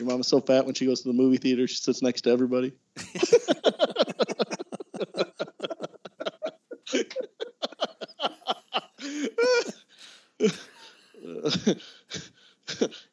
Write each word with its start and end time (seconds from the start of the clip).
Your 0.00 0.08
mom 0.08 0.20
is 0.20 0.28
so 0.28 0.40
fat 0.40 0.64
when 0.64 0.74
she 0.74 0.86
goes 0.86 1.02
to 1.02 1.08
the 1.08 1.12
movie 1.12 1.36
theater, 1.36 1.66
she 1.66 1.76
sits 1.76 2.00
next 2.00 2.22
to 2.22 2.30
everybody. 2.30 2.72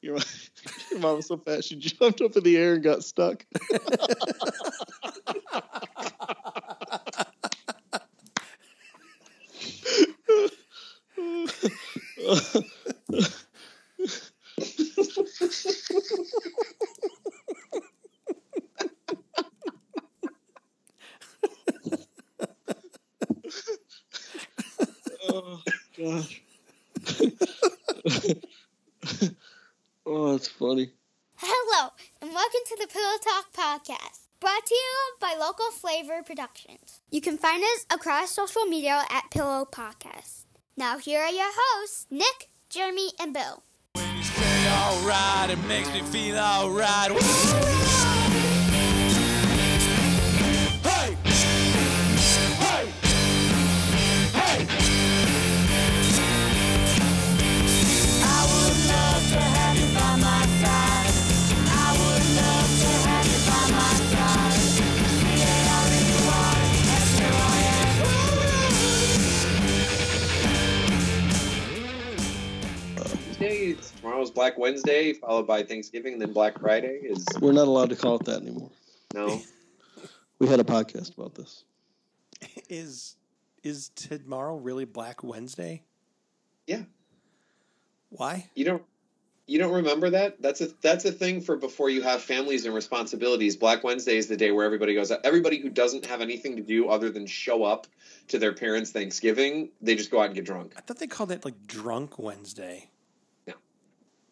your, 0.02 0.14
mom, 0.14 0.24
your 0.92 1.00
mom 1.02 1.18
was 1.18 1.26
so 1.26 1.36
fat 1.36 1.66
she 1.66 1.76
jumped 1.76 2.22
up 2.22 2.38
in 2.38 2.44
the 2.44 2.56
air 2.56 2.76
and 2.76 2.84
got 2.84 3.04
stuck. 3.04 3.46
oh 25.30 25.62
gosh. 25.98 26.42
oh, 30.06 30.32
that's 30.32 30.48
funny. 30.48 30.92
Hello, 31.36 31.90
and 32.22 32.32
welcome 32.34 32.62
to 32.66 32.78
the 32.80 32.88
Pillow 32.88 33.18
Talk 33.24 33.54
Podcast, 33.54 34.28
brought 34.40 34.66
to 34.66 34.76
you 34.76 35.14
by 35.20 35.36
Local 35.40 35.72
Flavor 35.72 36.24
Productions. 36.24 37.02
You 37.12 37.22
can 37.22 37.37
find 37.48 37.64
us 37.64 37.86
across 37.94 38.32
social 38.32 38.66
media 38.66 39.04
at 39.10 39.24
Pillow 39.32 39.66
Podcast. 39.72 40.44
Now, 40.76 40.98
here 40.98 41.22
are 41.22 41.32
your 41.32 41.50
hosts, 41.50 42.06
Nick, 42.12 42.50
Jeremy, 42.70 43.12
and 43.22 43.34
Bill. 43.34 43.64
Alright, 43.96 45.52
it 45.52 45.60
makes 45.66 45.94
me 45.94 46.02
feel 46.02 46.38
alright. 46.38 47.87
Am. 73.72 73.76
Tuesday. 73.78 73.98
Tomorrow's 74.02 74.32
Black 74.32 74.58
Wednesday, 74.58 75.14
followed 75.14 75.48
by 75.48 75.64
Thanksgiving, 75.64 76.20
then 76.20 76.34
Black 76.34 76.60
Friday 76.60 77.00
is 77.04 77.26
We're 77.40 77.52
not 77.54 77.68
allowed 77.68 77.90
to 77.90 77.96
call 77.96 78.16
it 78.18 78.26
that 78.26 78.42
anymore. 78.42 78.72
no. 79.14 79.42
We 80.40 80.48
had 80.48 80.60
a 80.60 80.64
podcast 80.64 81.18
about 81.18 81.34
this. 81.34 81.64
Is 82.70 83.16
is 83.64 83.90
tomorrow 83.96 84.56
really 84.56 84.86
Black 84.86 85.24
Wednesday? 85.24 85.82
Yeah, 86.68 86.84
Why? 88.10 88.48
you 88.54 88.64
don't 88.64 88.84
you 89.48 89.58
don't 89.58 89.74
remember 89.74 90.12
that? 90.12 90.40
That's 90.42 90.62
a 90.62 90.68
that's 90.82 91.06
a 91.06 91.12
thing 91.12 91.42
for 91.42 91.56
before 91.58 91.90
you 91.90 92.04
have 92.04 92.22
families 92.22 92.66
and 92.68 92.76
responsibilities. 92.76 93.56
Black 93.56 93.84
Wednesday 93.84 94.18
is 94.18 94.28
the 94.28 94.38
day 94.38 94.52
where 94.52 94.64
everybody 94.66 94.94
goes. 94.94 95.12
out. 95.12 95.22
Everybody 95.24 95.58
who 95.60 95.70
doesn't 95.70 96.06
have 96.06 96.22
anything 96.22 96.58
to 96.58 96.62
do 96.62 96.88
other 96.90 97.10
than 97.10 97.26
show 97.26 97.64
up 97.64 97.88
to 98.28 98.38
their 98.38 98.54
parents' 98.54 98.92
Thanksgiving, 98.92 99.70
they 99.82 99.96
just 99.96 100.12
go 100.12 100.20
out 100.20 100.26
and 100.28 100.36
get 100.36 100.46
drunk. 100.46 100.74
I 100.78 100.82
thought 100.82 101.00
they 101.00 101.08
called 101.08 101.32
it 101.32 101.46
like 101.46 101.66
Drunk 101.66 102.20
Wednesday. 102.20 102.90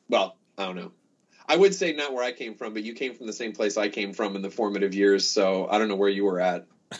Well, 0.09 0.37
I 0.57 0.65
don't 0.65 0.75
know. 0.75 0.91
I 1.47 1.57
would 1.57 1.75
say 1.75 1.93
not 1.93 2.13
where 2.13 2.23
I 2.23 2.31
came 2.31 2.55
from, 2.55 2.73
but 2.73 2.83
you 2.83 2.93
came 2.93 3.13
from 3.13 3.27
the 3.27 3.33
same 3.33 3.53
place 3.53 3.77
I 3.77 3.89
came 3.89 4.13
from 4.13 4.35
in 4.35 4.41
the 4.41 4.49
formative 4.49 4.95
years, 4.95 5.27
so 5.27 5.67
I 5.69 5.77
don't 5.77 5.87
know 5.87 5.95
where 5.95 6.09
you 6.09 6.25
were 6.25 6.39
at. 6.39 6.65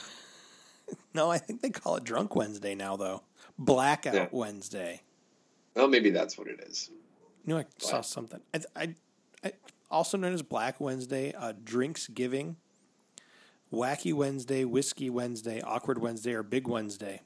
No, 1.16 1.32
I 1.32 1.38
think 1.38 1.62
they 1.62 1.70
call 1.70 1.96
it 1.96 2.04
Drunk 2.04 2.36
Wednesday 2.36 2.76
now, 2.76 2.98
though. 2.98 3.24
Blackout 3.58 4.14
Yeah. 4.14 4.28
Wednesday. 4.32 5.02
Well, 5.74 5.88
maybe 5.88 6.10
that's 6.10 6.38
what 6.38 6.48
it 6.48 6.60
is. 6.68 6.92
You 7.46 7.54
know, 7.54 7.60
I 7.60 7.66
saw 7.78 8.02
something. 8.02 8.42
I, 8.54 8.60
I, 8.76 8.96
I, 9.42 9.54
also 9.90 10.18
known 10.18 10.34
as 10.34 10.42
Black 10.42 10.82
Wednesday, 10.82 11.34
uh, 11.34 11.54
Drinks 11.64 12.08
Giving, 12.08 12.58
Wacky 13.72 14.14
Wednesday, 14.14 14.66
Whiskey 14.66 15.10
Wednesday, 15.10 15.62
Awkward 15.62 16.02
Wednesday, 16.02 16.34
or 16.34 16.44
Big 16.44 16.68
Wednesday. 16.68 17.22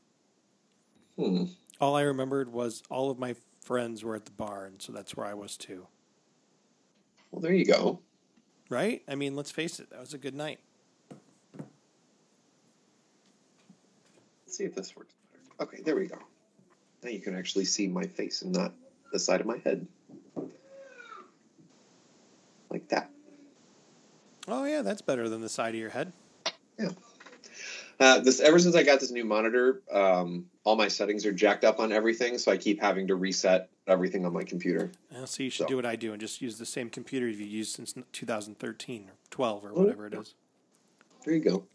Hmm. 1.17 1.45
All 1.81 1.95
I 1.95 2.01
remembered 2.01 2.53
was 2.53 2.83
all 2.91 3.09
of 3.09 3.17
my 3.17 3.35
friends 3.69 4.03
were 4.03 4.15
at 4.15 4.25
the 4.25 4.31
bar, 4.31 4.65
and 4.65 4.81
so 4.81 4.91
that's 4.91 5.15
where 5.15 5.27
I 5.27 5.35
was 5.35 5.55
too. 5.55 5.85
Well, 7.29 7.39
there 7.39 7.53
you 7.53 7.65
go. 7.65 7.99
Right? 8.67 9.03
I 9.07 9.13
mean, 9.13 9.35
let's 9.35 9.51
face 9.51 9.79
it, 9.79 9.91
that 9.91 9.99
was 9.99 10.15
a 10.15 10.17
good 10.17 10.33
night. 10.33 10.59
Let's 14.43 14.57
see 14.57 14.63
if 14.63 14.73
this 14.73 14.95
works 14.95 15.13
better. 15.31 15.69
Okay, 15.69 15.83
there 15.83 15.95
we 15.95 16.07
go. 16.07 16.17
Now 17.03 17.11
you 17.11 17.19
can 17.19 17.37
actually 17.37 17.65
see 17.65 17.87
my 17.87 18.07
face 18.07 18.41
and 18.41 18.51
not 18.51 18.73
the 19.13 19.19
side 19.19 19.39
of 19.39 19.45
my 19.45 19.59
head. 19.59 19.85
Like 22.71 22.87
that. 22.87 23.11
Oh 24.47 24.65
yeah, 24.65 24.81
that's 24.81 25.03
better 25.03 25.29
than 25.29 25.41
the 25.41 25.49
side 25.49 25.75
of 25.75 25.79
your 25.79 25.91
head. 25.91 26.11
Yeah. 26.79 26.89
Uh, 27.99 28.19
this 28.19 28.39
ever 28.39 28.57
since 28.59 28.75
I 28.75 28.83
got 28.83 29.01
this 29.01 29.11
new 29.11 29.25
monitor, 29.25 29.81
um, 29.91 30.45
all 30.63 30.77
my 30.77 30.87
settings 30.87 31.25
are 31.25 31.33
jacked 31.33 31.65
up 31.65 31.79
on 31.81 31.91
everything, 31.91 32.37
so 32.37 32.49
I 32.49 32.55
keep 32.55 32.79
having 32.79 33.07
to 33.07 33.15
reset 33.15 33.69
everything 33.87 34.25
on 34.25 34.31
my 34.31 34.43
computer. 34.43 34.89
Uh, 35.13 35.25
so 35.25 35.43
you 35.43 35.49
should 35.49 35.63
So- 35.65 35.67
do 35.67 35.75
what 35.75 35.85
I 35.85 35.97
do 35.97 36.13
and 36.13 36.21
just 36.21 36.41
use 36.41 36.57
the 36.57 36.65
same 36.65 36.89
computer 36.89 37.27
you've 37.27 37.41
used 37.41 37.75
since 37.75 37.93
2013 38.13 39.09
or 39.09 39.13
12 39.31 39.65
or 39.65 39.71
Oh, 39.71 39.81
whatever 39.81 40.07
it 40.07 40.13
is. 40.13 40.33
There 41.25 41.33
you 41.33 41.41
go. 41.41 41.65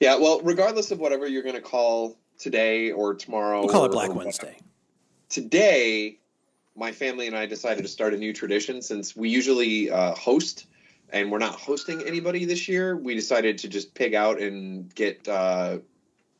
Yeah, 0.00 0.16
well, 0.16 0.40
regardless 0.42 0.90
of 0.90 0.98
whatever 0.98 1.26
you're 1.26 1.42
going 1.42 1.54
to 1.54 1.62
call 1.62 2.18
today 2.38 2.90
or 2.92 3.14
tomorrow, 3.14 3.60
We'll 3.60 3.70
call 3.70 3.84
or- 3.84 3.88
it 3.88 3.92
Black 3.92 4.14
Wednesday. 4.14 4.58
today 5.30 6.18
my 6.76 6.90
family 6.92 7.28
and 7.28 7.36
i 7.36 7.46
decided 7.46 7.82
to 7.82 7.88
start 7.88 8.12
a 8.14 8.16
new 8.16 8.32
tradition 8.32 8.82
since 8.82 9.14
we 9.16 9.28
usually 9.28 9.90
uh, 9.92 10.12
host 10.16 10.66
and 11.10 11.30
we're 11.30 11.38
not 11.38 11.54
hosting 11.54 12.02
anybody 12.02 12.44
this 12.44 12.68
year. 12.68 12.96
We 12.96 13.14
decided 13.14 13.58
to 13.58 13.68
just 13.68 13.94
pig 13.94 14.14
out 14.14 14.40
and 14.40 14.92
get 14.94 15.28
uh, 15.28 15.78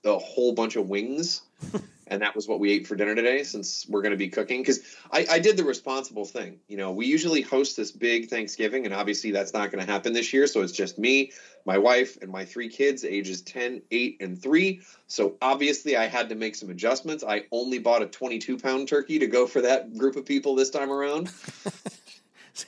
a 0.05 0.19
whole 0.19 0.53
bunch 0.53 0.77
of 0.77 0.89
wings. 0.89 1.43
And 2.07 2.21
that 2.23 2.37
was 2.37 2.47
what 2.47 2.61
we 2.61 2.71
ate 2.71 2.87
for 2.87 2.97
dinner 2.97 3.15
today 3.15 3.43
since 3.45 3.87
we're 3.89 4.03
going 4.03 4.13
to 4.13 4.19
be 4.19 4.29
cooking. 4.29 4.61
Because 4.61 4.81
I, 5.11 5.27
I 5.31 5.39
did 5.39 5.57
the 5.57 5.65
responsible 5.65 6.25
thing. 6.25 6.59
You 6.69 6.77
know 6.77 6.93
we 6.93 7.07
usually 7.07 7.41
host 7.41 7.77
this 7.77 7.91
big 7.91 8.29
thanksgiving 8.29 8.85
and 8.85 8.95
obviously 8.95 9.31
that's 9.31 9.53
not 9.53 9.71
going 9.71 9.85
to 9.85 9.91
happen 9.91 10.13
this 10.13 10.33
year. 10.33 10.47
So 10.47 10.61
it's 10.63 10.73
just 10.73 10.99
me 10.99 11.33
my 11.65 11.79
wife 11.79 12.19
and 12.21 12.31
my 12.31 12.45
three 12.45 12.69
kids 12.69 13.05
ages 13.05 13.41
10 13.43 13.83
8 13.91 14.17
and 14.21 14.41
3 14.41 14.83
so 15.07 15.37
obviously 15.41 15.97
i 15.97 16.07
had 16.07 16.29
to 16.29 16.35
make 16.35 16.55
some 16.55 16.71
adjustments. 16.71 17.25
I 17.27 17.45
only 17.51 17.79
bought 17.79 18.03
a 18.03 18.07
22 18.07 18.59
pound 18.59 18.89
turkey 18.89 19.19
to 19.19 19.27
go 19.27 19.47
for 19.47 19.63
that 19.63 19.97
group 19.97 20.17
of 20.17 20.27
people 20.27 20.55
this 20.55 20.71
time 20.71 20.91
around. 20.91 21.31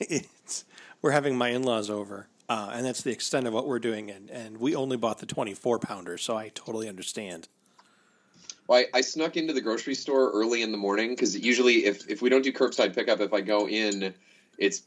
It's, 0.00 0.64
we're 1.02 1.10
having 1.12 1.36
my 1.36 1.50
in-laws 1.50 1.90
over, 1.90 2.28
uh, 2.48 2.70
and 2.72 2.84
that's 2.84 3.02
the 3.02 3.10
extent 3.10 3.46
of 3.46 3.52
what 3.52 3.66
we're 3.66 3.78
doing, 3.78 4.10
and, 4.10 4.30
and 4.30 4.58
we 4.58 4.74
only 4.74 4.96
bought 4.96 5.18
the 5.18 5.26
24 5.26 5.78
pounder, 5.78 6.18
so 6.18 6.36
I 6.36 6.50
totally 6.54 6.88
understand. 6.88 7.48
well, 8.66 8.84
I, 8.94 8.98
I 8.98 9.00
snuck 9.00 9.36
into 9.36 9.52
the 9.52 9.60
grocery 9.60 9.94
store 9.94 10.30
early 10.32 10.62
in 10.62 10.72
the 10.72 10.78
morning 10.78 11.10
because 11.10 11.36
usually 11.38 11.86
if, 11.86 12.08
if 12.08 12.22
we 12.22 12.28
don't 12.28 12.42
do 12.42 12.52
curbside 12.52 12.94
pickup 12.94 13.20
if 13.20 13.32
i 13.32 13.40
go 13.40 13.68
in 13.68 14.14
it's 14.58 14.82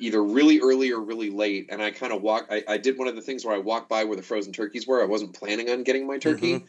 either 0.00 0.22
really 0.22 0.60
early 0.60 0.90
or 0.90 1.00
really 1.00 1.30
late 1.30 1.66
and 1.70 1.82
i 1.82 1.90
kind 1.90 2.12
of 2.12 2.22
walk 2.22 2.46
I, 2.50 2.64
I 2.66 2.78
did 2.78 2.98
one 2.98 3.08
of 3.08 3.14
the 3.14 3.22
things 3.22 3.44
where 3.44 3.54
i 3.54 3.58
walked 3.58 3.88
by 3.88 4.04
where 4.04 4.16
the 4.16 4.22
frozen 4.22 4.52
turkeys 4.52 4.86
were. 4.86 5.02
I 5.02 5.06
wasn't 5.06 5.34
planning 5.34 5.70
on 5.70 5.82
getting 5.82 6.06
my 6.06 6.18
turkey 6.18 6.64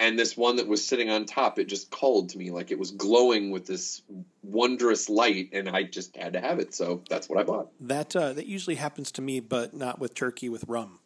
and 0.00 0.18
this 0.18 0.36
one 0.36 0.56
that 0.56 0.66
was 0.66 0.84
sitting 0.84 1.10
on 1.10 1.24
top 1.26 1.58
it 1.60 1.66
just 1.68 1.90
called 1.90 2.30
to 2.30 2.38
me 2.38 2.50
like 2.50 2.72
it 2.72 2.78
was 2.78 2.90
glowing 2.90 3.50
with 3.52 3.66
this 3.66 4.02
wondrous 4.42 5.08
light 5.08 5.50
and 5.52 5.68
i 5.68 5.82
just 5.84 6.16
had 6.16 6.32
to 6.32 6.40
have 6.40 6.58
it 6.58 6.74
so 6.74 7.02
that's 7.08 7.28
what 7.28 7.38
i 7.38 7.42
bought 7.44 7.68
That 7.80 8.16
uh, 8.16 8.32
that 8.32 8.46
usually 8.46 8.76
happens 8.76 9.12
to 9.12 9.22
me, 9.22 9.38
but 9.40 9.74
not 9.74 10.00
with 10.00 10.14
turkey, 10.14 10.48
with 10.48 10.64
rum. 10.66 10.98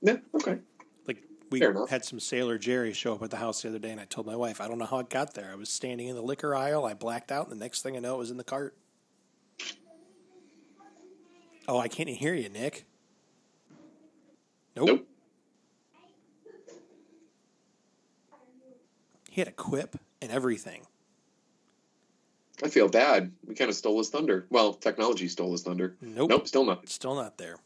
yeah 0.00 0.16
okay 0.34 0.58
Like 1.06 1.22
we 1.50 1.60
had 1.90 2.04
some 2.04 2.18
Sailor 2.20 2.58
Jerry 2.58 2.92
show 2.92 3.14
up 3.14 3.22
at 3.22 3.30
the 3.30 3.36
house 3.36 3.62
the 3.62 3.68
other 3.68 3.78
day, 3.78 3.90
and 3.90 4.00
I 4.00 4.04
told 4.04 4.26
my 4.26 4.34
wife, 4.36 4.60
I 4.60 4.66
don't 4.68 4.78
know 4.78 4.86
how 4.86 4.98
it 5.00 5.08
got 5.10 5.34
there. 5.34 5.50
I 5.52 5.54
was 5.54 5.68
standing 5.68 6.08
in 6.08 6.16
the 6.16 6.22
liquor 6.22 6.54
aisle, 6.54 6.84
I 6.84 6.94
blacked 6.94 7.30
out, 7.30 7.48
and 7.48 7.52
the 7.60 7.64
next 7.64 7.82
thing 7.82 7.96
I 7.96 8.00
know, 8.00 8.14
it 8.14 8.18
was 8.18 8.30
in 8.30 8.36
the 8.36 8.44
cart. 8.44 8.76
Oh, 11.68 11.78
I 11.78 11.88
can't 11.88 12.08
hear 12.08 12.34
you, 12.34 12.48
Nick. 12.48 12.84
Nope. 14.76 14.86
Nope. 14.88 15.06
He 19.36 19.42
had 19.42 19.48
a 19.48 19.52
quip 19.52 19.96
and 20.22 20.32
everything. 20.32 20.86
i 22.64 22.68
feel 22.68 22.88
bad 22.88 23.32
we 23.46 23.54
kind 23.54 23.68
of 23.68 23.76
stole 23.76 23.98
his 23.98 24.08
thunder 24.08 24.46
well 24.48 24.72
technology 24.72 25.28
stole 25.28 25.52
his 25.52 25.60
thunder 25.62 25.94
Nope. 26.00 26.30
nope 26.30 26.48
still 26.48 26.64
not 26.64 26.88
still 26.88 27.14
not 27.14 27.36
there. 27.36 27.58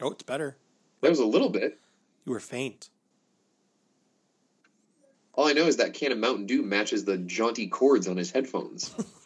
Oh, 0.00 0.12
it's 0.12 0.22
better. 0.22 0.56
there 1.00 1.10
was 1.10 1.18
a 1.18 1.26
little 1.26 1.48
bit 1.50 1.80
You 2.24 2.32
were 2.34 2.38
faint. 2.38 2.88
All 5.34 5.48
I 5.48 5.54
know 5.54 5.66
is 5.66 5.78
that 5.78 5.94
can 5.94 6.12
of 6.12 6.18
Mountain 6.18 6.46
Dew 6.46 6.62
matches 6.62 7.04
the 7.04 7.18
jaunty 7.18 7.66
cords 7.66 8.06
on 8.06 8.16
his 8.16 8.30
headphones. 8.30 8.94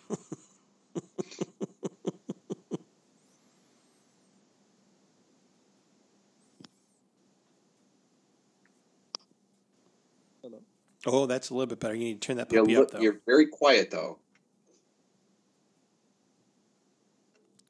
Oh, 11.06 11.26
that's 11.26 11.50
a 11.50 11.54
little 11.54 11.66
bit 11.66 11.80
better. 11.80 11.94
You 11.94 12.04
need 12.04 12.20
to 12.20 12.26
turn 12.26 12.36
that 12.36 12.48
puppy 12.48 12.76
up 12.76 12.90
though. 12.90 13.00
you're 13.00 13.20
very 13.26 13.46
quiet 13.46 13.90
though. 13.90 14.18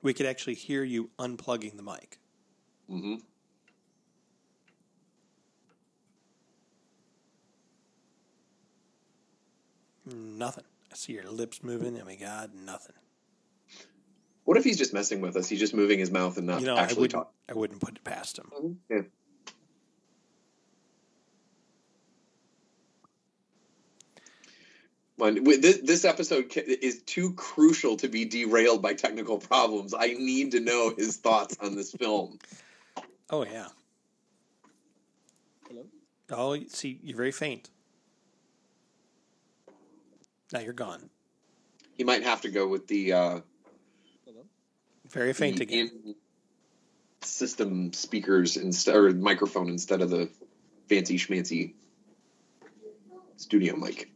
We 0.03 0.13
could 0.13 0.27
actually 0.27 0.55
hear 0.55 0.83
you 0.83 1.11
unplugging 1.19 1.77
the 1.77 1.83
mic. 1.83 2.19
hmm 2.89 3.17
Nothing. 10.05 10.65
I 10.91 10.97
see 10.97 11.13
your 11.13 11.31
lips 11.31 11.63
moving, 11.63 11.97
and 11.97 12.07
we 12.07 12.17
got 12.17 12.55
nothing. 12.55 12.97
What 14.45 14.57
if 14.57 14.65
he's 14.65 14.77
just 14.77 14.93
messing 14.93 15.21
with 15.21 15.37
us? 15.37 15.49
He's 15.49 15.61
just 15.61 15.75
moving 15.75 15.99
his 16.01 16.11
mouth 16.11 16.37
and 16.37 16.47
not 16.47 16.61
you 16.61 16.67
know, 16.67 16.77
actually 16.77 17.09
talking. 17.09 17.31
I 17.49 17.55
wouldn't 17.55 17.81
put 17.81 17.97
it 17.97 18.05
past 18.05 18.39
him. 18.39 18.79
Yeah. 18.91 19.03
When, 25.23 25.45
this, 25.45 25.79
this 25.79 26.05
episode 26.05 26.53
is 26.57 27.01
too 27.03 27.35
crucial 27.35 27.97
to 27.99 28.09
be 28.09 28.25
derailed 28.25 28.83
by 28.83 28.95
technical 28.95 29.39
problems. 29.39 29.95
I 29.97 30.15
need 30.15 30.51
to 30.51 30.59
know 30.59 30.93
his 30.99 31.17
thoughts 31.17 31.57
on 31.61 31.77
this 31.77 31.93
film. 31.93 32.41
Oh 33.31 33.45
yeah. 33.45 33.69
Hello? 35.69 35.85
Oh, 36.33 36.59
see, 36.67 36.99
you're 37.05 37.17
very 37.17 37.31
faint. 37.31 37.71
Now 40.53 40.59
you're 40.59 40.73
gone. 40.73 41.09
He 41.95 42.03
might 42.03 42.25
have 42.25 42.41
to 42.41 42.51
go 42.51 42.67
with 42.67 42.89
the 42.89 43.13
uh, 43.13 43.41
Hello? 44.27 44.43
Very 45.09 45.35
faint 45.35 45.59
the 45.59 45.63
again. 45.63 46.17
system 47.21 47.93
speakers 47.93 48.57
instead 48.57 48.97
or 48.97 49.13
microphone 49.13 49.69
instead 49.69 50.03
of 50.03 50.11
the 50.11 50.29
fancy 50.89 51.17
schmancy 51.17 51.75
studio 53.37 53.77
mic. 53.77 54.12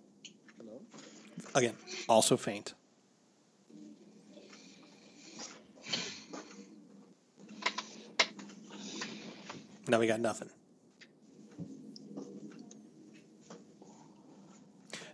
Again, 1.57 1.75
also 2.07 2.37
faint. 2.37 2.75
Now 9.89 9.99
we 9.99 10.07
got 10.07 10.21
nothing. 10.21 10.51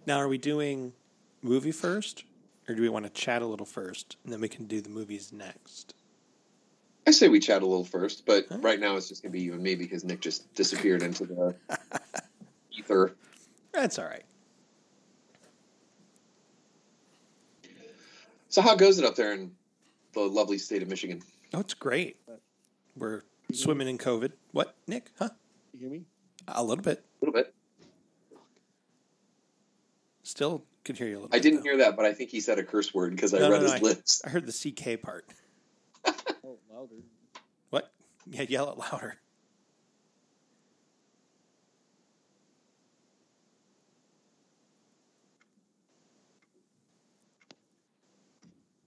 Now, 0.05 0.17
are 0.17 0.27
we 0.27 0.37
doing 0.37 0.95
movie 1.43 1.71
first, 1.71 2.25
or 2.69 2.75
do 2.75 2.83
we 2.83 2.89
want 2.89 3.05
to 3.05 3.11
chat 3.13 3.41
a 3.41 3.47
little 3.47 3.65
first, 3.65 4.17
and 4.25 4.33
then 4.33 4.41
we 4.41 4.49
can 4.49 4.67
do 4.67 4.81
the 4.81 4.89
movies 4.89 5.33
next? 5.33 5.95
I 7.07 7.13
say 7.13 7.29
we 7.29 7.39
chat 7.39 7.63
a 7.63 7.67
little 7.67 7.85
first, 7.85 8.27
but 8.27 8.47
Huh? 8.49 8.59
right 8.61 8.81
now 8.81 8.97
it's 8.97 9.09
just 9.09 9.23
gonna 9.23 9.33
be 9.33 9.43
you 9.43 9.53
and 9.53 9.63
me 9.63 9.77
because 9.77 10.03
Nick 10.03 10.21
just 10.21 10.53
disappeared 10.55 11.05
into 11.05 11.25
the 11.25 11.55
ether. 12.77 13.15
That's 13.73 14.01
all 14.01 14.07
right. 14.07 14.25
So 18.53 18.61
how 18.61 18.75
goes 18.77 18.99
it 18.99 19.05
up 19.07 19.17
there 19.17 19.33
in 19.33 19.51
the 20.13 20.21
lovely 20.21 20.59
state 20.59 20.83
of 20.83 20.89
Michigan? 20.89 21.23
Oh, 21.55 21.61
it's 21.61 21.73
great. 21.73 22.19
We're 22.95 23.23
swimming 23.51 23.89
in 23.89 23.97
COVID. 23.97 24.33
What, 24.53 24.77
Nick? 24.87 25.11
Huh? 25.19 25.31
You 25.73 25.81
hear 25.81 25.89
me? 25.91 26.03
A 26.47 26.63
little 26.63 26.85
bit. 26.85 26.99
A 27.23 27.25
little 27.25 27.33
bit. 27.33 27.55
Still 30.23 30.65
could 30.85 30.99
hear 30.99 31.07
you 31.09 31.15
a 31.15 31.21
little. 31.21 31.29
I 31.33 31.37
bit, 31.39 31.43
didn't 31.45 31.57
though. 31.61 31.63
hear 31.63 31.77
that, 31.79 31.97
but 31.97 32.05
I 32.05 32.13
think 32.13 32.29
he 32.29 32.41
said 32.41 32.59
a 32.59 32.63
curse 32.63 32.93
word 32.93 33.13
because 33.17 33.33
I 33.33 33.39
No, 33.39 33.47
no, 33.49 33.53
read 33.53 33.63
no, 33.63 33.65
his 33.65 33.73
I- 33.73 33.79
lips. 33.79 34.23
I 34.27 34.29
heard 34.29 34.47
the 34.47 34.53
CK 34.53 35.01
part. 35.03 35.25
Oh, 36.45 36.59
louder. 36.71 36.93
What? 37.71 37.91
Yeah, 38.27 38.43
yell 38.43 38.71
it 38.71 38.77
louder. 38.77 39.17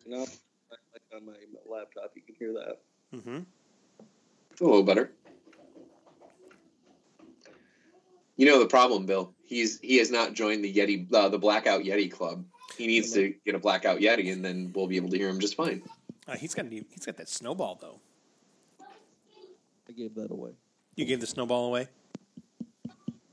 No, 0.05 0.19
like 0.19 1.01
on 1.15 1.25
my 1.25 1.33
laptop, 1.69 2.11
you 2.15 2.21
can 2.21 2.35
hear 2.35 2.53
that. 2.53 2.77
Mm-hmm. 3.13 3.39
It's 4.51 4.61
a 4.61 4.63
little 4.63 4.83
better. 4.83 5.11
You 8.37 8.45
know 8.45 8.59
the 8.59 8.67
problem, 8.67 9.05
Bill. 9.05 9.33
He's 9.45 9.79
he 9.79 9.97
has 9.97 10.11
not 10.11 10.33
joined 10.33 10.63
the 10.63 10.73
Yeti, 10.73 11.11
uh, 11.13 11.29
the 11.29 11.39
Blackout 11.39 11.83
Yeti 11.83 12.11
Club. 12.11 12.45
He 12.77 12.87
needs 12.87 13.13
to 13.13 13.33
get 13.45 13.55
a 13.55 13.59
Blackout 13.59 13.99
Yeti, 13.99 14.31
and 14.33 14.43
then 14.43 14.71
we'll 14.75 14.87
be 14.87 14.97
able 14.97 15.09
to 15.09 15.17
hear 15.17 15.29
him 15.29 15.39
just 15.39 15.55
fine. 15.55 15.81
Uh, 16.27 16.35
he's 16.35 16.53
got 16.53 16.65
he's 16.67 17.05
got 17.05 17.17
that 17.17 17.29
snowball 17.29 17.77
though. 17.81 17.99
I 19.87 19.91
gave 19.91 20.15
that 20.15 20.31
away 20.31 20.51
You 20.95 21.05
gave 21.05 21.21
the 21.21 21.27
snowball 21.27 21.67
away, 21.67 21.87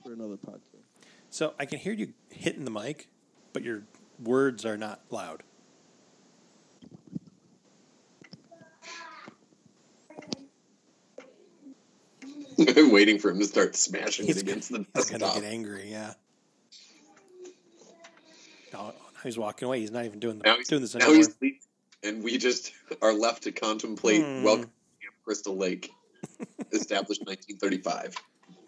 for 0.05 0.13
another 0.13 0.37
podcast. 0.37 0.61
so 1.31 1.55
I 1.59 1.65
can 1.65 1.79
hear 1.79 1.95
you 1.95 2.13
hitting 2.31 2.65
the 2.65 2.71
mic, 2.71 3.09
but 3.53 3.63
your 3.63 3.85
words 4.23 4.65
are 4.67 4.77
not 4.77 5.01
loud. 5.11 5.43
waiting 12.91 13.19
for 13.19 13.31
him 13.31 13.39
to 13.39 13.45
start 13.45 13.75
smashing 13.77 14.27
it 14.27 14.29
He's 14.29 14.43
against 14.43 14.71
the 14.71 14.85
He's 14.95 15.11
gonna 15.11 15.33
get 15.35 15.45
angry. 15.45 15.91
Yeah. 15.91 16.13
No, 18.73 18.87
now 18.87 18.93
he's 19.23 19.39
walking 19.39 19.67
away. 19.67 19.81
He's 19.81 19.91
not 19.91 20.05
even 20.05 20.19
doing 20.19 20.39
the, 20.39 20.45
Now 20.45 20.57
he's, 20.57 20.69
doing 20.69 20.83
this 20.83 20.95
now 20.95 21.05
anymore. 21.05 21.17
he's 21.17 21.35
leaving, 21.41 21.59
and 22.03 22.25
we 22.25 22.39
just 22.39 22.73
are 23.03 23.13
left 23.13 23.43
to 23.45 23.53
contemplate 23.53 24.23
Hmm. 24.25 24.43
welcome 24.43 24.65
to 24.65 25.09
Crystal 25.25 25.57
Lake, 25.57 25.91
established 26.73 27.23
1935. 27.27 28.17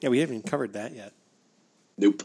Yeah, 0.01 0.09
we 0.11 0.19
haven't 0.19 0.37
even 0.37 0.49
covered 0.49 0.75
that 0.75 0.95
yet. 0.95 1.13
Nope. 1.97 2.23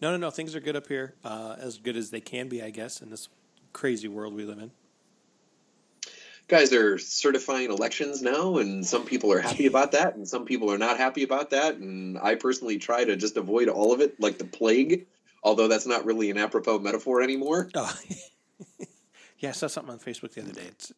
No, 0.00 0.10
no, 0.10 0.16
no. 0.16 0.30
Things 0.30 0.54
are 0.56 0.60
good 0.60 0.74
up 0.76 0.86
here, 0.88 1.14
uh, 1.24 1.56
as 1.58 1.78
good 1.78 1.96
as 1.96 2.10
they 2.10 2.20
can 2.20 2.48
be, 2.48 2.62
I 2.62 2.70
guess, 2.70 3.00
in 3.02 3.10
this 3.10 3.28
crazy 3.72 4.08
world 4.08 4.34
we 4.34 4.44
live 4.44 4.58
in. 4.58 4.70
Guys 6.52 6.70
are 6.74 6.98
certifying 6.98 7.70
elections 7.70 8.20
now, 8.20 8.58
and 8.58 8.84
some 8.84 9.06
people 9.06 9.32
are 9.32 9.40
happy 9.40 9.64
about 9.64 9.92
that, 9.92 10.16
and 10.16 10.28
some 10.28 10.44
people 10.44 10.70
are 10.70 10.76
not 10.76 10.98
happy 10.98 11.22
about 11.22 11.48
that. 11.48 11.76
And 11.76 12.18
I 12.18 12.34
personally 12.34 12.76
try 12.76 13.04
to 13.04 13.16
just 13.16 13.38
avoid 13.38 13.70
all 13.70 13.94
of 13.94 14.02
it, 14.02 14.20
like 14.20 14.36
the 14.36 14.44
plague. 14.44 15.06
Although 15.42 15.66
that's 15.66 15.86
not 15.86 16.04
really 16.04 16.30
an 16.30 16.36
apropos 16.36 16.78
metaphor 16.78 17.22
anymore. 17.22 17.70
Oh, 17.74 17.98
yeah, 19.38 19.48
I 19.48 19.52
saw 19.52 19.66
something 19.66 19.92
on 19.94 19.98
Facebook 19.98 20.34
the 20.34 20.42
other 20.42 20.52
day. 20.52 20.66
It's 20.68 20.92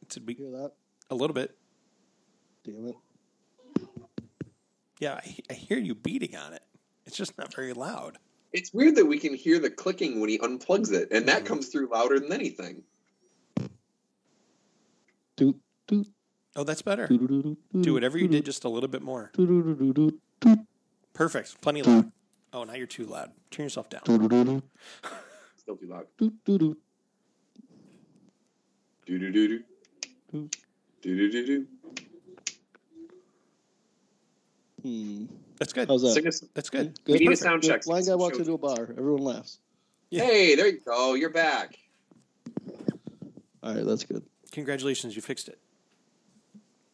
it's 0.00 0.16
a, 0.16 0.20
big- 0.20 0.38
hear 0.38 0.50
that? 0.50 0.72
a 1.10 1.14
little 1.14 1.34
bit. 1.34 1.54
Damn 2.64 2.86
it. 2.86 2.96
Yeah, 4.98 5.14
I, 5.22 5.36
I 5.50 5.52
hear 5.52 5.76
you 5.78 5.94
beating 5.94 6.36
on 6.36 6.54
it. 6.54 6.62
It's 7.04 7.16
just 7.18 7.36
not 7.36 7.54
very 7.54 7.74
loud. 7.74 8.16
It's 8.54 8.72
weird 8.72 8.96
that 8.96 9.04
we 9.04 9.18
can 9.18 9.34
hear 9.34 9.58
the 9.58 9.68
clicking 9.70 10.20
when 10.20 10.30
he 10.30 10.38
unplugs 10.38 10.90
it, 10.92 11.08
and 11.12 11.28
that 11.28 11.42
Mhm. 11.42 11.46
comes 11.46 11.68
through 11.68 11.90
louder 11.92 12.18
than 12.18 12.32
anything. 12.32 12.82
Doot, 15.40 15.56
doot, 15.88 16.06
Oh, 16.54 16.64
that's 16.64 16.82
better. 16.82 17.06
doot, 17.06 17.20
doot, 17.26 17.42
doot, 17.42 17.58
Do 17.72 17.82
doot, 17.82 17.94
whatever 17.94 18.18
you 18.18 18.28
did, 18.28 18.44
just 18.44 18.64
a 18.64 18.68
little 18.68 18.90
bit 18.90 19.00
more. 19.00 19.30
doot, 19.32 19.48
doot, 19.48 19.78
doot, 19.78 19.94
doot, 19.94 20.20
doot, 20.40 20.58
Perfect. 21.14 21.58
Plenty 21.62 21.82
loud. 21.82 22.12
Oh, 22.52 22.64
now 22.64 22.74
you're 22.74 22.86
too 22.86 23.06
loud. 23.06 23.30
Turn 23.50 23.64
yourself 23.64 23.88
down. 23.88 24.02
doot, 24.04 24.20
doot, 24.28 24.46
doot, 24.46 24.62
Still 25.56 25.76
too 25.76 25.86
loud. 25.86 26.06
doot, 26.18 26.34
doot, 26.44 26.60
doot. 26.60 26.78
Do 29.06 29.18
do 29.18 29.32
do 29.32 29.48
do. 29.48 29.62
Doot. 30.30 30.56
Do 31.00 31.16
do 31.16 31.30
do 31.32 31.46
do. 31.46 31.66
Hmm. 34.82 35.24
That's 35.58 35.72
good. 35.72 35.88
How's 35.88 36.02
that? 36.02 36.10
Sing 36.12 36.26
us. 36.26 36.44
That's 36.54 36.68
good. 36.70 36.98
We 37.06 37.14
need 37.14 37.22
a 37.22 37.24
Perfect. 37.30 37.42
sound 37.42 37.62
check. 37.62 37.82
Blind 37.84 38.06
guy 38.06 38.14
walks 38.14 38.36
Show- 38.36 38.40
into 38.42 38.52
a 38.54 38.58
bar. 38.58 38.82
Everyone 38.98 39.22
laughs. 39.22 39.58
Yeah. 40.10 40.24
Hey, 40.24 40.54
there 40.54 40.66
you 40.68 40.80
go. 40.80 41.14
You're 41.14 41.30
back. 41.30 41.78
All 43.62 43.74
right, 43.74 43.84
that's 43.86 44.04
good. 44.04 44.24
Congratulations, 44.52 45.14
you 45.16 45.22
fixed 45.22 45.48
it. 45.48 45.58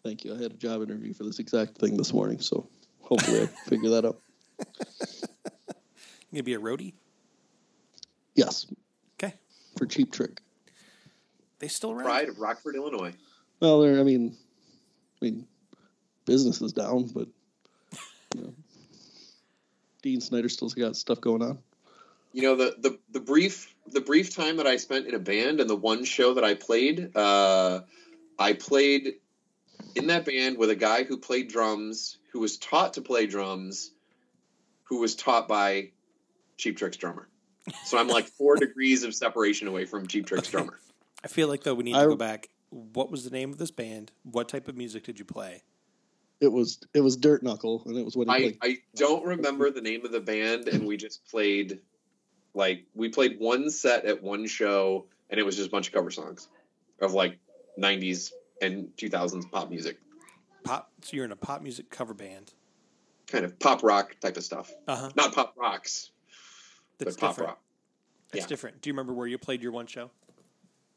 Thank 0.04 0.24
you. 0.24 0.34
I 0.34 0.42
had 0.42 0.52
a 0.52 0.56
job 0.56 0.82
interview 0.82 1.12
for 1.14 1.24
this 1.24 1.38
exact 1.38 1.78
thing 1.78 1.96
this 1.96 2.12
morning, 2.12 2.38
so 2.40 2.68
hopefully 3.00 3.42
I 3.42 3.46
figure 3.68 3.90
that 3.90 4.04
out. 4.04 4.20
You 4.58 4.66
gonna 6.32 6.42
be 6.42 6.54
a 6.54 6.60
roadie? 6.60 6.92
Yes, 8.34 8.66
Okay. 9.18 9.34
for 9.78 9.86
Cheap 9.86 10.12
Trick. 10.12 10.40
They 11.58 11.68
still 11.68 11.92
around? 11.92 12.04
Pride 12.04 12.28
of 12.28 12.38
Rockford, 12.38 12.76
Illinois. 12.76 13.14
Well, 13.60 13.80
there. 13.80 13.98
I 13.98 14.02
mean, 14.02 14.36
I 15.22 15.24
mean, 15.24 15.46
business 16.26 16.60
is 16.60 16.74
down, 16.74 17.06
but 17.14 17.28
you 18.34 18.42
know, 18.42 18.52
Dean 20.02 20.20
Snyder 20.20 20.50
still's 20.50 20.74
got 20.74 20.94
stuff 20.96 21.20
going 21.22 21.42
on. 21.42 21.58
You 22.36 22.42
know 22.42 22.54
the, 22.54 22.76
the 22.78 22.98
the 23.12 23.20
brief 23.20 23.74
the 23.86 24.02
brief 24.02 24.36
time 24.36 24.58
that 24.58 24.66
I 24.66 24.76
spent 24.76 25.06
in 25.06 25.14
a 25.14 25.18
band 25.18 25.58
and 25.58 25.70
the 25.70 25.74
one 25.74 26.04
show 26.04 26.34
that 26.34 26.44
I 26.44 26.52
played, 26.52 27.16
uh, 27.16 27.80
I 28.38 28.52
played 28.52 29.14
in 29.94 30.08
that 30.08 30.26
band 30.26 30.58
with 30.58 30.68
a 30.68 30.76
guy 30.76 31.04
who 31.04 31.16
played 31.16 31.48
drums, 31.48 32.18
who 32.30 32.40
was 32.40 32.58
taught 32.58 32.92
to 32.92 33.00
play 33.00 33.26
drums, 33.26 33.92
who 34.82 35.00
was 35.00 35.14
taught 35.14 35.48
by 35.48 35.92
Cheap 36.58 36.76
Trick's 36.76 36.98
drummer. 36.98 37.26
So 37.86 37.96
I'm 37.96 38.08
like 38.08 38.26
four 38.26 38.56
degrees 38.60 39.02
of 39.02 39.14
separation 39.14 39.66
away 39.66 39.86
from 39.86 40.06
Cheap 40.06 40.26
Trick's 40.26 40.50
drummer. 40.50 40.78
I 41.24 41.28
feel 41.28 41.48
like 41.48 41.62
though 41.62 41.72
we 41.72 41.84
need 41.84 41.94
to 41.94 42.00
I- 42.00 42.04
go 42.04 42.16
back. 42.16 42.50
What 42.68 43.10
was 43.10 43.24
the 43.24 43.30
name 43.30 43.50
of 43.50 43.56
this 43.56 43.70
band? 43.70 44.12
What 44.24 44.50
type 44.50 44.68
of 44.68 44.76
music 44.76 45.04
did 45.04 45.18
you 45.18 45.24
play? 45.24 45.62
It 46.42 46.52
was 46.52 46.80
it 46.92 47.00
was 47.00 47.16
Dirt 47.16 47.42
Knuckle, 47.42 47.82
and 47.86 47.96
it 47.96 48.04
was 48.04 48.14
what 48.14 48.28
I. 48.28 48.58
I 48.60 48.76
don't 48.94 49.24
remember 49.24 49.70
the 49.70 49.80
name 49.80 50.04
of 50.04 50.12
the 50.12 50.20
band, 50.20 50.68
and 50.68 50.86
we 50.86 50.98
just 50.98 51.24
played 51.30 51.80
like 52.56 52.84
we 52.94 53.08
played 53.10 53.38
one 53.38 53.70
set 53.70 54.04
at 54.06 54.22
one 54.22 54.46
show, 54.46 55.06
and 55.30 55.38
it 55.38 55.44
was 55.44 55.54
just 55.56 55.68
a 55.68 55.70
bunch 55.70 55.88
of 55.88 55.94
cover 55.94 56.10
songs 56.10 56.48
of 57.00 57.12
like 57.12 57.38
'90s 57.78 58.32
and 58.62 58.88
2000s 58.96 59.48
pop 59.50 59.70
music, 59.70 59.98
Pop. 60.64 60.90
So 61.02 61.14
you're 61.16 61.24
in 61.26 61.32
a 61.32 61.36
pop 61.36 61.62
music 61.62 61.90
cover 61.90 62.14
band. 62.14 62.52
kind 63.28 63.44
of 63.44 63.58
pop 63.58 63.82
rock 63.84 64.16
type 64.20 64.36
of 64.36 64.42
stuff. 64.44 64.72
Uh 64.88 64.96
huh. 64.96 65.10
Not 65.14 65.34
pop 65.34 65.54
rocks, 65.56 66.10
That's 66.98 67.14
but 67.14 67.20
pop 67.20 67.30
different. 67.32 67.48
rock. 67.50 67.60
That's 68.32 68.44
yeah. 68.44 68.48
different. 68.48 68.80
Do 68.80 68.88
you 68.88 68.94
remember 68.94 69.12
where 69.12 69.26
you 69.26 69.38
played 69.38 69.62
your 69.62 69.72
one 69.72 69.86
show? 69.86 70.10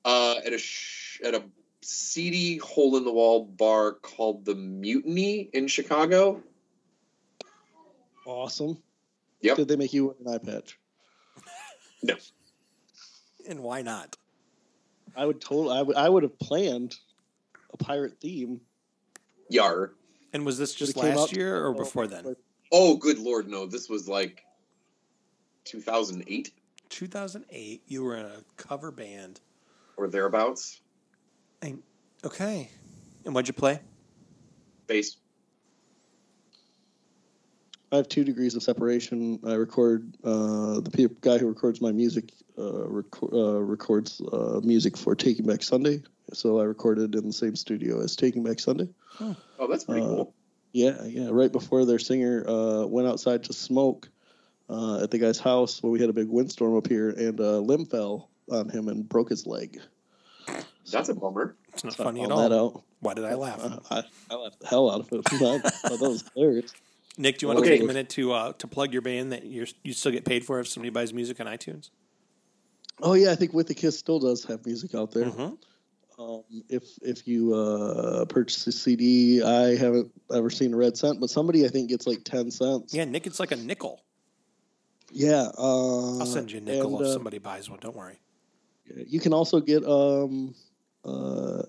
Uh, 0.06 0.36
at 0.46 0.54
a 0.54 0.58
sh- 0.58 1.20
at 1.24 1.36
a 1.36 1.44
seedy 1.82 2.58
hole 2.58 2.96
in 2.96 3.04
the 3.04 3.12
wall 3.12 3.44
bar 3.44 3.92
called 3.94 4.46
the 4.46 4.56
Mutiny 4.56 5.50
in 5.54 5.68
Chicago. 5.68 6.42
awesome. 8.26 8.82
Yep. 9.42 9.58
Did 9.58 9.68
they 9.68 9.76
make 9.76 9.94
you 9.94 10.16
an 10.26 10.34
eye 10.34 10.38
patch? 10.38 10.79
No, 12.02 12.16
And 13.48 13.62
why 13.62 13.82
not? 13.82 14.16
I 15.16 15.26
would 15.26 15.42
totally. 15.42 15.78
I 15.78 15.82
would. 15.82 15.96
I 15.96 16.08
would 16.08 16.24
have 16.24 16.38
planned 16.40 16.96
a 17.74 17.78
pirate 17.78 18.20
theme. 18.22 18.62
yar. 19.50 19.92
And 20.32 20.46
was 20.46 20.58
this 20.58 20.76
just 20.76 20.96
last 20.96 21.18
out- 21.18 21.36
year 21.36 21.66
or 21.66 21.74
before 21.74 22.08
then? 22.08 22.36
Oh, 22.72 22.96
good 22.96 23.18
lord, 23.18 23.48
no! 23.48 23.66
This 23.66 23.90
was 23.90 24.08
like 24.08 24.46
2008 25.66 26.52
2008. 26.90 27.84
You 27.88 28.04
were 28.04 28.16
in 28.18 28.26
a 28.26 28.44
cover 28.58 28.92
band. 28.92 29.42
or 29.98 30.08
thereabouts. 30.08 30.80
And, 31.62 31.84
okay. 32.24 32.70
And 33.26 33.36
what'd 33.36 33.48
you 33.48 33.54
play? 33.54 33.82
Bass. 34.88 35.18
I 37.92 37.98
have 37.98 38.08
two 38.08 38.24
degrees 38.24 38.56
of 38.56 38.62
separation. 38.64 39.40
I 39.46 39.54
record 39.54 40.16
uh, 40.24 40.80
the 40.80 40.92
pe- 40.94 41.16
guy 41.22 41.38
who 41.40 41.48
records 41.48 41.82
my 41.82 41.92
music 41.92 42.32
uh, 42.58 42.62
reco- 42.62 43.34
uh, 43.34 43.62
records 43.64 44.22
uh, 44.32 44.60
music 44.64 44.96
for 44.96 45.16
Taking 45.16 45.46
Back 45.46 45.64
Sunday. 45.64 46.04
So 46.34 46.60
I 46.60 46.66
recorded 46.66 47.16
in 47.16 47.26
the 47.26 47.34
same 47.34 47.56
studio 47.56 48.02
as 48.02 48.16
Taking 48.16 48.44
Back 48.44 48.60
Sunday. 48.60 48.90
Oh, 49.20 49.36
that's 49.68 49.86
pretty 49.86 50.02
Uh, 50.02 50.08
cool. 50.08 50.34
Yeah, 50.72 51.04
yeah. 51.06 51.30
Right 51.32 51.52
before 51.52 51.84
their 51.86 51.98
singer 51.98 52.48
uh, 52.48 52.86
went 52.86 53.08
outside 53.08 53.44
to 53.46 53.54
smoke 53.54 54.08
uh, 54.70 55.02
at 55.02 55.10
the 55.10 55.18
guy's 55.18 55.40
house, 55.40 55.82
well, 55.82 55.92
we 55.92 56.00
had 56.00 56.12
a 56.12 56.14
big 56.14 56.30
windstorm 56.30 56.78
up 56.78 56.86
here, 56.88 57.10
and 57.10 57.40
a 57.40 57.58
limb 57.60 57.88
fell 57.88 58.30
on 58.52 58.70
him 58.70 58.88
and 58.88 59.10
broke 59.10 59.30
his 59.30 59.48
leg. 59.48 59.80
That's 60.92 61.10
a 61.10 61.16
bummer. 61.16 61.56
It's 61.74 61.84
not 61.84 61.94
So 61.96 62.04
I 62.04 62.06
funny 62.06 62.22
at 62.22 62.30
all. 62.32 62.48
that 62.48 62.56
out. 62.56 62.84
Why 63.00 63.16
did 63.16 63.26
I 63.26 63.34
laugh? 63.34 63.60
Uh, 63.64 63.80
I, 63.90 64.04
I 64.30 64.36
laughed 64.36 64.60
the 64.60 64.68
hell 64.68 64.92
out 64.92 65.00
of 65.00 65.12
it. 65.12 65.26
I 65.34 65.38
thought 65.38 65.64
that 65.64 66.00
was 66.00 66.24
hilarious. 66.36 66.72
Nick, 67.20 67.38
do 67.38 67.44
you 67.44 67.48
want 67.50 67.66
to 67.66 67.70
take 67.70 67.82
a 67.82 67.86
minute 67.86 68.10
to 68.12 68.32
uh, 68.32 68.54
to 68.54 68.68
plug 68.68 68.94
your 68.94 69.02
band 69.02 69.34
that 69.34 69.44
you 69.44 69.68
you 69.84 69.92
still 69.92 70.12
get 70.14 70.24
paid 70.24 70.46
for 70.46 70.62
if 70.62 70.70
somebody 70.70 70.90
buys 70.90 71.14
music 71.14 71.42
on 71.42 71.48
iTunes? 71.48 71.90
Oh 73.02 73.14
yeah, 73.14 73.32
I 73.32 73.36
think 73.36 73.54
With 73.54 73.68
the 73.68 73.74
Kiss 73.74 74.00
still 74.00 74.20
does 74.20 74.46
have 74.46 74.66
music 74.66 74.96
out 74.96 75.12
there. 75.12 75.26
Mhm. 75.26 75.58
Um, 76.18 76.44
if 76.70 76.84
if 77.02 77.28
you 77.28 77.54
uh, 77.54 78.24
purchase 78.26 78.66
a 78.68 78.72
CD, 78.72 79.44
I 79.44 79.76
haven't 79.76 80.12
ever 80.34 80.50
seen 80.50 80.74
a 80.74 80.78
red 80.78 80.96
cent, 80.96 81.20
but 81.20 81.30
somebody 81.30 81.66
I 81.66 81.68
think 81.68 81.90
gets 81.90 82.08
like 82.08 82.24
ten 82.24 82.52
cents. 82.52 82.94
Yeah, 82.94 83.04
Nick, 83.04 83.28
it's 83.28 83.40
like 83.40 83.52
a 83.52 83.58
nickel. 83.58 84.02
yeah. 85.12 85.50
Uh, 85.58 86.20
I'll 86.20 86.26
send 86.26 86.54
you 86.54 86.60
a 86.60 86.62
nickel 86.62 86.96
and, 86.96 87.06
if 87.06 87.10
uh, 87.10 87.14
somebody 87.14 87.40
buys 87.40 87.70
one. 87.70 87.80
Don't 87.82 87.98
worry. 87.98 88.18
You 88.96 89.20
can 89.20 89.34
also 89.34 89.60
get 89.60 89.86
um, 89.86 90.56
uh, 91.04 91.64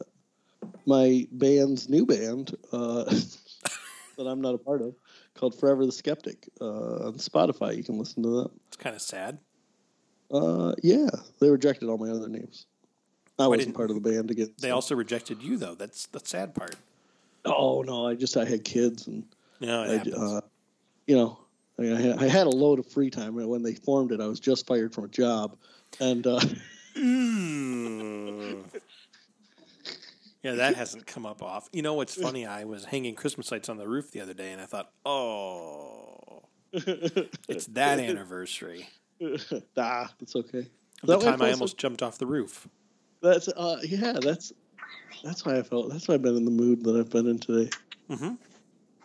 my 0.86 1.26
band's 1.32 1.88
new 1.88 2.06
band 2.06 2.56
uh, 2.72 3.04
that 4.16 4.26
I'm 4.26 4.40
not 4.40 4.54
a 4.54 4.58
part 4.58 4.80
of 4.80 4.94
called 5.34 5.58
Forever 5.58 5.86
the 5.86 5.92
Skeptic 5.92 6.48
uh, 6.60 7.06
on 7.06 7.14
Spotify. 7.14 7.76
You 7.76 7.84
can 7.84 7.98
listen 7.98 8.22
to 8.22 8.28
that. 8.42 8.50
It's 8.68 8.76
kind 8.76 8.94
of 8.96 9.02
sad. 9.02 9.38
Uh, 10.30 10.74
yeah, 10.82 11.08
they 11.40 11.50
rejected 11.50 11.88
all 11.88 11.98
my 11.98 12.10
other 12.10 12.28
names. 12.28 12.66
I 13.38 13.44
Why 13.48 13.56
wasn't 13.56 13.74
part 13.74 13.90
of 13.90 14.00
the 14.00 14.10
band 14.10 14.30
again. 14.30 14.52
They 14.60 14.68
so- 14.68 14.74
also 14.74 14.94
rejected 14.94 15.42
you 15.42 15.56
though. 15.56 15.74
That's 15.74 16.06
the 16.06 16.20
sad 16.22 16.54
part. 16.54 16.76
Oh 17.44 17.82
no, 17.82 18.06
I 18.06 18.14
just 18.14 18.36
I 18.36 18.44
had 18.44 18.64
kids 18.64 19.06
and 19.06 19.24
No, 19.60 19.82
it 19.84 20.08
I, 20.14 20.16
uh, 20.20 20.40
you 21.06 21.16
know, 21.16 21.38
I, 21.78 21.82
I 21.84 22.00
had- 22.00 22.18
I 22.22 22.28
had 22.28 22.46
a 22.46 22.50
load 22.50 22.78
of 22.78 22.86
free 22.86 23.08
time 23.10 23.34
when 23.34 23.62
they 23.62 23.74
formed 23.74 24.12
it. 24.12 24.20
I 24.20 24.26
was 24.26 24.40
just 24.40 24.66
fired 24.66 24.92
from 24.94 25.04
a 25.04 25.08
job, 25.08 25.56
and 26.00 26.26
uh, 26.26 26.40
Mm. 26.96 28.64
yeah, 30.42 30.54
that 30.54 30.74
hasn't 30.76 31.06
come 31.06 31.26
up 31.26 31.42
off. 31.42 31.68
You 31.72 31.82
know 31.82 31.94
what's 31.94 32.14
funny? 32.14 32.46
I 32.46 32.64
was 32.64 32.84
hanging 32.84 33.14
Christmas 33.14 33.50
lights 33.52 33.68
on 33.68 33.76
the 33.76 33.88
roof 33.88 34.10
the 34.10 34.20
other 34.20 34.34
day, 34.34 34.52
and 34.52 34.60
I 34.60 34.66
thought, 34.66 34.90
oh, 35.04 36.42
it's 36.72 37.66
that 37.66 37.98
anniversary 37.98 38.88
ah, 39.76 40.08
it's 40.20 40.36
okay. 40.36 40.66
the 41.02 41.18
That 41.18 41.20
time 41.20 41.42
I 41.42 41.50
almost 41.52 41.76
jumped 41.78 42.02
off 42.02 42.18
the 42.18 42.26
roof. 42.26 42.68
That's 43.22 43.48
uh, 43.48 43.78
yeah, 43.82 44.14
that's 44.20 44.52
that's 45.24 45.44
why 45.44 45.58
I 45.58 45.62
felt. 45.62 45.90
That's 45.90 46.08
why 46.08 46.14
I've 46.14 46.22
been 46.22 46.36
in 46.36 46.44
the 46.44 46.50
mood 46.50 46.84
that 46.84 46.96
I've 46.96 47.10
been 47.10 47.26
in 47.26 47.38
today. 47.38 47.70
Mhm. 48.08 48.38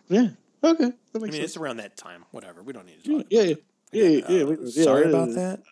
Yeah. 0.08 0.28
Okay. 0.64 0.84
That 0.84 0.94
I 1.14 1.18
mean, 1.18 1.32
sense. 1.32 1.44
it's 1.44 1.56
around 1.56 1.76
that 1.78 1.96
time. 1.96 2.24
Whatever. 2.30 2.62
We 2.62 2.72
don't 2.72 2.86
need 2.86 3.04
to 3.04 3.10
Yeah, 3.10 3.18
talk. 3.18 3.26
yeah, 3.30 3.42
yeah, 3.42 3.54
yeah, 3.92 4.04
Again, 4.04 4.24
yeah, 4.28 4.42
uh, 4.42 4.46
we- 4.46 4.56
yeah, 4.70 4.84
sorry 4.84 5.02
yeah, 5.02 5.08
about 5.08 5.28
yeah. 5.28 5.34
that. 5.34 5.62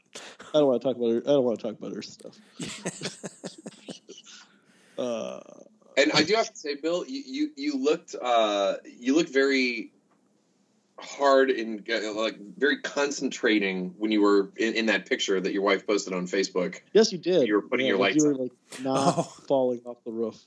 I 0.55 0.59
don't 0.59 0.67
want 0.69 0.83
to 0.83 0.89
talk 0.89 0.97
about 0.97 1.11
her. 1.11 1.19
I 1.19 1.33
don't 1.33 1.45
want 1.45 1.59
to 1.61 1.67
talk 1.69 1.79
about 1.79 1.95
her 1.95 2.03
stuff. 2.03 2.37
uh, 4.99 5.41
And 5.97 6.11
I 6.13 6.23
do 6.23 6.35
have 6.35 6.51
to 6.53 6.57
say, 6.57 6.75
Bill, 6.77 7.05
you 7.07 7.23
you, 7.27 7.51
you 7.57 7.79
looked 7.79 8.15
uh, 8.21 8.75
you 8.99 9.15
looked 9.15 9.31
very 9.31 9.91
hard 10.99 11.51
and 11.51 11.89
uh, 11.91 12.13
like 12.15 12.37
very 12.57 12.81
concentrating 12.81 13.95
when 13.99 14.13
you 14.13 14.23
were 14.23 14.51
in, 14.57 14.75
in 14.75 14.87
that 14.87 15.07
picture 15.07 15.41
that 15.41 15.53
your 15.53 15.63
wife 15.63 15.87
posted 15.87 16.13
on 16.15 16.27
Facebook. 16.27 16.81
yes, 16.93 17.11
you 17.13 17.19
did. 17.19 17.47
You 17.49 17.55
were 17.55 17.63
putting 17.63 17.87
your 17.87 17.99
like 17.99 18.15
lights 18.15 18.25
You 18.25 18.31
were 18.31 18.37
like 18.37 18.53
not 18.83 19.15
Oh. 19.19 19.23
falling 19.49 19.81
off 19.85 19.97
the 20.05 20.13
roof. 20.13 20.41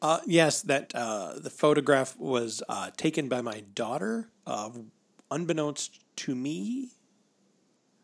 Uh, 0.00 0.20
yes, 0.26 0.62
that 0.62 0.94
uh, 0.94 1.34
the 1.38 1.50
photograph 1.50 2.16
was 2.18 2.62
uh, 2.68 2.90
taken 2.96 3.28
by 3.28 3.40
my 3.42 3.64
daughter, 3.74 4.30
uh, 4.46 4.70
unbeknownst 5.30 5.98
to 6.16 6.34
me. 6.36 6.90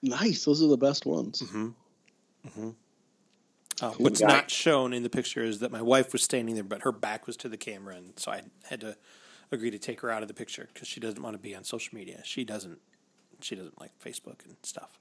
Nice. 0.02 0.45
Those 0.45 0.61
are 0.62 0.66
the 0.69 0.76
best 0.76 1.07
ones. 1.07 1.40
Mm-hmm. 1.40 2.71
Uh, 3.81 3.90
what's 3.99 4.21
guy. 4.21 4.28
not 4.28 4.50
shown 4.50 4.93
in 4.93 5.02
the 5.02 5.11
picture 5.11 5.43
is 5.43 5.61
that 5.61 5.73
my 5.73 5.83
wife 5.83 6.12
was 6.12 6.23
standing 6.23 6.54
there, 6.54 6.64
but 6.64 6.83
her 6.83 6.93
back 6.93 7.26
was 7.26 7.37
to 7.38 7.49
the 7.49 7.57
camera, 7.57 7.97
and 7.97 8.12
so 8.16 8.31
I 8.31 8.43
had 8.69 8.81
to 8.83 8.97
agree 9.50 9.71
to 9.71 9.78
take 9.78 10.00
her 10.00 10.11
out 10.11 10.23
of 10.23 10.28
the 10.28 10.35
picture 10.35 10.69
because 10.73 10.88
she 10.88 11.00
doesn't 11.00 11.23
want 11.23 11.35
to 11.35 11.38
be 11.43 11.54
on 11.54 11.64
social 11.64 11.97
media. 11.97 12.21
She 12.25 12.45
doesn't. 12.45 12.78
She 13.40 13.57
doesn't 13.57 13.81
like 13.81 13.90
Facebook 13.99 14.45
and 14.45 14.57
stuff. 14.62 14.99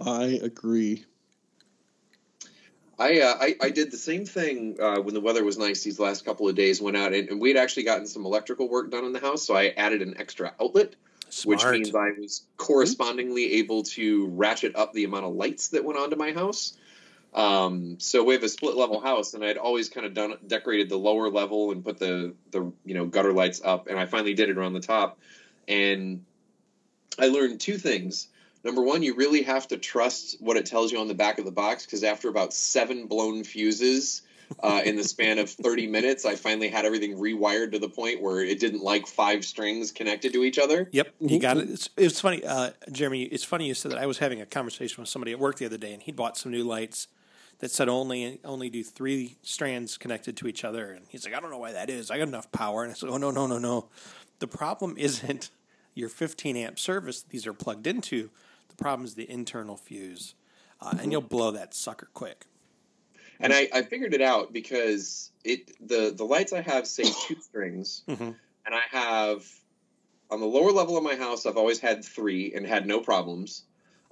I 0.00 0.40
agree. 0.42 1.04
I, 2.98 3.20
uh, 3.20 3.34
I 3.40 3.56
I 3.60 3.70
did 3.70 3.90
the 3.90 3.96
same 3.96 4.24
thing 4.24 4.76
uh, 4.80 5.00
when 5.00 5.14
the 5.14 5.20
weather 5.20 5.42
was 5.42 5.58
nice 5.58 5.82
these 5.82 5.98
last 5.98 6.24
couple 6.24 6.48
of 6.48 6.54
days. 6.54 6.80
Went 6.80 6.96
out 6.96 7.12
and, 7.12 7.28
and 7.30 7.40
we 7.40 7.48
had 7.48 7.56
actually 7.56 7.82
gotten 7.82 8.06
some 8.06 8.24
electrical 8.24 8.68
work 8.68 8.90
done 8.90 9.04
in 9.04 9.12
the 9.12 9.20
house, 9.20 9.42
so 9.42 9.56
I 9.56 9.68
added 9.76 10.02
an 10.02 10.14
extra 10.18 10.54
outlet, 10.60 10.94
which 11.44 11.64
means 11.64 11.94
I 11.94 12.12
was 12.18 12.44
correspondingly 12.58 13.54
able 13.54 13.82
to 13.84 14.28
ratchet 14.28 14.76
up 14.76 14.92
the 14.92 15.04
amount 15.04 15.24
of 15.24 15.34
lights 15.34 15.68
that 15.68 15.84
went 15.84 15.98
onto 15.98 16.16
my 16.16 16.32
house. 16.32 16.74
Um, 17.34 17.98
so 17.98 18.24
we 18.24 18.34
have 18.34 18.42
a 18.42 18.48
split 18.48 18.76
level 18.76 19.00
house, 19.00 19.34
and 19.34 19.44
I'd 19.44 19.56
always 19.56 19.88
kind 19.88 20.06
of 20.06 20.12
done 20.12 20.34
decorated 20.46 20.88
the 20.90 20.98
lower 20.98 21.30
level 21.30 21.72
and 21.72 21.84
put 21.84 21.98
the 21.98 22.34
the 22.50 22.72
you 22.84 22.94
know 22.94 23.06
gutter 23.06 23.32
lights 23.32 23.62
up, 23.64 23.86
and 23.86 23.98
I 23.98 24.06
finally 24.06 24.34
did 24.34 24.50
it 24.50 24.58
around 24.58 24.74
the 24.74 24.80
top, 24.80 25.18
and 25.66 26.24
I 27.18 27.28
learned 27.28 27.60
two 27.60 27.78
things. 27.78 28.28
Number 28.64 28.82
one, 28.82 29.02
you 29.02 29.14
really 29.14 29.42
have 29.42 29.66
to 29.68 29.78
trust 29.78 30.36
what 30.40 30.56
it 30.56 30.66
tells 30.66 30.92
you 30.92 31.00
on 31.00 31.08
the 31.08 31.14
back 31.14 31.38
of 31.38 31.44
the 31.44 31.50
box 31.50 31.84
because 31.84 32.04
after 32.04 32.28
about 32.28 32.52
seven 32.52 33.06
blown 33.06 33.42
fuses 33.42 34.22
uh, 34.62 34.82
in 34.84 34.96
the 34.96 35.02
span 35.02 35.38
of 35.38 35.50
30 35.50 35.88
minutes, 35.88 36.24
I 36.24 36.36
finally 36.36 36.68
had 36.68 36.84
everything 36.84 37.16
rewired 37.16 37.72
to 37.72 37.78
the 37.78 37.88
point 37.88 38.22
where 38.22 38.40
it 38.40 38.60
didn't 38.60 38.82
like 38.82 39.06
five 39.06 39.44
strings 39.44 39.90
connected 39.90 40.32
to 40.34 40.44
each 40.44 40.58
other. 40.58 40.88
Yep, 40.92 41.14
you 41.20 41.40
got 41.40 41.56
it. 41.56 41.70
It's, 41.70 41.88
it's 41.96 42.20
funny, 42.20 42.44
uh, 42.44 42.70
Jeremy. 42.92 43.24
It's 43.24 43.42
funny 43.42 43.66
you 43.66 43.74
said 43.74 43.92
that. 43.92 43.98
I 43.98 44.06
was 44.06 44.18
having 44.18 44.40
a 44.40 44.46
conversation 44.46 45.00
with 45.02 45.08
somebody 45.08 45.32
at 45.32 45.40
work 45.40 45.56
the 45.56 45.66
other 45.66 45.78
day, 45.78 45.92
and 45.92 46.02
he'd 46.02 46.14
bought 46.14 46.36
some 46.36 46.52
new 46.52 46.62
lights 46.62 47.08
that 47.62 47.70
said 47.70 47.88
only 47.88 48.40
only 48.44 48.68
do 48.68 48.82
three 48.82 49.36
strands 49.42 49.96
connected 49.96 50.36
to 50.38 50.48
each 50.48 50.64
other. 50.64 50.90
And 50.90 51.06
he's 51.08 51.24
like, 51.24 51.32
I 51.32 51.38
don't 51.38 51.50
know 51.52 51.58
why 51.58 51.70
that 51.72 51.88
is. 51.88 52.10
I 52.10 52.18
got 52.18 52.26
enough 52.26 52.50
power. 52.50 52.82
And 52.82 52.90
I 52.90 52.94
said, 52.94 53.08
Oh 53.08 53.18
no, 53.18 53.30
no, 53.30 53.46
no, 53.46 53.58
no. 53.58 53.88
The 54.40 54.48
problem 54.48 54.96
isn't 54.98 55.50
your 55.94 56.08
15 56.08 56.56
amp 56.56 56.78
service 56.80 57.22
these 57.22 57.46
are 57.46 57.52
plugged 57.52 57.86
into. 57.86 58.30
The 58.68 58.74
problem 58.74 59.04
is 59.04 59.14
the 59.14 59.30
internal 59.30 59.76
fuse, 59.76 60.34
uh, 60.80 60.94
and 61.00 61.12
you'll 61.12 61.20
blow 61.20 61.52
that 61.52 61.72
sucker 61.72 62.08
quick. 62.14 62.46
And 63.38 63.52
I, 63.52 63.68
I 63.72 63.82
figured 63.82 64.12
it 64.12 64.22
out 64.22 64.52
because 64.52 65.30
it 65.44 65.70
the 65.86 66.12
the 66.16 66.24
lights 66.24 66.52
I 66.52 66.62
have 66.62 66.86
say 66.88 67.04
two 67.26 67.40
strings, 67.40 68.02
Mhm. 68.08 68.34
and 68.66 68.74
I 68.74 68.80
have 68.90 69.46
on 70.32 70.40
the 70.40 70.46
lower 70.46 70.72
level 70.72 70.96
of 70.96 71.04
my 71.04 71.14
house, 71.14 71.46
I've 71.46 71.56
always 71.58 71.78
had 71.78 72.04
three 72.04 72.54
and 72.54 72.66
had 72.66 72.86
no 72.88 72.98
problems. 72.98 73.62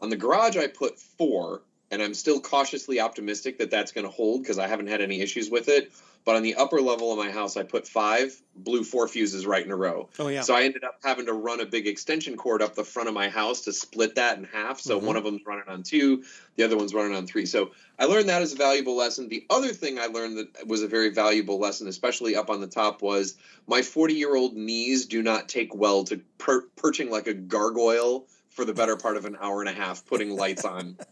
On 0.00 0.08
the 0.08 0.16
garage, 0.16 0.56
I 0.56 0.66
put 0.68 1.00
four, 1.00 1.62
and 1.90 2.00
I'm 2.00 2.14
still 2.14 2.40
cautiously 2.40 3.00
optimistic 3.00 3.58
that 3.58 3.70
that's 3.70 3.92
going 3.92 4.04
to 4.04 4.10
hold 4.10 4.42
because 4.42 4.58
I 4.58 4.66
haven't 4.68 4.86
had 4.86 5.00
any 5.00 5.20
issues 5.20 5.50
with 5.50 5.68
it. 5.68 5.92
But 6.22 6.36
on 6.36 6.42
the 6.42 6.54
upper 6.56 6.82
level 6.82 7.10
of 7.10 7.18
my 7.18 7.30
house, 7.30 7.56
I 7.56 7.62
put 7.62 7.88
five, 7.88 8.38
blew 8.54 8.84
four 8.84 9.08
fuses 9.08 9.46
right 9.46 9.64
in 9.64 9.70
a 9.72 9.76
row. 9.76 10.10
Oh 10.18 10.28
yeah. 10.28 10.42
So 10.42 10.54
I 10.54 10.64
ended 10.64 10.84
up 10.84 10.98
having 11.02 11.24
to 11.26 11.32
run 11.32 11.60
a 11.60 11.66
big 11.66 11.86
extension 11.86 12.36
cord 12.36 12.60
up 12.60 12.74
the 12.74 12.84
front 12.84 13.08
of 13.08 13.14
my 13.14 13.30
house 13.30 13.62
to 13.62 13.72
split 13.72 14.16
that 14.16 14.36
in 14.36 14.44
half. 14.44 14.80
So 14.80 15.00
Mhm. 15.00 15.04
one 15.04 15.16
of 15.16 15.24
them's 15.24 15.40
running 15.46 15.64
on 15.66 15.82
two, 15.82 16.22
the 16.56 16.64
other 16.64 16.76
one's 16.76 16.92
running 16.92 17.16
on 17.16 17.26
three. 17.26 17.46
So 17.46 17.70
I 17.98 18.04
learned 18.04 18.28
that 18.28 18.42
as 18.42 18.52
a 18.52 18.56
valuable 18.56 18.96
lesson. 18.96 19.28
The 19.28 19.46
other 19.48 19.72
thing 19.72 19.98
I 19.98 20.06
learned 20.06 20.36
that 20.38 20.66
was 20.66 20.82
a 20.82 20.88
very 20.88 21.08
valuable 21.08 21.58
lesson, 21.58 21.88
especially 21.88 22.36
up 22.36 22.50
on 22.50 22.60
the 22.60 22.66
top, 22.68 23.00
was 23.00 23.36
my 23.66 23.80
40 23.80 24.12
year 24.12 24.36
old 24.36 24.54
knees 24.54 25.06
do 25.06 25.22
not 25.22 25.48
take 25.48 25.74
well 25.74 26.04
to 26.04 26.20
per- 26.36 26.66
perching 26.76 27.08
like 27.10 27.28
a 27.28 27.34
gargoyle 27.34 28.26
for 28.50 28.66
the 28.66 28.74
better 28.74 28.96
part 28.96 29.16
of 29.16 29.24
an 29.24 29.38
hour 29.40 29.60
and 29.62 29.70
a 29.70 29.72
half, 29.72 30.04
putting 30.04 30.36
lights 30.36 30.66
on. 30.66 30.98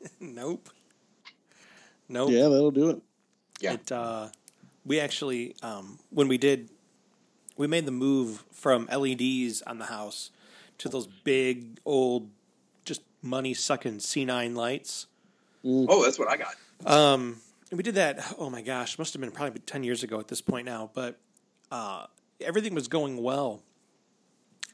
nope. 0.20 0.68
Nope. 2.08 2.30
Yeah, 2.30 2.48
that'll 2.48 2.70
do 2.70 2.90
it. 2.90 3.02
Yeah. 3.60 3.74
It, 3.74 3.90
uh, 3.90 4.28
we 4.84 5.00
actually, 5.00 5.56
um, 5.62 5.98
when 6.10 6.28
we 6.28 6.38
did, 6.38 6.70
we 7.56 7.66
made 7.66 7.86
the 7.86 7.92
move 7.92 8.44
from 8.52 8.86
LEDs 8.86 9.62
on 9.62 9.78
the 9.78 9.86
house 9.86 10.30
to 10.78 10.88
those 10.88 11.06
big 11.06 11.78
old, 11.84 12.30
just 12.84 13.02
money 13.22 13.54
sucking 13.54 13.98
C9 13.98 14.54
lights. 14.54 15.06
Oh, 15.64 16.04
that's 16.04 16.18
what 16.18 16.28
I 16.28 16.36
got. 16.36 16.54
Um, 16.84 17.40
and 17.70 17.78
we 17.78 17.82
did 17.82 17.96
that. 17.96 18.34
Oh 18.38 18.50
my 18.50 18.62
gosh, 18.62 18.98
must 18.98 19.12
have 19.14 19.20
been 19.20 19.32
probably 19.32 19.60
ten 19.60 19.82
years 19.82 20.02
ago 20.02 20.20
at 20.20 20.28
this 20.28 20.40
point 20.40 20.66
now. 20.66 20.90
But 20.94 21.18
uh, 21.72 22.06
everything 22.40 22.74
was 22.74 22.86
going 22.86 23.20
well, 23.20 23.62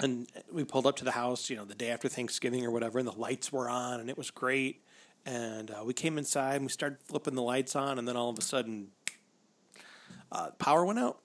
and 0.00 0.26
we 0.52 0.64
pulled 0.64 0.87
up 0.87 0.97
to 0.97 1.05
the 1.05 1.12
house, 1.12 1.49
you 1.49 1.57
know, 1.57 1.64
the 1.64 1.75
day 1.75 1.91
after 1.91 2.09
Thanksgiving 2.09 2.64
or 2.67 2.71
whatever, 2.71 2.99
and 2.99 3.09
the 3.09 3.12
lights 3.19 3.50
were 3.50 3.69
on, 3.69 4.00
and 4.00 4.11
it 4.11 4.19
was 4.19 4.31
great. 4.31 4.83
And 5.25 5.71
uh, 5.71 5.83
we 5.85 5.95
came 5.95 6.19
inside 6.19 6.57
and 6.57 6.64
we 6.64 6.69
started 6.71 6.99
flipping 7.05 7.35
the 7.35 7.43
lights 7.43 7.76
on, 7.76 7.99
and 7.99 8.09
then 8.09 8.17
all 8.17 8.31
of 8.31 8.38
a 8.38 8.43
sudden, 8.43 8.88
uh, 10.33 10.50
power 10.59 10.85
went 10.85 10.99
out, 10.99 11.21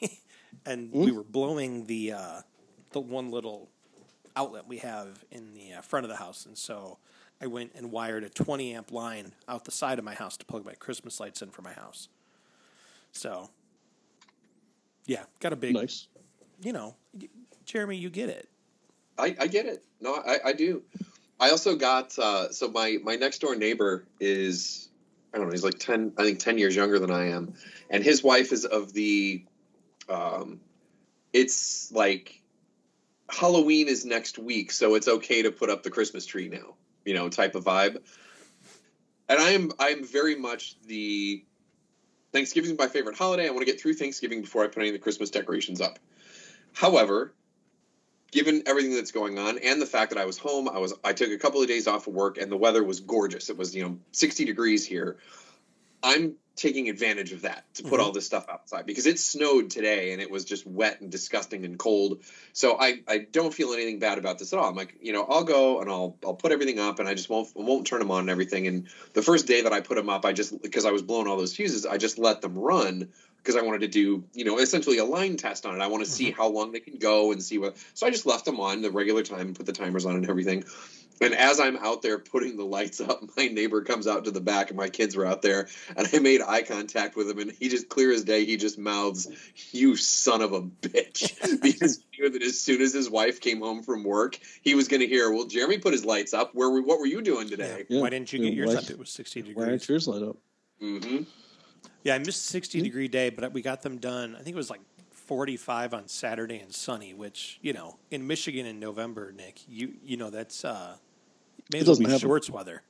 and 0.66 0.92
we 0.92 1.12
were 1.12 1.22
blowing 1.24 1.86
the 1.86 2.12
uh, 2.12 2.40
the 2.90 3.00
one 3.00 3.30
little 3.30 3.70
outlet 4.36 4.66
we 4.68 4.78
have 4.78 5.24
in 5.30 5.54
the 5.54 5.74
uh, 5.74 5.80
front 5.80 6.04
of 6.04 6.10
the 6.10 6.16
house, 6.16 6.44
and 6.44 6.58
so 6.58 6.98
I 7.40 7.46
went 7.46 7.72
and 7.74 7.90
wired 7.90 8.22
a 8.22 8.28
20 8.28 8.74
amp 8.74 8.92
line 8.92 9.32
out 9.48 9.64
the 9.64 9.72
side 9.72 9.98
of 9.98 10.04
my 10.04 10.14
house 10.14 10.36
to 10.36 10.44
plug 10.44 10.64
my 10.64 10.74
Christmas 10.74 11.18
lights 11.18 11.42
in 11.42 11.50
for 11.50 11.62
my 11.62 11.72
house. 11.72 12.08
So, 13.10 13.50
yeah, 15.06 15.24
got 15.40 15.52
a 15.52 15.56
big, 15.56 15.74
Nice. 15.74 16.06
you 16.62 16.72
know, 16.72 16.94
Jeremy, 17.64 17.96
you 17.96 18.10
get 18.10 18.28
it. 18.28 18.48
I, 19.18 19.34
I 19.40 19.46
get 19.48 19.66
it. 19.66 19.84
No, 20.00 20.14
I, 20.14 20.38
I 20.46 20.52
do. 20.52 20.82
I 21.42 21.50
also 21.50 21.74
got 21.74 22.16
uh, 22.20 22.52
so 22.52 22.70
my 22.70 22.98
my 23.02 23.16
next 23.16 23.40
door 23.40 23.56
neighbor 23.56 24.06
is 24.20 24.90
I 25.34 25.38
don't 25.38 25.48
know 25.48 25.52
he's 25.52 25.64
like 25.64 25.80
ten 25.80 26.12
I 26.16 26.22
think 26.22 26.38
ten 26.38 26.56
years 26.56 26.76
younger 26.76 27.00
than 27.00 27.10
I 27.10 27.30
am, 27.30 27.54
and 27.90 28.04
his 28.04 28.22
wife 28.22 28.52
is 28.52 28.64
of 28.64 28.92
the, 28.92 29.44
um, 30.08 30.60
it's 31.32 31.90
like 31.90 32.40
Halloween 33.28 33.88
is 33.88 34.04
next 34.04 34.38
week, 34.38 34.70
so 34.70 34.94
it's 34.94 35.08
okay 35.08 35.42
to 35.42 35.50
put 35.50 35.68
up 35.68 35.82
the 35.82 35.90
Christmas 35.90 36.24
tree 36.24 36.48
now, 36.48 36.76
you 37.04 37.12
know, 37.12 37.28
type 37.28 37.56
of 37.56 37.64
vibe. 37.64 38.00
And 39.28 39.40
I 39.40 39.50
am 39.50 39.72
I'm 39.80 40.04
very 40.04 40.36
much 40.36 40.76
the 40.86 41.44
Thanksgiving 42.32 42.70
is 42.70 42.78
my 42.78 42.86
favorite 42.86 43.16
holiday. 43.16 43.48
I 43.48 43.50
want 43.50 43.66
to 43.66 43.66
get 43.66 43.80
through 43.80 43.94
Thanksgiving 43.94 44.42
before 44.42 44.62
I 44.62 44.68
put 44.68 44.78
any 44.78 44.90
of 44.90 44.94
the 44.94 45.00
Christmas 45.00 45.28
decorations 45.28 45.80
up. 45.80 45.98
However, 46.72 47.34
given 48.32 48.62
everything 48.66 48.94
that's 48.94 49.12
going 49.12 49.38
on 49.38 49.58
and 49.58 49.80
the 49.80 49.86
fact 49.86 50.10
that 50.10 50.18
I 50.18 50.24
was 50.24 50.38
home, 50.38 50.68
I 50.68 50.78
was 50.78 50.94
I 51.04 51.12
took 51.12 51.30
a 51.30 51.38
couple 51.38 51.60
of 51.62 51.68
days 51.68 51.86
off 51.86 52.08
of 52.08 52.14
work 52.14 52.38
and 52.38 52.50
the 52.50 52.56
weather 52.56 52.82
was 52.82 52.98
gorgeous. 53.00 53.48
It 53.50 53.56
was, 53.56 53.76
you 53.76 53.82
know, 53.84 53.98
60 54.10 54.44
degrees 54.46 54.84
here. 54.84 55.18
I'm 56.02 56.34
taking 56.56 56.88
advantage 56.88 57.32
of 57.32 57.42
that 57.42 57.64
to 57.74 57.82
put 57.82 57.98
Mhm. 57.98 58.02
all 58.02 58.12
this 58.12 58.26
stuff 58.26 58.46
outside 58.48 58.84
because 58.84 59.06
it 59.06 59.18
snowed 59.18 59.70
today 59.70 60.12
and 60.12 60.20
it 60.20 60.30
was 60.30 60.44
just 60.44 60.66
wet 60.66 61.00
and 61.00 61.10
disgusting 61.10 61.64
and 61.64 61.78
cold. 61.78 62.22
So 62.52 62.76
I, 62.78 63.02
I 63.08 63.18
don't 63.18 63.54
feel 63.54 63.72
anything 63.72 63.98
bad 63.98 64.18
about 64.18 64.38
this 64.38 64.52
at 64.52 64.58
all. 64.58 64.68
I'm 64.68 64.74
like, 64.74 64.96
you 65.00 65.12
know, 65.12 65.24
I'll 65.24 65.44
go 65.44 65.80
and 65.80 65.90
I'll 65.90 66.16
I'll 66.24 66.34
put 66.34 66.52
everything 66.52 66.78
up 66.78 66.98
and 66.98 67.08
I 67.08 67.14
just 67.14 67.30
won't 67.30 67.48
won't 67.54 67.86
turn 67.86 68.00
them 68.00 68.10
on 68.10 68.20
and 68.20 68.30
everything. 68.30 68.66
And 68.66 68.88
the 69.14 69.22
first 69.22 69.46
day 69.46 69.62
that 69.62 69.72
I 69.72 69.80
put 69.80 69.96
them 69.96 70.10
up, 70.10 70.24
I 70.24 70.32
just 70.32 70.60
because 70.60 70.84
I 70.84 70.90
was 70.90 71.02
blowing 71.02 71.26
all 71.26 71.36
those 71.36 71.54
fuses, 71.54 71.86
I 71.86 71.96
just 71.98 72.18
let 72.18 72.40
them 72.42 72.54
run 72.58 73.12
because 73.42 73.56
I 73.56 73.62
wanted 73.62 73.80
to 73.80 73.88
do, 73.88 74.22
you 74.34 74.44
know, 74.44 74.58
essentially 74.58 74.98
a 74.98 75.04
line 75.04 75.36
test 75.36 75.66
on 75.66 75.74
it. 75.74 75.82
I 75.82 75.86
want 75.88 76.04
to 76.04 76.10
see 76.10 76.30
how 76.30 76.48
long 76.48 76.70
they 76.72 76.80
can 76.80 76.98
go 76.98 77.32
and 77.32 77.42
see 77.42 77.58
what. 77.58 77.76
So 77.94 78.06
I 78.06 78.10
just 78.10 78.26
left 78.26 78.44
them 78.44 78.60
on 78.60 78.82
the 78.82 78.90
regular 78.90 79.22
time 79.22 79.48
and 79.48 79.56
put 79.56 79.66
the 79.66 79.72
timers 79.72 80.06
on 80.06 80.14
and 80.16 80.28
everything. 80.28 80.64
And 81.20 81.34
as 81.34 81.60
I'm 81.60 81.76
out 81.76 82.02
there 82.02 82.18
putting 82.18 82.56
the 82.56 82.64
lights 82.64 83.00
up, 83.00 83.22
my 83.36 83.46
neighbor 83.46 83.82
comes 83.82 84.06
out 84.08 84.24
to 84.24 84.30
the 84.32 84.40
back, 84.40 84.70
and 84.70 84.76
my 84.76 84.88
kids 84.88 85.14
were 85.16 85.24
out 85.26 85.42
there, 85.42 85.68
and 85.96 86.08
I 86.12 86.18
made 86.18 86.40
eye 86.40 86.62
contact 86.62 87.14
with 87.16 87.30
him, 87.30 87.38
and 87.38 87.52
he 87.52 87.68
just 87.68 87.88
clear 87.88 88.10
as 88.12 88.24
day, 88.24 88.44
he 88.44 88.56
just 88.56 88.76
mouths, 88.78 89.28
"You 89.72 89.94
son 89.96 90.40
of 90.42 90.52
a 90.52 90.62
bitch," 90.62 91.60
because 91.62 92.02
he 92.10 92.22
knew 92.22 92.30
that 92.30 92.42
as 92.42 92.60
soon 92.60 92.80
as 92.80 92.92
his 92.92 93.08
wife 93.10 93.40
came 93.40 93.60
home 93.60 93.82
from 93.84 94.02
work, 94.02 94.38
he 94.62 94.74
was 94.74 94.88
going 94.88 95.00
to 95.00 95.06
hear, 95.06 95.30
"Well, 95.32 95.46
Jeremy 95.46 95.78
put 95.78 95.92
his 95.92 96.04
lights 96.04 96.32
up. 96.34 96.54
Where? 96.54 96.70
were- 96.70 96.82
What 96.82 96.98
were 96.98 97.06
you 97.06 97.22
doing 97.22 97.48
today?" 97.48 97.84
Yeah. 97.88 98.00
Why 98.00 98.10
didn't 98.10 98.32
you 98.32 98.40
Yeah, 98.40 98.48
get 98.50 98.54
yours 98.56 98.68
why- 98.70 98.76
up? 98.76 98.90
It 98.90 98.98
was 98.98 99.10
60 99.10 99.40
degrees. 99.42 99.56
Why 99.56 99.62
degrees. 99.64 99.80
aren't 99.82 99.88
yours 99.90 100.08
light 100.08 100.22
up? 100.28 100.36
Mm-hmm. 100.82 101.22
Yeah, 102.04 102.14
I 102.14 102.18
missed 102.18 102.46
60 102.46 102.80
degree 102.82 103.08
day, 103.08 103.30
but 103.30 103.52
we 103.52 103.62
got 103.62 103.82
them 103.82 103.98
done. 103.98 104.34
I 104.34 104.42
think 104.42 104.54
it 104.54 104.56
was 104.56 104.70
like 104.70 104.80
45 105.10 105.94
on 105.94 106.08
Saturday 106.08 106.58
and 106.58 106.72
sunny, 106.74 107.14
which, 107.14 107.58
you 107.62 107.72
know, 107.72 107.98
in 108.10 108.26
Michigan 108.26 108.66
in 108.66 108.80
November, 108.80 109.32
Nick, 109.32 109.60
you 109.68 109.94
you 110.04 110.16
know, 110.16 110.30
that's 110.30 110.64
uh 110.64 110.96
may 111.72 111.78
It 111.78 111.82
as 111.82 111.86
well 111.86 111.92
doesn't 111.92 112.04
be 112.06 112.10
happen. 112.10 112.20
shorts 112.28 112.50
weather. 112.50 112.82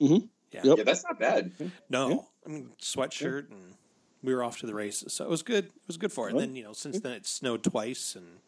Mhm. 0.00 0.28
Yeah. 0.52 0.60
Yep. 0.64 0.78
Yeah, 0.78 0.84
that's 0.84 1.02
not 1.04 1.18
bad. 1.18 1.52
No. 1.90 2.08
Yeah. 2.08 2.16
I 2.46 2.48
mean 2.50 2.70
sweatshirt 2.80 3.50
and 3.50 3.74
we 4.22 4.34
were 4.34 4.42
off 4.44 4.58
to 4.60 4.66
the 4.66 4.74
races. 4.74 5.12
So 5.12 5.24
it 5.24 5.30
was 5.30 5.42
good. 5.42 5.66
It 5.66 5.72
was 5.88 5.96
good 5.96 6.12
for 6.12 6.28
it. 6.28 6.32
And 6.32 6.40
then, 6.40 6.56
you 6.56 6.62
know, 6.62 6.72
since 6.72 7.00
then 7.00 7.12
it 7.12 7.26
snowed 7.26 7.62
twice 7.64 8.14
and 8.16 8.38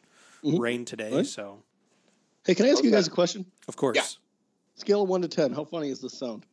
Mhm. 0.45 0.59
rained 0.61 0.87
today, 0.87 1.13
Right. 1.13 1.27
so 1.27 1.63
Hey, 2.47 2.55
can 2.55 2.65
I 2.67 2.71
ask 2.71 2.83
you 2.85 2.91
guys 2.91 3.07
a 3.09 3.11
question? 3.11 3.45
of 3.67 3.77
course. 3.77 3.97
Yeah. 3.97 4.07
Scale 4.77 5.03
of 5.03 5.09
one 5.09 5.21
to 5.23 5.29
ten. 5.29 5.53
How 5.53 5.65
funny 5.65 5.91
is 5.91 6.01
this 6.01 6.17
sound? 6.17 6.47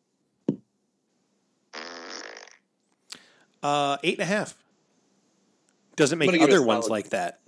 Uh 3.63 3.97
eight 4.03 4.19
and 4.19 4.23
a 4.23 4.25
half. 4.25 4.55
Doesn't 5.95 6.19
make 6.19 6.27
gonna 6.27 6.39
give 6.39 6.49
it 6.49 6.51
a 6.51 6.55
other 6.57 6.65
ones 6.65 6.85
solid- 6.85 6.91
like 6.91 7.09
that. 7.09 7.39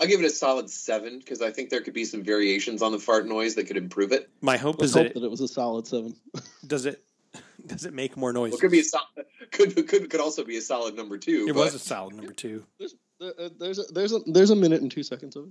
I'll 0.00 0.06
give 0.06 0.20
it 0.20 0.26
a 0.26 0.30
solid 0.30 0.70
seven 0.70 1.18
because 1.18 1.42
I 1.42 1.50
think 1.50 1.68
there 1.68 1.82
could 1.82 1.92
be 1.92 2.06
some 2.06 2.22
variations 2.22 2.80
on 2.80 2.90
the 2.90 2.98
fart 2.98 3.26
noise 3.26 3.54
that 3.56 3.64
could 3.64 3.76
improve 3.76 4.12
it. 4.12 4.30
My 4.40 4.56
hope 4.56 4.80
Let's 4.80 4.92
is 4.92 4.96
hope 4.96 5.08
that, 5.08 5.14
that 5.20 5.24
it 5.24 5.30
was 5.30 5.42
a 5.42 5.48
solid 5.48 5.86
seven. 5.86 6.16
does 6.66 6.86
it 6.86 7.04
does 7.66 7.84
it 7.84 7.92
make 7.92 8.16
more 8.16 8.32
noise? 8.32 8.52
Well, 8.52 8.58
it 8.58 8.60
could 8.62 8.70
be 8.70 8.80
a 8.80 8.84
sol- 8.84 9.08
could 9.50 9.74
could 9.88 10.08
could 10.10 10.20
also 10.20 10.42
be 10.44 10.56
a 10.56 10.62
solid 10.62 10.96
number 10.96 11.18
two. 11.18 11.46
it 11.48 11.52
but 11.52 11.64
was 11.64 11.74
a 11.74 11.78
solid 11.78 12.14
number 12.14 12.32
two. 12.32 12.64
There's 12.78 12.94
uh, 13.20 13.50
there's 13.58 13.78
a, 13.78 13.82
there's 13.92 14.12
a 14.12 14.20
there's 14.26 14.50
a 14.50 14.56
minute 14.56 14.80
and 14.80 14.90
two 14.90 15.02
seconds 15.02 15.36
of 15.36 15.48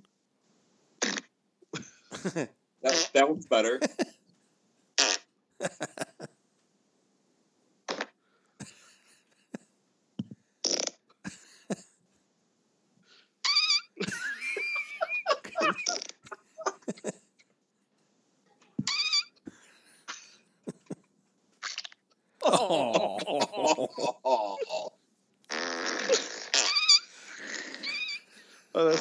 it. 1.03 2.49
that, 2.81 3.09
that 3.13 3.29
one's 3.29 3.45
better. 3.45 3.79
Oh. 28.75 28.91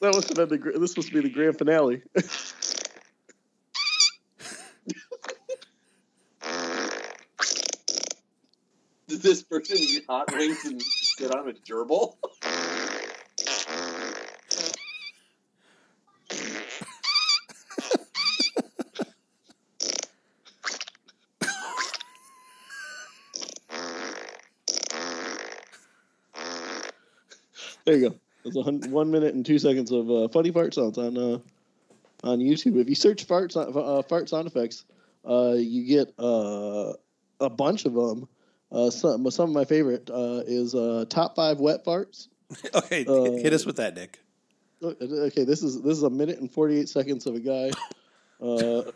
That 0.00 0.12
must 0.14 0.28
have 0.28 0.36
been 0.36 0.48
the 0.50 0.78
this 0.78 0.96
must 0.96 1.12
be 1.12 1.20
the 1.20 1.30
grand 1.30 1.56
finale. 1.56 2.02
Did 9.08 9.22
this 9.22 9.42
person 9.42 9.78
eat 9.78 10.04
hot 10.08 10.30
wings 10.32 10.64
and 10.64 10.82
sit 10.82 11.30
on 11.30 11.48
a 11.48 11.52
gerbil? 11.52 12.16
There 27.94 28.02
you 28.02 28.10
go. 28.10 28.16
There's 28.42 28.56
a 28.56 28.62
hun- 28.62 28.90
one 28.90 29.10
minute 29.12 29.34
and 29.34 29.46
two 29.46 29.58
seconds 29.60 29.92
of 29.92 30.10
uh, 30.10 30.26
funny 30.28 30.50
fart 30.50 30.74
sounds 30.74 30.98
on 30.98 31.16
uh, 31.16 31.38
on 32.24 32.40
YouTube. 32.40 32.76
If 32.80 32.88
you 32.88 32.96
search 32.96 33.22
fart 33.24 33.52
sound, 33.52 33.74
uh, 33.76 34.02
fart 34.02 34.28
sound 34.28 34.48
effects, 34.48 34.84
uh, 35.28 35.54
you 35.56 35.84
get 35.86 36.12
uh, 36.18 36.94
a 37.40 37.48
bunch 37.48 37.84
of 37.84 37.94
them. 37.94 38.28
Uh, 38.72 38.90
some 38.90 39.30
some 39.30 39.50
of 39.50 39.54
my 39.54 39.64
favorite 39.64 40.10
uh, 40.10 40.42
is 40.44 40.74
uh, 40.74 41.04
top 41.08 41.36
five 41.36 41.60
wet 41.60 41.84
farts. 41.84 42.26
okay, 42.74 43.06
Uh, 43.06 43.40
hit 43.40 43.52
us 43.52 43.64
with 43.64 43.76
that, 43.76 43.94
Nick. 43.94 44.18
Okay, 44.82 45.44
this 45.44 45.62
is 45.62 45.80
this 45.82 45.96
is 45.96 46.02
a 46.02 46.10
minute 46.10 46.40
and 46.40 46.50
forty 46.52 46.80
eight 46.80 46.88
seconds 46.88 47.26
of 47.26 47.36
a 47.36 47.40
guy. 47.40 47.70
Uh, 48.42 48.90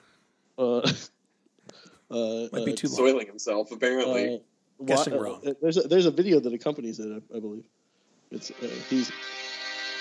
uh, 0.59 0.81
uh, 2.11 2.49
Might 2.53 2.67
be 2.67 2.73
too 2.75 2.89
long. 2.89 2.97
Soiling 2.97 3.27
himself, 3.29 3.71
apparently. 3.71 4.35
uh, 4.35 4.85
Guessing 4.85 5.15
wrong. 5.19 5.41
uh, 5.47 5.53
There's 5.63 5.77
a, 5.77 5.83
there's 5.83 6.07
a 6.07 6.11
video 6.11 6.39
that 6.41 6.53
accompanies 6.53 6.99
it, 7.01 7.11
I, 7.33 7.37
I 7.37 7.41
believe. 7.41 7.65
It's 8.31 8.51
uh, 8.51 8.67
he's 8.89 9.11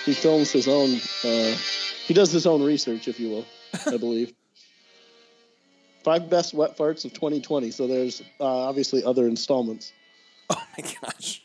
he 0.05 0.13
films 0.13 0.51
his 0.51 0.67
own. 0.67 0.95
Uh, 1.23 1.55
he 2.05 2.13
does 2.13 2.31
his 2.31 2.45
own 2.45 2.63
research, 2.63 3.07
if 3.07 3.19
you 3.19 3.29
will. 3.29 3.45
I 3.85 3.97
believe. 3.97 4.33
Five 6.03 6.29
best 6.29 6.53
wet 6.53 6.77
farts 6.77 7.03
of 7.03 7.13
2020. 7.13 7.71
So 7.71 7.87
there's 7.87 8.21
uh, 8.39 8.45
obviously 8.45 9.03
other 9.03 9.27
installments. 9.27 9.91
Oh 10.49 10.63
my 10.77 10.83
gosh. 11.01 11.41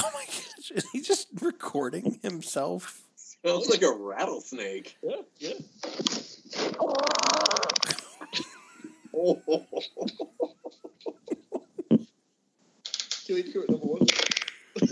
Oh 0.00 0.10
my 0.14 0.24
gosh. 0.26 0.57
Is 0.74 0.84
he 0.90 1.00
just 1.00 1.28
recording 1.40 2.18
himself? 2.22 3.02
Sounds 3.16 3.70
like 3.70 3.82
a 3.82 3.90
rattlesnake. 3.90 4.96
Yeah, 5.02 5.16
yeah. 5.38 5.54
Oh, 9.14 9.34
Can 13.26 13.34
we 13.34 13.42
do 13.42 13.62
it 13.62 13.70
number 13.70 13.86
one? 13.86 14.06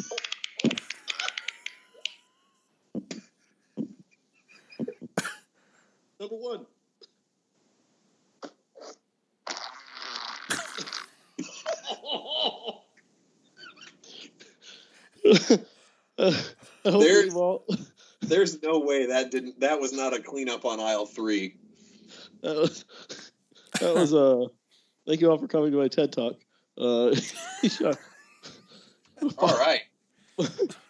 number 6.21 6.37
one. 6.37 6.67
Uh, 16.19 16.33
There's- 16.85 17.35
we've 17.35 17.79
There's 18.23 18.62
no 18.62 18.79
way 18.79 19.07
that 19.07 19.31
didn't. 19.31 19.61
That 19.61 19.79
was 19.81 19.93
not 19.93 20.15
a 20.15 20.21
cleanup 20.21 20.65
on 20.65 20.81
aisle 20.81 21.05
three. 21.07 21.57
that 22.43 22.57
was 22.57 22.85
that 23.81 23.95
was 23.95 24.15
uh 24.15 24.47
thank 25.07 25.21
you 25.21 25.31
all 25.31 25.37
for 25.39 25.47
coming 25.47 25.73
to 25.73 25.77
my 25.79 25.89
TED 25.89 26.12
talk. 26.12 26.35
Uh. 26.79 27.15
All 29.39 29.59
right. 29.59 29.81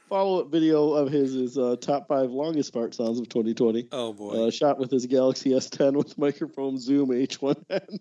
follow 0.09 0.41
up 0.41 0.51
video 0.51 0.93
of 0.93 1.11
his 1.11 1.35
is 1.35 1.57
uh, 1.59 1.77
top 1.81 2.09
five 2.09 2.31
longest 2.31 2.73
fart 2.73 2.95
sounds 2.95 3.19
of 3.21 3.29
2020. 3.29 3.89
Oh 3.93 4.13
boy. 4.13 4.47
Uh, 4.47 4.51
shot 4.51 4.79
with 4.79 4.91
his 4.91 5.07
Galaxy 5.07 5.51
S10 5.51 5.95
with 5.97 6.17
microphone 6.19 6.79
zoom 6.79 7.09
H1n. 7.11 7.99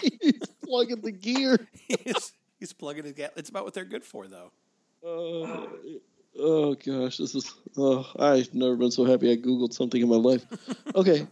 He's 0.20 0.40
plugging 0.64 1.00
the 1.00 1.12
gear. 1.12 1.58
he's, 1.88 2.32
he's 2.58 2.72
plugging 2.72 3.04
his 3.04 3.12
gas. 3.14 3.30
It's 3.36 3.50
about 3.50 3.64
what 3.64 3.74
they're 3.74 3.84
good 3.84 4.04
for, 4.04 4.26
though. 4.26 4.50
Uh, 5.04 5.66
oh 6.38 6.74
gosh, 6.74 7.16
this 7.18 7.34
is. 7.34 7.52
Oh, 7.76 8.06
I've 8.18 8.52
never 8.54 8.76
been 8.76 8.90
so 8.90 9.04
happy 9.04 9.30
I 9.32 9.36
googled 9.36 9.72
something 9.72 10.00
in 10.00 10.08
my 10.08 10.16
life. 10.16 10.44
Okay, 10.94 11.26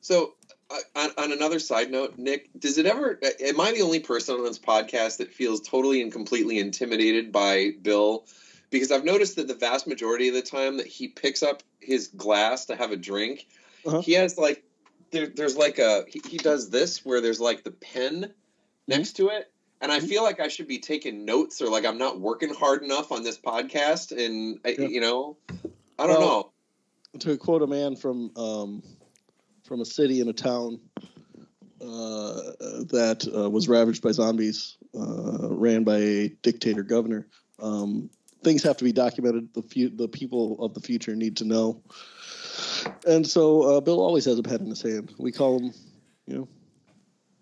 So, 0.00 0.34
uh, 0.70 0.76
on, 0.96 1.10
on 1.18 1.32
another 1.32 1.58
side 1.58 1.90
note, 1.90 2.16
Nick, 2.18 2.48
does 2.58 2.78
it 2.78 2.86
ever? 2.86 3.18
Am 3.40 3.60
I 3.60 3.72
the 3.72 3.82
only 3.82 3.98
person 4.00 4.36
on 4.36 4.44
this 4.44 4.58
podcast 4.60 5.18
that 5.18 5.32
feels 5.32 5.60
totally 5.60 6.00
and 6.02 6.12
completely 6.12 6.58
intimidated 6.60 7.32
by 7.32 7.72
Bill? 7.82 8.24
Because 8.70 8.92
I've 8.92 9.04
noticed 9.04 9.36
that 9.36 9.48
the 9.48 9.54
vast 9.56 9.88
majority 9.88 10.28
of 10.28 10.34
the 10.34 10.42
time 10.42 10.76
that 10.76 10.86
he 10.86 11.08
picks 11.08 11.42
up 11.42 11.64
his 11.80 12.06
glass 12.08 12.66
to 12.66 12.76
have 12.76 12.92
a 12.92 12.96
drink, 12.96 13.48
Uh-huh. 13.84 14.00
he 14.02 14.12
has 14.12 14.38
like 14.38 14.62
there, 15.10 15.26
there's 15.26 15.56
like 15.56 15.78
a 15.80 16.04
he, 16.06 16.22
he 16.28 16.36
does 16.38 16.70
this 16.70 17.04
where 17.04 17.20
there's 17.20 17.40
like 17.40 17.64
the 17.64 17.72
pen 17.72 18.32
next 18.86 19.14
to 19.14 19.28
it. 19.30 19.50
And 19.80 19.90
I 19.90 19.98
Mhm. 20.00 20.08
feel 20.08 20.22
like 20.22 20.40
I 20.40 20.48
should 20.48 20.68
be 20.68 20.78
taking 20.78 21.24
notes, 21.24 21.62
or 21.62 21.68
like 21.68 21.84
I'm 21.86 21.98
not 21.98 22.20
working 22.20 22.52
hard 22.52 22.82
enough 22.82 23.12
on 23.12 23.22
this 23.22 23.38
podcast, 23.38 24.12
and 24.12 24.58
I, 24.64 24.76
Yeah. 24.78 24.88
you 24.88 25.00
know, 25.00 25.36
I 25.98 26.06
don't 26.06 26.18
Well, 26.20 26.20
know. 27.14 27.18
to 27.20 27.36
quote 27.38 27.62
a 27.62 27.66
man 27.66 27.96
from 27.96 28.30
um, 28.36 28.82
from 29.64 29.80
a 29.80 29.84
city 29.84 30.20
in 30.20 30.28
a 30.28 30.32
town 30.32 30.80
uh, 31.80 32.52
that 32.90 33.26
uh, 33.34 33.48
was 33.48 33.68
ravaged 33.68 34.02
by 34.02 34.10
zombies, 34.12 34.76
uh, 34.94 35.48
ran 35.50 35.84
by 35.84 35.96
a 35.98 36.28
dictator 36.42 36.82
governor. 36.82 37.26
Um, 37.58 38.10
things 38.42 38.62
have 38.64 38.76
to 38.78 38.84
be 38.84 38.92
documented. 38.92 39.54
The 39.54 39.62
few, 39.62 39.88
the 39.88 40.08
people 40.08 40.62
of 40.62 40.74
the 40.74 40.80
future 40.80 41.14
need 41.14 41.38
to 41.38 41.44
know. 41.44 41.82
And 43.06 43.26
so 43.26 43.62
uh, 43.62 43.80
Bill 43.80 44.00
always 44.00 44.24
has 44.26 44.38
a 44.38 44.42
pen 44.42 44.60
in 44.60 44.66
his 44.66 44.82
hand. 44.82 45.14
We 45.18 45.32
call 45.32 45.58
him, 45.58 45.72
you 46.26 46.48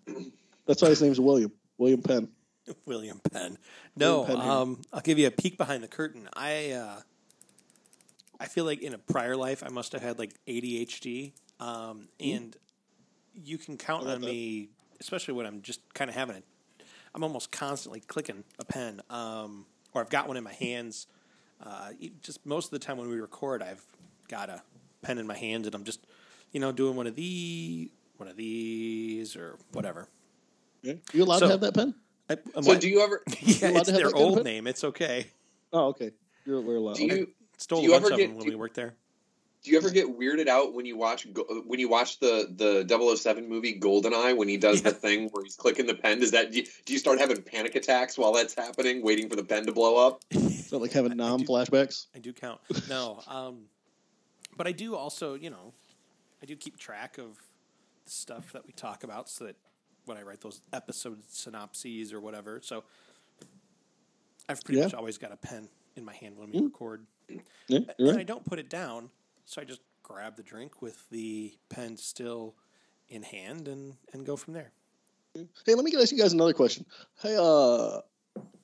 know, 0.07 0.25
that's 0.65 0.81
why 0.81 0.89
his 0.89 1.01
name's 1.01 1.19
William. 1.19 1.51
William 1.79 2.01
Penn. 2.01 2.27
William 2.85 3.19
Penn. 3.31 3.57
No, 3.95 4.25
Penn 4.25 4.37
um, 4.37 4.81
I'll 4.93 5.01
give 5.01 5.17
you 5.17 5.25
a 5.25 5.31
peek 5.31 5.57
behind 5.57 5.81
the 5.81 5.87
curtain. 5.87 6.29
I 6.33 6.71
uh, 6.71 7.01
I 8.39 8.45
feel 8.45 8.65
like 8.65 8.81
in 8.81 8.93
a 8.93 8.99
prior 8.99 9.35
life 9.35 9.63
I 9.65 9.69
must 9.69 9.93
have 9.93 10.03
had 10.03 10.19
like 10.19 10.33
ADHD, 10.47 11.31
um, 11.59 12.09
and 12.19 12.55
you 13.33 13.57
can 13.57 13.77
count 13.77 14.07
on 14.07 14.21
that. 14.21 14.27
me, 14.27 14.69
especially 14.99 15.33
when 15.33 15.47
I'm 15.47 15.61
just 15.61 15.93
kind 15.95 16.09
of 16.09 16.15
having 16.15 16.35
a. 16.35 16.41
I'm 17.15 17.23
almost 17.23 17.51
constantly 17.51 18.01
clicking 18.01 18.43
a 18.59 18.65
pen, 18.65 19.01
um, 19.09 19.65
or 19.93 20.01
I've 20.01 20.11
got 20.11 20.27
one 20.27 20.37
in 20.37 20.43
my 20.43 20.53
hands. 20.53 21.07
Uh, 21.61 21.89
just 22.21 22.45
most 22.45 22.65
of 22.65 22.71
the 22.71 22.79
time 22.79 22.97
when 22.97 23.09
we 23.09 23.19
record, 23.19 23.63
I've 23.63 23.83
got 24.27 24.49
a 24.49 24.61
pen 25.01 25.17
in 25.17 25.25
my 25.25 25.35
hand, 25.35 25.65
and 25.65 25.73
I'm 25.73 25.85
just, 25.85 26.05
you 26.51 26.59
know, 26.59 26.71
doing 26.71 26.95
one 26.95 27.07
of 27.07 27.15
these, 27.15 27.89
one 28.17 28.29
of 28.29 28.37
these, 28.37 29.35
or 29.35 29.57
whatever. 29.71 30.07
Yeah. 30.81 30.93
You 31.13 31.23
allowed 31.23 31.39
So- 31.39 31.45
to 31.47 31.51
have 31.51 31.61
that 31.61 31.73
pen? 31.73 31.93
I, 32.29 32.37
I'm 32.55 32.63
So, 32.63 32.71
like- 32.71 32.79
do 32.79 32.89
you 32.89 33.01
ever 33.01 33.23
yeah, 33.41 33.69
allowed 33.71 33.79
it's 33.81 33.89
to 33.89 33.91
have 33.93 34.01
their 34.01 34.07
that 34.07 34.13
kind 34.13 34.15
of 34.15 34.15
old 34.15 34.35
pen? 34.37 34.43
name. 34.43 34.67
It's 34.67 34.83
okay. 34.83 35.27
Oh, 35.73 35.87
okay. 35.87 36.11
You're, 36.45 36.61
we're 36.61 36.75
allowed. 36.77 36.95
do 36.95 37.05
you 37.05 37.27
Stole 37.57 37.81
Do 37.81 37.87
a 37.87 37.87
you 37.87 37.91
bunch 37.99 38.05
ever 38.05 38.13
of 38.13 38.19
get- 38.19 38.27
them 38.27 38.35
when 38.37 38.45
do- 38.45 38.51
we 38.51 38.55
worked 38.55 38.75
there. 38.75 38.95
Do 39.61 39.71
you 39.71 39.77
ever 39.77 39.89
get 39.89 40.07
weirded 40.17 40.47
out 40.47 40.73
when 40.73 40.85
you 40.85 40.95
watch 40.95 41.27
when 41.65 41.81
you 41.81 41.89
watch 41.89 42.19
the 42.21 42.47
the 42.55 43.15
007 43.17 43.49
movie 43.49 43.77
Goldeneye 43.77 44.37
when 44.37 44.47
he 44.47 44.55
does 44.55 44.77
Yeah. 44.81 44.91
the 44.91 44.95
thing 44.95 45.27
where 45.33 45.43
he's 45.43 45.57
clicking 45.57 45.85
the 45.85 45.95
pen? 45.95 46.19
Does 46.21 46.31
that 46.31 46.51
do 46.53 46.59
you, 46.59 46.65
do 46.85 46.93
you 46.93 46.97
start 46.99 47.19
having 47.19 47.41
panic 47.41 47.75
attacks 47.75 48.17
while 48.17 48.31
that's 48.31 48.53
happening, 48.55 49.03
waiting 49.03 49.27
for 49.29 49.35
the 49.35 49.43
pen 49.43 49.65
to 49.65 49.73
blow 49.73 50.07
up? 50.07 50.23
Is 50.31 50.69
that 50.69 50.77
like 50.77 50.93
having 50.93 51.11
I 51.11 51.15
nom 51.15 51.41
do- 51.41 51.45
flashbacks? 51.47 52.05
I 52.15 52.19
do 52.19 52.31
count. 52.31 52.61
No, 52.87 53.19
um, 53.27 53.63
but 54.55 54.65
I 54.65 54.71
do 54.71 54.95
also, 54.95 55.33
you 55.33 55.49
know, 55.49 55.73
I 56.41 56.45
do 56.45 56.55
keep 56.55 56.77
track 56.77 57.17
of 57.17 57.35
the 58.05 58.11
stuff 58.11 58.53
that 58.53 58.65
we 58.65 58.71
talk 58.71 59.03
about, 59.03 59.27
so 59.27 59.43
that 59.43 59.57
when 60.09 60.17
I 60.17 60.23
write 60.23 60.41
those 60.41 60.59
episode 60.73 61.21
synopses 61.29 62.11
or 62.11 62.19
whatever, 62.19 62.59
so 62.61 62.83
I've 64.49 64.61
pretty 64.63 64.79
Yeah. 64.79 64.85
much 64.87 64.95
always 64.95 65.17
got 65.17 65.31
a 65.31 65.37
pen 65.37 65.69
in 65.95 66.03
my 66.03 66.15
hand 66.15 66.35
when 66.37 66.49
we 66.51 66.59
Mm. 66.59 66.65
record, 66.65 67.05
Yeah, 67.67 67.77
and 67.77 67.85
you're 67.99 68.19
I 68.19 68.23
don't 68.23 68.43
put 68.43 68.57
it 68.59 68.69
down. 68.69 69.11
So 69.45 69.61
I 69.61 69.63
just 69.65 69.81
grab 70.03 70.35
the 70.35 70.41
drink 70.43 70.81
with 70.81 71.07
the 71.11 71.55
pen 71.69 71.95
still 71.97 72.55
in 73.07 73.21
hand 73.23 73.67
and 73.67 73.95
and 74.11 74.25
go 74.25 74.35
from 74.35 74.53
there. 74.55 74.71
Hey, 75.35 75.75
let 75.75 75.85
me 75.85 75.93
ask 75.95 76.11
you 76.11 76.17
guys 76.17 76.33
another 76.33 76.53
question. 76.53 76.85
Hey, 77.21 77.35
uh, 77.39 78.01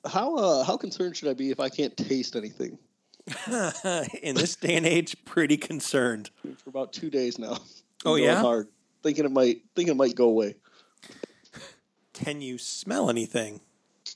how 0.04 0.34
uh, 0.36 0.64
how 0.64 0.76
concerned 0.76 1.16
should 1.16 1.28
I 1.28 1.34
be 1.34 1.50
if 1.52 1.60
I 1.60 1.68
can't 1.68 1.96
taste 1.96 2.34
anything 2.34 2.78
in 4.22 4.34
this 4.34 4.56
day 4.56 4.74
and 4.76 4.84
age, 4.86 5.16
pretty 5.24 5.56
concerned. 5.56 6.30
for 6.58 6.70
about 6.70 6.92
two 6.92 7.08
days 7.10 7.38
now? 7.38 7.58
Oh, 8.04 8.14
yeah? 8.16 8.40
hard, 8.40 8.68
thinking 9.02 9.24
it 9.24 9.30
might 9.32 9.62
thinking 9.76 9.92
it 9.92 9.96
might 9.96 10.14
go 10.16 10.28
away. 10.28 10.56
Can 12.24 12.40
you 12.40 12.58
smell 12.58 13.10
anything? 13.10 13.60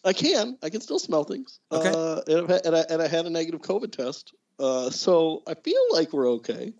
I 0.04 0.12
can. 0.12 0.56
I 0.62 0.70
can 0.70 0.80
still 0.80 0.98
smell 0.98 1.24
things. 1.24 1.60
Okay. 1.70 1.92
Uh, 1.94 2.20
and, 2.26 2.38
I've 2.38 2.48
had, 2.48 2.66
and, 2.66 2.76
I, 2.76 2.84
and 2.88 3.02
I 3.02 3.08
had 3.08 3.26
a 3.26 3.30
negative 3.30 3.60
COVID 3.60 3.92
test. 3.92 4.32
Uh, 4.58 4.90
so 4.90 5.42
I 5.46 5.54
feel 5.54 5.80
like 5.90 6.12
we're 6.12 6.30
okay. 6.32 6.72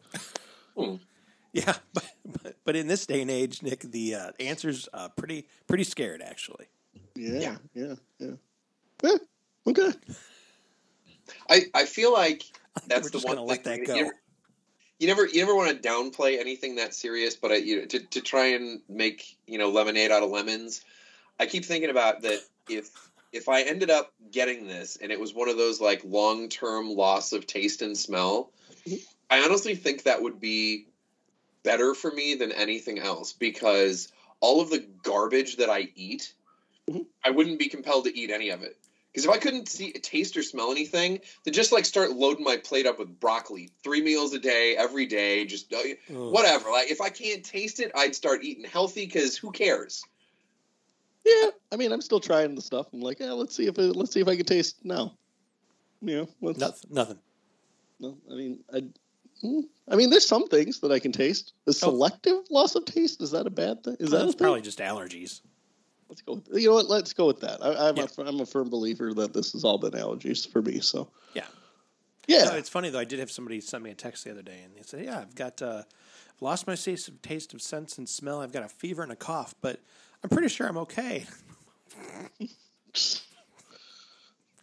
Yeah, 1.53 1.75
but, 1.95 2.05
but 2.43 2.57
but 2.65 2.77
in 2.77 2.87
this 2.87 3.07
day 3.07 3.21
and 3.21 3.31
age, 3.31 3.63
Nick, 3.63 3.81
the 3.81 4.15
uh, 4.15 4.31
answer's 4.39 4.89
uh, 4.93 5.09
pretty 5.09 5.47
pretty 5.67 5.85
scared 5.85 6.23
actually. 6.23 6.67
Yeah. 7.15 7.57
Yeah. 7.75 7.95
Yeah. 8.19 8.31
Yeah. 9.03 9.17
Okay. 9.67 9.91
I, 11.49 11.63
I 11.75 11.85
feel 11.85 12.13
like 12.13 12.45
that's 12.87 13.03
We're 13.03 13.09
the 13.09 13.11
just 13.11 13.27
one 13.27 13.37
gonna 13.37 13.47
let 13.47 13.65
thing- 13.65 13.81
that 13.81 13.87
go. 13.87 13.95
You 13.97 14.03
never, 14.05 14.15
you 14.99 15.07
never 15.07 15.27
you 15.27 15.41
never 15.41 15.57
want 15.57 15.83
to 15.83 15.89
downplay 15.89 16.39
anything 16.39 16.77
that 16.77 16.95
serious, 16.95 17.35
but 17.35 17.51
I, 17.51 17.57
you 17.57 17.81
know, 17.81 17.87
to 17.87 17.99
to 18.01 18.21
try 18.21 18.47
and 18.53 18.81
make 18.89 19.37
you 19.47 19.59
know 19.59 19.71
lemonade 19.71 20.11
out 20.11 20.23
of 20.23 20.31
lemons. 20.31 20.83
I 21.41 21.47
keep 21.47 21.65
thinking 21.65 21.91
about 21.91 22.23
that 22.23 22.41
if 22.69 22.91
if 23.33 23.49
I 23.49 23.63
ended 23.63 23.91
up 23.91 24.13
getting 24.31 24.67
this 24.67 24.97
and 25.01 25.11
it 25.11 25.19
was 25.19 25.33
one 25.33 25.49
of 25.49 25.57
those 25.57 25.81
like 25.81 26.03
long 26.05 26.49
term 26.51 26.91
loss 26.91 27.33
of 27.33 27.47
taste 27.47 27.81
and 27.81 27.97
smell, 27.97 28.53
Mhm. 28.87 29.01
I 29.31 29.43
honestly 29.43 29.75
think 29.75 30.03
that 30.03 30.21
would 30.21 30.39
be 30.39 30.87
better 31.63 31.95
for 31.95 32.11
me 32.11 32.35
than 32.35 32.53
anything 32.53 32.99
else 32.99 33.33
because 33.33 34.09
all 34.41 34.61
of 34.61 34.69
the 34.71 34.81
garbage 34.81 35.57
that 35.57 35.71
I 35.71 35.91
eat, 35.95 36.35
Mhm. 36.89 37.07
I 37.25 37.31
wouldn't 37.31 37.59
be 37.59 37.69
compelled 37.69 38.05
to 38.05 38.19
eat 38.19 38.31
any 38.31 38.51
of 38.51 38.63
it 38.63 38.77
Because 39.13 39.25
if 39.25 39.31
I 39.31 39.39
couldn't 39.39 39.69
see, 39.69 39.91
taste, 39.93 40.37
or 40.37 40.43
smell 40.43 40.71
anything, 40.71 41.21
then 41.45 41.53
just 41.53 41.73
like 41.73 41.85
start 41.85 42.13
loading 42.13 42.45
my 42.45 42.59
plate 42.59 42.87
up 42.87 42.99
with 42.99 43.19
broccoli, 43.19 43.71
three 43.83 44.03
meals 44.03 44.33
a 44.35 44.39
day, 44.39 44.77
every 44.77 45.07
day, 45.07 45.45
just 45.47 45.73
uh, 45.73 45.79
Ugh. 45.79 46.33
whatever. 46.33 46.71
Like 46.71 46.91
if 46.91 47.01
I 47.01 47.09
can't 47.09 47.45
taste 47.45 47.81
it, 47.81 47.91
I'd 47.95 48.15
start 48.15 48.45
eating 48.45 48.65
healthy. 48.65 49.07
Because 49.07 49.37
who 49.37 49.51
cares? 49.51 50.05
Yeah, 51.31 51.51
I 51.73 51.77
mean, 51.77 51.93
I'm 51.93 52.01
still 52.01 52.21
trying 52.21 52.55
the 52.55 52.61
stuff. 52.63 52.87
I'm 52.93 53.01
like, 53.01 53.21
yeah, 53.21 53.33
let's 53.33 53.55
see 53.55 53.67
if 53.67 53.79
it, 53.79 53.95
let's 53.97 54.13
see 54.13 54.21
if 54.21 54.29
I 54.29 54.37
can 54.37 54.47
taste 54.47 54.85
now. 54.85 55.17
You 56.03 56.29
know, 56.43 56.53
Nothing. 56.57 56.91
Nothing. 56.91 57.19
no, 58.01 58.17
I 58.31 58.35
mean, 58.35 58.61
I, 58.73 58.81
mm, 59.45 59.63
I 59.89 59.97
mean, 59.97 60.09
there's 60.11 60.27
some 60.27 60.49
things 60.49 60.81
that 60.81 60.91
I 60.91 60.99
can 60.99 61.13
taste. 61.13 61.53
The 61.67 61.73
selective 61.75 62.39
loss 62.51 62.75
of 62.75 62.87
taste 62.87 63.21
is 63.21 63.31
that 63.33 63.47
a 63.47 63.51
bad 63.51 63.85
thing? 63.85 63.97
Is 64.01 64.11
that 64.11 64.17
a 64.17 64.21
Oh. 64.21 64.25
That's 64.25 64.35
probably 64.35 64.63
just 64.63 64.79
allergies. 64.79 65.43
Let's 66.09 66.23
go. 66.23 66.35
With, 66.35 66.49
you 66.53 66.69
know 66.69 66.75
what? 66.75 66.89
Let's 66.89 67.13
go 67.13 67.27
with 67.27 67.41
that. 67.41 67.63
I, 67.63 67.89
I'm, 67.89 67.97
Yeah. 67.97 68.07
a, 68.19 68.23
I'm 68.23 68.41
a 68.41 68.47
firm 68.47 68.71
believer 68.71 69.13
that 69.15 69.33
this 69.35 69.53
has 69.53 69.63
all 69.63 69.79
been 69.79 69.93
allergies 69.93 70.51
for 70.51 70.63
me. 70.63 70.81
So 70.81 71.11
Yeah. 71.35 71.45
yeah, 72.27 72.45
No, 72.45 72.55
it's 72.57 72.69
funny 72.71 72.89
though. 72.91 72.99
I 72.99 73.05
did 73.05 73.19
have 73.21 73.31
somebody 73.31 73.61
send 73.61 73.85
me 73.85 73.91
a 73.91 73.95
text 73.95 74.25
the 74.25 74.31
other 74.33 74.43
day, 74.43 74.63
and 74.65 74.75
they 74.75 74.83
said, 74.83 75.05
"Yeah, 75.05 75.21
I've 75.21 75.35
got 75.35 75.61
uh, 75.63 75.83
lost 76.41 76.67
my 76.67 76.75
taste 76.75 77.09
of 77.09 77.21
taste 77.23 77.53
of 77.55 77.61
sense 77.63 77.99
and 77.99 78.09
smell. 78.09 78.41
I've 78.41 78.53
got 78.53 78.65
a 78.65 78.69
fever 78.69 79.03
and 79.03 79.13
a 79.13 79.17
cough, 79.17 79.55
but 79.61 79.81
I'm 80.23 80.31
pretty 80.31 80.49
sure 80.49 80.67
I'm 80.69 80.79
okay." 80.79 81.27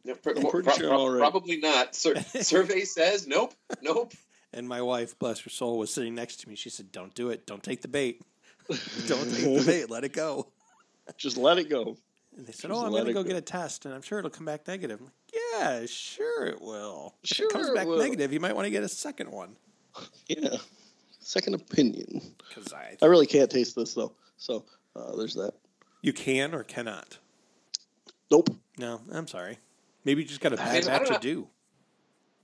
Yeah, 0.03 0.13
pr- 0.21 0.29
I'm 0.29 0.49
pretty 0.49 0.67
pro- 0.67 0.77
sure 0.77 0.87
pro- 0.87 0.89
I'm 0.89 0.99
all 0.99 1.09
right. 1.09 1.19
Probably 1.19 1.57
not. 1.57 1.95
Sur- 1.95 2.15
survey 2.41 2.81
says 2.81 3.27
nope, 3.27 3.53
nope. 3.81 4.13
And 4.53 4.67
my 4.67 4.81
wife, 4.81 5.19
bless 5.19 5.41
her 5.41 5.49
soul, 5.49 5.77
was 5.77 5.93
sitting 5.93 6.15
next 6.15 6.37
to 6.41 6.49
me. 6.49 6.55
She 6.55 6.69
said, 6.69 6.91
"Don't 6.91 7.13
do 7.13 7.29
it. 7.29 7.45
Don't 7.45 7.61
take 7.61 7.81
the 7.81 7.87
bait. 7.89 8.21
Don't 9.07 9.29
take 9.31 9.43
the 9.43 9.63
bait. 9.65 9.89
Let 9.89 10.03
it 10.03 10.13
go." 10.13 10.47
just 11.17 11.37
let 11.37 11.57
it 11.57 11.69
go. 11.69 11.97
And 12.37 12.45
they 12.45 12.53
said, 12.53 12.69
Just 12.69 12.81
"Oh, 12.81 12.85
I'm 12.85 12.91
going 12.91 13.05
to 13.05 13.13
go 13.13 13.23
go. 13.23 13.27
get 13.27 13.37
a 13.37 13.41
test, 13.41 13.85
and 13.85 13.93
I'm 13.93 14.01
sure 14.01 14.19
it'll 14.19 14.29
come 14.31 14.45
back 14.45 14.67
negative." 14.67 14.99
I'm 14.99 15.05
like, 15.05 15.13
"Yeah, 15.33 15.85
sure 15.85 16.45
it 16.45 16.61
will. 16.61 17.15
If 17.23 17.39
it 17.39 17.49
comes 17.49 17.67
it 17.67 17.75
back 17.75 17.87
will." 17.87 17.97
negative, 17.97 18.31
you 18.31 18.39
might 18.39 18.55
want 18.55 18.65
to 18.65 18.71
get 18.71 18.83
a 18.83 18.89
second 18.89 19.31
one." 19.31 19.57
Yeah, 20.27 20.57
second 21.19 21.55
opinion. 21.55 22.21
Because 22.47 22.71
I, 22.71 22.95
I 23.01 23.07
really 23.07 23.25
can't 23.25 23.49
taste 23.49 23.75
this 23.75 23.93
though. 23.93 24.13
So 24.37 24.63
uh, 24.97 25.15
there's 25.15 25.35
that. 25.35 25.53
you 26.01 26.13
can 26.13 26.53
or 26.55 26.63
cannot. 26.63 27.17
Nope. 28.31 28.49
No, 28.77 29.01
I'm 29.11 29.27
sorry. 29.27 29.57
Maybe 30.03 30.21
you 30.23 30.27
just 30.27 30.41
got 30.41 30.53
a 30.53 30.61
I 30.61 30.65
bad 30.65 30.73
mean, 30.83 30.83
I 30.93 30.97
batch 30.99 31.07
don't 31.09 31.21
to 31.21 31.27
do. 31.27 31.47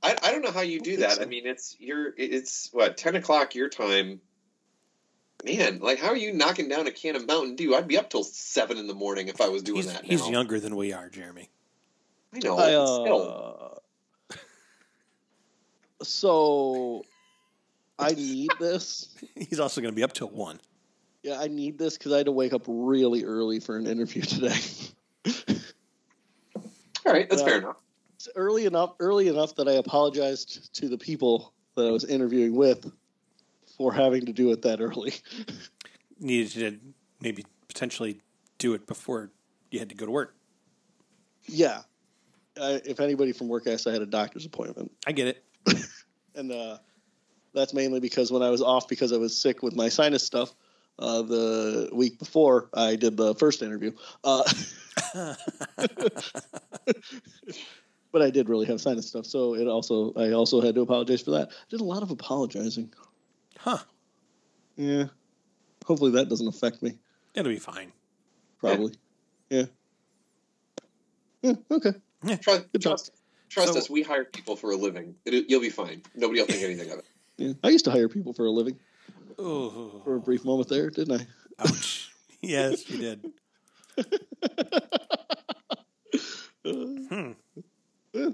I, 0.01 0.15
I 0.23 0.31
don't 0.31 0.41
know 0.43 0.51
how 0.51 0.61
you 0.61 0.79
do 0.81 0.91
think 0.91 1.01
that. 1.01 1.11
so. 1.17 1.21
I 1.21 1.25
mean, 1.25 1.45
it's 1.45 1.75
you're 1.79 2.13
it's 2.17 2.69
what 2.73 2.97
ten 2.97 3.15
o'clock 3.15 3.55
your 3.55 3.69
time. 3.69 4.19
Man, 5.45 5.79
like 5.79 5.99
how 5.99 6.07
are 6.09 6.15
you 6.17 6.33
knocking 6.33 6.69
down 6.69 6.87
a 6.87 6.91
can 6.91 7.15
of 7.15 7.27
Mountain 7.27 7.55
Dew? 7.55 7.75
I'd 7.75 7.87
be 7.87 7.97
up 7.97 8.09
till 8.09 8.23
seven 8.23 8.77
in 8.77 8.87
the 8.87 8.93
morning 8.93 9.27
if 9.27 9.41
I 9.41 9.49
was 9.49 9.61
doing 9.63 9.77
He's, 9.83 9.91
that. 9.93 10.05
he's 10.05 10.21
now. 10.21 10.29
younger 10.31 10.59
than 10.59 10.75
we 10.75 10.93
are, 10.93 11.09
Jeremy. 11.09 11.49
I 12.33 12.39
know. 12.39 12.57
I, 12.57 12.71
but 12.73 13.03
still. 13.03 13.79
uh, 14.31 14.35
so 16.03 17.03
I 17.99 18.11
need 18.11 18.49
this. 18.59 19.09
He's 19.35 19.59
also 19.59 19.81
going 19.81 19.91
to 19.91 19.95
be 19.95 20.03
up 20.03 20.13
till 20.13 20.29
one. 20.29 20.59
Yeah, 21.23 21.39
I 21.39 21.47
need 21.47 21.77
this 21.77 21.97
because 21.97 22.11
I 22.11 22.17
had 22.17 22.25
to 22.25 22.31
wake 22.31 22.53
up 22.53 22.63
really 22.67 23.23
early 23.23 23.59
for 23.59 23.77
an 23.77 23.87
interview 23.87 24.21
today. 24.23 24.59
All 27.05 27.11
right, 27.11 27.29
that's 27.29 27.41
uh, 27.41 27.45
fair 27.45 27.57
enough. 27.59 27.77
It's 28.15 28.29
early 28.35 28.65
enough, 28.65 28.93
early 28.99 29.29
enough 29.29 29.55
that 29.55 29.67
I 29.67 29.73
apologized 29.73 30.73
to 30.75 30.89
the 30.89 30.97
people 30.97 31.53
that 31.75 31.87
I 31.87 31.91
was 31.91 32.05
interviewing 32.05 32.55
with 32.55 32.91
for 33.77 33.93
having 33.93 34.25
to 34.25 34.33
do 34.33 34.51
it 34.51 34.61
that 34.61 34.81
early. 34.81 35.13
Needed 36.19 36.51
to 36.51 36.79
maybe 37.19 37.45
potentially 37.67 38.21
do 38.57 38.73
it 38.73 38.85
before 38.85 39.31
you 39.71 39.79
had 39.79 39.89
to 39.89 39.95
go 39.95 40.05
to 40.05 40.11
work. 40.11 40.35
yeah, 41.47 41.81
I, 42.61 42.81
if 42.85 42.99
anybody 42.99 43.31
from 43.31 43.47
work 43.47 43.65
asked, 43.67 43.87
I 43.87 43.91
had 43.91 44.01
a 44.01 44.05
doctor's 44.05 44.45
appointment, 44.45 44.91
I 45.07 45.11
get 45.11 45.27
it. 45.27 45.43
and 46.35 46.51
uh, 46.51 46.77
that's 47.53 47.73
mainly 47.73 47.99
because 47.99 48.31
when 48.31 48.43
I 48.43 48.49
was 48.49 48.61
off 48.61 48.87
because 48.87 49.11
I 49.11 49.17
was 49.17 49.35
sick 49.37 49.63
with 49.63 49.75
my 49.75 49.89
sinus 49.89 50.23
stuff. 50.23 50.53
Uh, 50.99 51.23
the 51.23 51.89
week 51.91 52.19
before 52.19 52.69
I 52.73 52.95
did 52.95 53.17
the 53.17 53.33
first 53.35 53.63
interview, 53.63 53.93
uh, 54.23 54.43
but 58.11 58.21
I 58.21 58.29
did 58.29 58.47
really 58.47 58.67
have 58.67 58.79
sinus 58.79 59.07
stuff, 59.07 59.25
so 59.25 59.55
it 59.55 59.67
also 59.67 60.13
I 60.15 60.31
also 60.33 60.61
had 60.61 60.75
to 60.75 60.81
apologize 60.81 61.21
for 61.23 61.31
that. 61.31 61.49
I 61.49 61.53
did 61.69 61.81
a 61.81 61.83
lot 61.83 62.03
of 62.03 62.11
apologizing. 62.11 62.93
Huh. 63.57 63.79
Yeah, 64.75 65.05
hopefully 65.85 66.11
that 66.11 66.29
doesn't 66.29 66.47
affect 66.47 66.83
me. 66.83 66.93
It'll 67.33 67.51
be 67.51 67.57
fine. 67.57 67.91
Probably. 68.59 68.93
Yeah. 69.49 69.65
Yeah, 71.41 71.53
okay. 71.71 71.93
Trust, 72.39 72.67
trust, 72.79 73.11
trust 73.49 73.73
So- 73.73 73.79
us. 73.79 73.89
We 73.89 74.03
hire 74.03 74.25
people 74.25 74.55
for 74.55 74.71
a 74.71 74.75
living. 74.75 75.15
It, 75.25 75.45
you'll 75.49 75.59
be 75.59 75.69
fine. 75.69 76.03
Nobody 76.15 76.39
will 76.39 76.47
think 76.47 76.63
anything 76.63 76.91
of 76.91 76.99
it. 76.99 77.05
Yeah. 77.37 77.53
I 77.63 77.69
used 77.69 77.85
to 77.85 77.91
hire 77.91 78.07
people 78.07 78.31
for 78.33 78.45
a 78.45 78.51
living 78.51 78.79
Oh, 79.39 80.01
for 80.03 80.15
a 80.15 80.19
brief 80.19 80.45
moment 80.45 80.69
there, 80.69 80.89
didn't 80.89 81.21
I? 81.21 81.27
ouch. 81.59 82.11
yes, 82.41 82.89
you 82.89 82.97
did. 82.97 83.25
Hmm. 86.65 87.31
Yeah. 88.13 88.29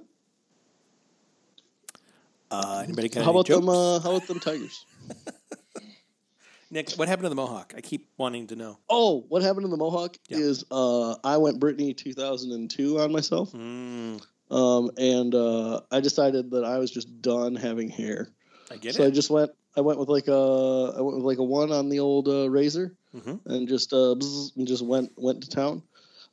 Uh, 2.51 2.81
anybody 2.83 3.09
got 3.09 3.23
How 3.23 3.29
any 3.31 3.39
about 3.39 3.45
jokes? 3.45 3.65
them? 3.65 3.69
Uh, 3.69 3.99
how 3.99 4.15
about 4.15 4.27
them 4.27 4.39
Tigers? 4.39 4.85
Nick, 6.71 6.91
what 6.91 7.07
happened 7.07 7.25
to 7.25 7.29
the 7.29 7.35
Mohawk? 7.35 7.73
I 7.75 7.81
keep 7.81 8.07
wanting 8.17 8.47
to 8.47 8.55
know. 8.55 8.77
Oh, 8.89 9.25
what 9.29 9.41
happened 9.41 9.63
to 9.65 9.69
the 9.69 9.77
Mohawk 9.77 10.17
Yeah. 10.27 10.37
is 10.37 10.63
uh, 10.69 11.15
I 11.23 11.37
went 11.37 11.59
Britney 11.59 11.95
2002 11.97 12.99
on 12.99 13.11
myself, 13.11 13.51
Mm, 13.53 14.21
um, 14.51 14.91
and 14.97 15.33
uh, 15.33 15.81
I 15.91 15.99
decided 15.99 16.51
that 16.51 16.63
I 16.65 16.77
was 16.77 16.91
just 16.91 17.21
done 17.21 17.55
having 17.55 17.89
hair. 17.89 18.29
I 18.71 18.75
get 18.77 18.89
it. 18.89 18.95
so 18.95 19.05
I 19.05 19.09
just 19.09 19.29
went. 19.31 19.51
I 19.77 19.81
went 19.81 19.99
with 19.99 20.09
like 20.09 20.27
a 20.27 20.93
I 20.97 21.01
went 21.01 21.17
with 21.17 21.25
like 21.25 21.37
a 21.37 21.43
one 21.43 21.71
on 21.71 21.89
the 21.89 21.99
old 21.99 22.27
uh, 22.27 22.49
razor, 22.49 22.95
Mhm. 23.15 23.39
and 23.45 23.67
just 23.67 23.93
uh, 23.93 24.15
bzz, 24.17 24.55
and 24.57 24.67
just 24.67 24.83
went 24.83 25.11
went 25.17 25.41
to 25.43 25.49
town. 25.49 25.83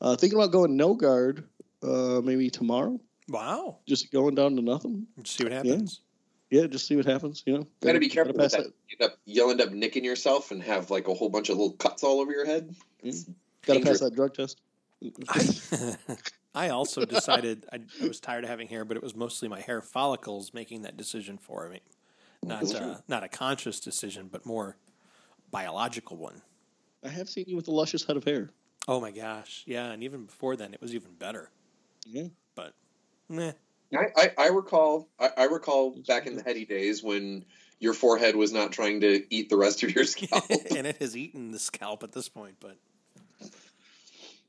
Uh, 0.00 0.16
thinking 0.16 0.38
about 0.38 0.52
going 0.52 0.76
no 0.76 0.94
guard, 0.94 1.44
uh, 1.82 2.20
maybe 2.22 2.50
tomorrow. 2.50 3.00
Wow. 3.28 3.78
Just 3.86 4.12
going 4.12 4.34
down 4.34 4.56
to 4.56 4.62
nothing. 4.62 5.06
Let's 5.16 5.30
see 5.30 5.44
what 5.44 5.52
happens. 5.52 6.00
Yeah, 6.50 6.66
just 6.66 6.86
see 6.86 6.94
what 6.96 7.06
happens. 7.06 7.42
You 7.46 7.58
know, 7.58 7.66
Got 7.80 7.92
to 7.92 7.98
be 7.98 8.08
careful 8.08 8.32
with 8.32 8.40
pass 8.40 8.52
that. 8.52 8.66
You 8.66 8.96
end 9.00 9.10
up, 9.10 9.18
you'll 9.24 9.50
end 9.50 9.60
up 9.60 9.72
nicking 9.72 10.04
yourself 10.04 10.50
and 10.52 10.62
have 10.62 10.90
like 10.90 11.08
a 11.08 11.14
whole 11.14 11.28
bunch 11.28 11.48
of 11.48 11.56
little 11.56 11.72
cuts 11.72 12.04
all 12.04 12.20
over 12.20 12.30
your 12.30 12.46
head. 12.46 12.74
It's 13.02 13.24
Got 13.62 13.74
to 13.74 13.80
pass 13.80 14.00
that 14.00 14.14
drug 14.14 14.34
test. 14.34 14.60
I, 15.28 15.96
I 16.54 16.68
also 16.68 17.04
decided 17.04 17.66
I, 17.72 17.80
I 18.02 18.06
was 18.06 18.20
tired 18.20 18.44
of 18.44 18.50
having 18.50 18.68
hair, 18.68 18.84
but 18.84 18.96
it 18.96 19.02
was 19.02 19.16
mostly 19.16 19.48
my 19.48 19.60
hair 19.60 19.80
follicles 19.82 20.54
making 20.54 20.82
that 20.82 20.96
decision 20.96 21.36
for 21.36 21.68
me. 21.68 21.80
Not 22.46 22.74
uh, 22.74 22.98
not 23.08 23.24
a 23.24 23.28
conscious 23.28 23.80
decision, 23.80 24.28
but 24.30 24.46
more 24.46 24.76
biological 25.50 26.16
one. 26.16 26.42
I 27.04 27.08
have 27.08 27.28
seen 27.28 27.44
you 27.48 27.56
with 27.56 27.68
a 27.68 27.72
luscious 27.72 28.04
head 28.04 28.16
of 28.16 28.24
hair. 28.24 28.50
Oh 28.88 29.00
my 29.00 29.10
gosh, 29.10 29.64
yeah, 29.66 29.86
and 29.90 30.04
even 30.04 30.26
before 30.26 30.54
then, 30.54 30.72
it 30.72 30.80
was 30.80 30.94
even 30.94 31.12
better. 31.14 31.50
Yeah. 32.06 32.28
But, 32.54 32.74
meh. 33.28 33.52
I, 33.92 34.06
I, 34.16 34.32
I 34.38 34.46
recall 34.48 35.08
I, 35.18 35.30
I 35.36 35.44
recall 35.44 35.96
back 36.06 36.26
in 36.26 36.36
the 36.36 36.42
heady 36.42 36.64
days 36.64 37.02
when 37.02 37.44
your 37.78 37.94
forehead 37.94 38.36
was 38.36 38.52
not 38.52 38.72
trying 38.72 39.00
to 39.00 39.24
eat 39.34 39.48
the 39.48 39.56
rest 39.56 39.82
of 39.82 39.94
your 39.94 40.04
scalp. 40.14 40.44
and 40.48 40.86
it 40.86 40.98
has 40.98 41.16
eaten 41.16 41.50
the 41.50 41.58
scalp 41.58 42.02
at 42.02 42.12
this 42.12 42.28
point. 42.28 42.56
But 42.60 42.76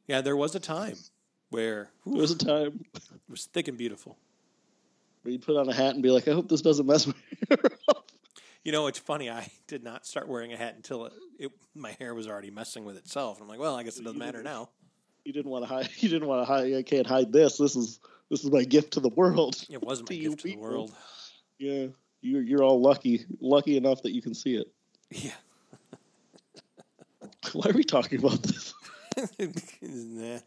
yeah, 0.08 0.22
there 0.22 0.38
was 0.38 0.56
a 0.56 0.60
time 0.60 0.98
where 1.50 1.90
There 2.06 2.22
was 2.22 2.32
a 2.32 2.38
time 2.38 2.86
it 2.94 3.02
was 3.30 3.46
thick 3.46 3.68
and 3.68 3.78
beautiful. 3.78 4.18
Where 5.28 5.34
you'd 5.34 5.42
put 5.42 5.58
on 5.58 5.68
a 5.68 5.74
hat 5.74 5.94
and 5.94 6.02
be 6.02 6.10
like, 6.10 6.26
I 6.30 6.32
hope 6.32 6.48
this 6.48 6.62
doesn't 6.62 6.86
mess 6.86 7.06
my 7.08 7.14
hair 7.50 7.60
up. 7.90 8.10
You 8.64 8.72
know, 8.72 8.88
it's 8.88 8.98
funny. 8.98 9.30
I 9.30 9.52
did 9.68 9.84
not 9.84 10.06
start 10.06 10.30
wearing 10.30 10.54
a 10.54 10.58
hat 10.58 10.76
until 10.78 11.06
it, 11.06 11.14
it, 11.38 11.52
my 11.76 11.92
hair 12.00 12.16
was 12.16 12.28
already 12.28 12.50
messing 12.50 12.86
with 12.86 12.96
itself. 12.96 13.38
And 13.38 13.44
I'm 13.44 13.50
like, 13.50 13.60
well, 13.60 13.76
I 13.76 13.84
guess 13.84 13.98
it 13.98 14.06
doesn't 14.06 14.18
matter 14.18 14.42
now. 14.42 14.70
You 15.26 15.34
didn't 15.34 15.52
want 15.52 15.66
to 15.66 15.68
hide. 15.68 15.90
You 15.98 16.08
didn't 16.08 16.30
want 16.30 16.48
to 16.48 16.54
hide. 16.54 16.74
I 16.74 16.82
can't 16.82 17.06
hide 17.06 17.34
this. 17.34 17.58
This 17.58 17.76
is 17.76 18.00
this 18.30 18.46
is 18.46 18.52
my 18.52 18.64
gift 18.64 18.94
to 18.94 19.02
the 19.02 19.10
world. 19.10 19.66
It 19.70 19.84
was 19.84 20.00
my 20.00 20.06
To 20.08 20.18
gift 20.18 20.40
to 20.40 20.48
the 20.48 20.56
world. 20.56 20.94
Yeah, 21.60 21.88
you're 22.22 22.44
you're 22.44 22.64
all 22.64 22.82
lucky, 22.82 23.26
lucky 23.42 23.76
enough 23.76 24.04
that 24.04 24.14
you 24.14 24.22
can 24.22 24.34
see 24.34 24.56
it. 24.56 24.68
Yeah. 25.12 25.32
Why 27.52 27.70
are 27.70 27.74
we 27.74 27.84
talking 27.84 28.20
about 28.20 28.42
this? 28.44 28.74
nah. 29.82 30.40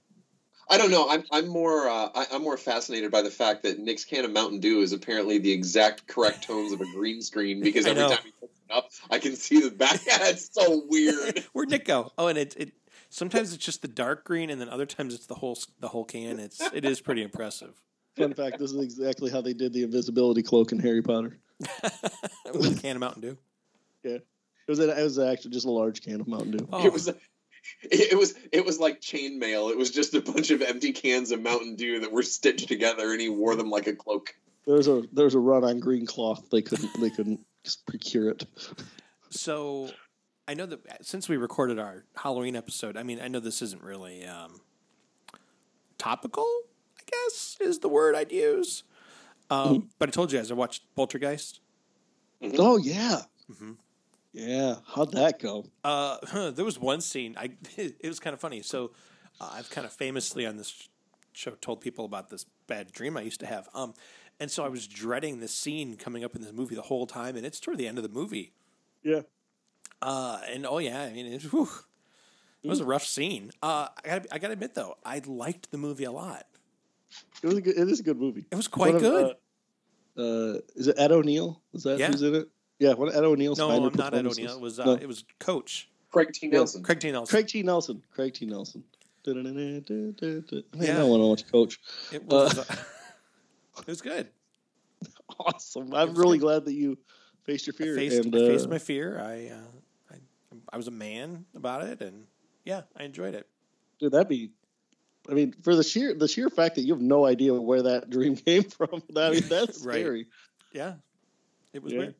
I 0.70 0.78
don't 0.78 0.92
know. 0.92 1.08
I'm 1.08 1.24
I'm 1.32 1.48
more 1.48 1.88
uh, 1.88 2.10
I, 2.14 2.26
I'm 2.32 2.42
more 2.42 2.56
fascinated 2.56 3.10
by 3.10 3.22
the 3.22 3.30
fact 3.30 3.64
that 3.64 3.80
Nick's 3.80 4.04
can 4.04 4.24
of 4.24 4.30
Mountain 4.30 4.60
Dew 4.60 4.80
is 4.82 4.92
apparently 4.92 5.38
the 5.38 5.50
exact 5.50 6.06
correct 6.06 6.44
tones 6.44 6.72
of 6.72 6.80
a 6.80 6.84
green 6.94 7.20
screen 7.22 7.60
because 7.62 7.86
every 7.86 8.02
time 8.02 8.18
he 8.24 8.32
picks 8.40 8.60
it 8.68 8.72
up, 8.72 8.88
I 9.10 9.18
can 9.18 9.34
see 9.34 9.60
the 9.60 9.72
back. 9.72 10.00
it's 10.06 10.48
so 10.52 10.82
weird. 10.88 11.40
Where'd 11.52 11.70
Nick 11.70 11.86
go? 11.86 12.12
Oh, 12.16 12.28
and 12.28 12.38
it, 12.38 12.54
it 12.56 12.72
sometimes 13.08 13.52
it's 13.52 13.64
just 13.64 13.82
the 13.82 13.88
dark 13.88 14.24
green, 14.24 14.48
and 14.48 14.60
then 14.60 14.68
other 14.68 14.86
times 14.86 15.12
it's 15.12 15.26
the 15.26 15.34
whole 15.34 15.58
the 15.80 15.88
whole 15.88 16.04
can. 16.04 16.38
It's 16.38 16.60
it 16.72 16.84
is 16.84 17.00
pretty 17.00 17.24
impressive. 17.24 17.74
Fun 18.16 18.34
fact: 18.34 18.60
This 18.60 18.70
is 18.70 18.80
exactly 18.80 19.28
how 19.28 19.40
they 19.40 19.54
did 19.54 19.72
the 19.72 19.82
invisibility 19.82 20.44
cloak 20.44 20.70
in 20.70 20.78
Harry 20.78 21.02
Potter. 21.02 21.36
With 22.54 22.78
a 22.78 22.80
can 22.80 22.96
of 22.96 23.00
Mountain 23.00 23.22
Dew. 23.22 23.38
Yeah, 24.04 24.14
it 24.14 24.24
was 24.68 24.78
a, 24.78 24.98
it 24.98 25.02
was 25.02 25.18
actually 25.18 25.50
just 25.50 25.66
a 25.66 25.70
large 25.70 26.00
can 26.00 26.20
of 26.20 26.28
Mountain 26.28 26.52
Dew. 26.52 26.68
Oh, 26.72 26.86
It 26.86 26.92
was 26.92 27.08
It, 27.08 27.20
it 27.82 28.16
was 28.18 28.34
it 28.52 28.64
was 28.64 28.78
like 28.78 29.00
chainmail. 29.00 29.70
It 29.70 29.76
was 29.78 29.90
just 29.90 30.14
a 30.14 30.20
bunch 30.20 30.50
of 30.50 30.62
empty 30.62 30.92
cans 30.92 31.30
of 31.30 31.40
Mountain 31.42 31.76
Dew 31.76 32.00
that 32.00 32.12
were 32.12 32.22
stitched 32.22 32.68
together, 32.68 33.12
and 33.12 33.20
he 33.20 33.28
wore 33.28 33.56
them 33.56 33.70
like 33.70 33.86
a 33.86 33.94
cloak. 33.94 34.34
There's 34.66 34.88
a 34.88 35.02
there's 35.12 35.34
a 35.34 35.38
run 35.38 35.64
on 35.64 35.80
green 35.80 36.06
cloth. 36.06 36.48
They 36.50 36.62
couldn't 36.62 36.90
they 37.00 37.10
couldn't 37.10 37.40
procure 37.86 38.30
it. 38.30 38.44
So 39.30 39.90
I 40.48 40.54
know 40.54 40.66
that 40.66 41.06
since 41.06 41.28
we 41.28 41.36
recorded 41.36 41.78
our 41.78 42.04
Halloween 42.16 42.56
episode, 42.56 42.96
I 42.96 43.02
mean, 43.02 43.20
I 43.20 43.28
know 43.28 43.40
this 43.40 43.62
isn't 43.62 43.82
really 43.82 44.24
um, 44.26 44.60
topical. 45.98 46.46
I 46.98 47.02
guess 47.10 47.56
is 47.60 47.78
the 47.80 47.88
word 47.88 48.14
I'd 48.14 48.32
use. 48.32 48.82
Um, 49.50 49.90
But 49.98 50.08
I 50.08 50.12
told 50.12 50.32
you 50.32 50.38
guys 50.38 50.50
I 50.50 50.54
watched 50.54 50.82
Poltergeist. 50.94 51.60
Oh 52.58 52.76
yeah, 52.78 53.22
Mhm. 53.50 53.76
Yeah. 54.32 54.76
How'd 54.86 55.12
that 55.12 55.38
go? 55.40 55.66
Uh, 55.84 56.50
there 56.50 56.64
was 56.64 56.78
one 56.78 57.00
scene. 57.00 57.34
I 57.38 57.50
it 57.76 58.06
was 58.06 58.20
kind 58.20 58.34
of 58.34 58.40
funny. 58.40 58.62
So 58.62 58.92
uh, 59.40 59.50
I've 59.52 59.70
kind 59.70 59.86
of 59.86 59.92
famously 59.92 60.46
on 60.46 60.56
this 60.56 60.88
show 61.32 61.52
told 61.60 61.80
people 61.80 62.04
about 62.04 62.30
this 62.30 62.46
bad 62.66 62.92
dream 62.92 63.16
I 63.16 63.22
used 63.22 63.40
to 63.40 63.46
have. 63.46 63.68
Um, 63.74 63.94
and 64.38 64.50
so 64.50 64.64
I 64.64 64.68
was 64.68 64.86
dreading 64.86 65.40
this 65.40 65.54
scene 65.54 65.96
coming 65.96 66.24
up 66.24 66.34
in 66.34 66.42
this 66.42 66.52
movie 66.52 66.74
the 66.74 66.82
whole 66.82 67.06
time, 67.06 67.36
and 67.36 67.44
it's 67.44 67.60
toward 67.60 67.78
the 67.78 67.86
end 67.86 67.98
of 67.98 68.02
the 68.02 68.08
movie. 68.08 68.52
Yeah. 69.02 69.20
Uh, 70.02 70.40
and 70.50 70.66
oh 70.66 70.78
yeah, 70.78 71.02
I 71.02 71.12
mean 71.12 71.26
it, 71.26 71.42
whew, 71.44 71.68
it 72.62 72.68
was 72.68 72.80
a 72.80 72.84
rough 72.86 73.04
scene. 73.04 73.50
Uh, 73.62 73.88
I 74.02 74.08
got 74.08 74.26
I 74.32 74.38
got 74.38 74.46
to 74.48 74.52
admit 74.54 74.74
though, 74.74 74.96
I 75.04 75.20
liked 75.26 75.70
the 75.70 75.78
movie 75.78 76.04
a 76.04 76.12
lot. 76.12 76.46
It 77.42 77.46
was 77.46 77.56
a 77.58 77.60
good, 77.60 77.76
it 77.76 77.88
is 77.88 78.00
a 78.00 78.02
good 78.02 78.18
movie. 78.18 78.46
It 78.50 78.54
was 78.54 78.68
quite 78.68 78.94
One 78.94 78.96
of, 78.96 79.02
good. 79.02 79.36
Uh, 80.16 80.20
uh, 80.20 80.58
is 80.74 80.86
it 80.88 80.96
Ed 80.98 81.12
O'Neill? 81.12 81.60
Is 81.74 81.82
that 81.82 81.98
Yeah. 81.98 82.08
who's 82.08 82.22
in 82.22 82.34
it? 82.34 82.48
Yeah, 82.80 82.94
one 82.94 83.08
of 83.08 83.14
Ed 83.14 83.22
O'Neill's 83.24 83.58
no, 83.58 83.68
minor 83.68 83.86
I'm 83.88 83.92
not 83.94 84.14
Ed. 84.14 84.26
O'Neill. 84.26 84.54
It 84.56 84.60
was 84.60 84.80
uh, 84.80 84.84
No. 84.86 84.92
it 84.94 85.06
was 85.06 85.24
Coach 85.38 85.88
Craig 86.10 86.32
T. 86.32 86.48
Nelson. 86.48 86.82
Craig 86.82 86.98
T. 86.98 87.12
Nelson. 87.12 87.32
Craig 87.32 87.46
T. 87.46 87.62
Nelson. 87.62 88.02
Craig 88.10 88.34
T. 88.34 88.46
Nelson. 88.46 88.82
Man, 89.26 89.84
Yeah. 90.74 90.94
I 90.94 90.98
don't 90.98 91.10
want 91.10 91.20
to 91.22 91.26
watch 91.26 91.52
Coach. 91.52 91.78
It 92.10 92.24
was. 92.24 92.58
Uh, 92.58 92.64
it 93.78 93.86
was 93.86 94.00
good. 94.02 94.28
Awesome. 95.38 95.94
I'm 95.94 96.14
really 96.14 96.36
good. 96.38 96.44
glad 96.44 96.64
that 96.66 96.74
you 96.74 96.98
faced 97.44 97.66
your 97.66 97.72
I 97.74 97.82
fear. 97.82 97.94
faced, 97.94 98.24
and, 98.26 98.34
I 98.34 98.38
faced 98.38 98.66
uh, 98.66 98.70
my 98.70 98.78
fear. 98.78 99.18
I, 99.18 99.46
uh, 99.54 100.12
I 100.12 100.16
I 100.72 100.76
was 100.76 100.86
a 100.88 100.90
man 100.90 101.46
about 101.54 101.84
it, 101.84 102.02
and 102.02 102.24
yeah, 102.64 102.82
I 102.96 103.04
enjoyed 103.04 103.34
it. 103.34 103.46
dude, 103.98 104.12
that'd 104.12 104.28
be. 104.28 104.50
I 105.30 105.34
mean, 105.34 105.54
for 105.62 105.74
the 105.76 105.82
sheer 105.84 106.12
the 106.14 106.28
sheer 106.28 106.50
fact 106.50 106.74
that 106.74 106.82
you 106.82 106.92
have 106.92 107.00
no 107.02 107.24
idea 107.24 107.54
where 107.54 107.82
that 107.82 108.10
dream 108.10 108.36
came 108.46 108.64
from, 108.64 109.02
I 109.16 109.30
mean, 109.30 109.42
that's 109.48 109.82
Right. 109.84 109.94
scary. 110.00 110.26
Yeah, 110.72 110.94
it 111.72 111.82
was 111.82 111.92
Yeah. 111.92 111.98
weird. 112.00 112.14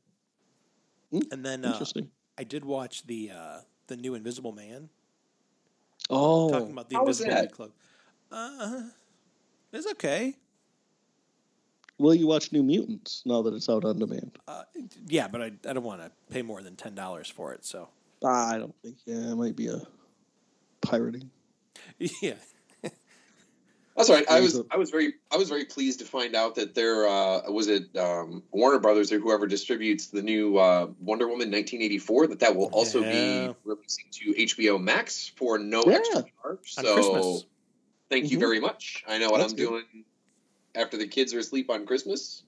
Hmm, 1.13 1.21
And 1.33 1.45
then 1.45 1.65
uh, 1.65 1.73
Interesting. 1.73 2.11
I 2.39 2.45
did 2.45 2.65
watch 2.65 3.07
the 3.07 3.31
uh, 3.33 3.59
the 3.89 3.97
new 3.97 4.15
Invisible 4.15 4.53
Man. 4.53 4.89
Oh, 6.09 6.51
Talking 6.51 6.73
about 6.73 6.89
the 6.89 6.97
How 6.97 7.05
was 7.05 7.19
Invisibility 7.21 7.47
that? 7.49 7.53
Club. 7.53 7.71
Uh, 8.33 8.83
it's 9.73 9.87
okay. 9.93 10.37
will 11.99 12.15
you 12.15 12.27
watch 12.27 12.51
New 12.53 12.63
Mutants 12.63 13.23
now 13.27 13.43
that 13.43 13.53
it's 13.55 13.69
out 13.69 13.85
on 13.85 13.99
demand? 13.99 14.39
Uh, 14.49 14.63
yeah, 15.07 15.29
but 15.29 15.43
I, 15.43 15.53
I 15.69 15.73
don't 15.75 15.83
want 15.83 16.01
to 16.01 16.11
pay 16.31 16.43
more 16.43 16.63
than 16.63 16.77
ten 16.77 16.95
dollars 16.95 17.29
for 17.29 17.53
it. 17.53 17.65
So 17.65 17.89
Ah, 18.25 18.53
I 18.55 18.59
don't 18.59 18.75
think. 18.83 18.97
Yeah, 19.05 19.33
it 19.33 19.37
might 19.37 19.57
be 19.57 19.69
a 19.69 19.83
pirating. 20.81 21.31
yeah, 22.23 22.35
That's 24.09 24.11
right. 24.29 24.31
I 24.31 24.41
was 24.41 24.57
a- 24.59 24.65
I 24.71 24.77
was 24.77 24.91
very 24.91 25.15
I 25.31 25.37
was 25.37 25.49
very 25.49 25.65
pleased 25.65 25.99
to 26.01 26.05
find 26.05 26.35
out 26.35 26.55
that 26.57 26.75
there 26.75 27.07
uh, 27.09 27.51
was 27.51 27.69
it 27.69 27.95
um, 27.97 28.43
Warner 28.51 28.79
Brothers 28.79 29.13
or 29.13 29.19
whoever 29.19 29.47
distributes 29.47 30.07
the 30.09 30.23
new 30.23 30.57
uh, 30.59 30.89
Wonder 31.01 31.27
Woman 31.27 31.51
1984 31.51 32.29
that 32.29 32.41
that 32.41 32.55
will 32.57 32.67
also 32.67 33.01
Yeah. 33.01 33.49
be 33.49 33.55
releasing 33.65 34.05
to 34.13 34.33
HBO 34.35 34.81
Max 34.81 35.29
for 35.37 35.59
no 35.59 35.83
Yeah. 35.87 35.95
extra 35.99 36.25
charge. 36.43 36.75
on 36.79 36.85
So 36.85 36.95
Christmas. 36.95 37.45
thank 38.09 38.31
you 38.31 38.37
Mhm. 38.39 38.41
very 38.41 38.61
much. 38.61 39.05
I 39.07 39.19
know 39.19 39.31
what 39.31 39.39
That's 39.39 39.53
I'm 39.53 39.57
good. 39.59 39.69
doing 39.69 40.05
after 40.75 40.97
the 40.97 41.07
kids 41.07 41.35
are 41.35 41.39
asleep 41.39 41.69
on 41.71 41.85
Christmas. 41.87 42.43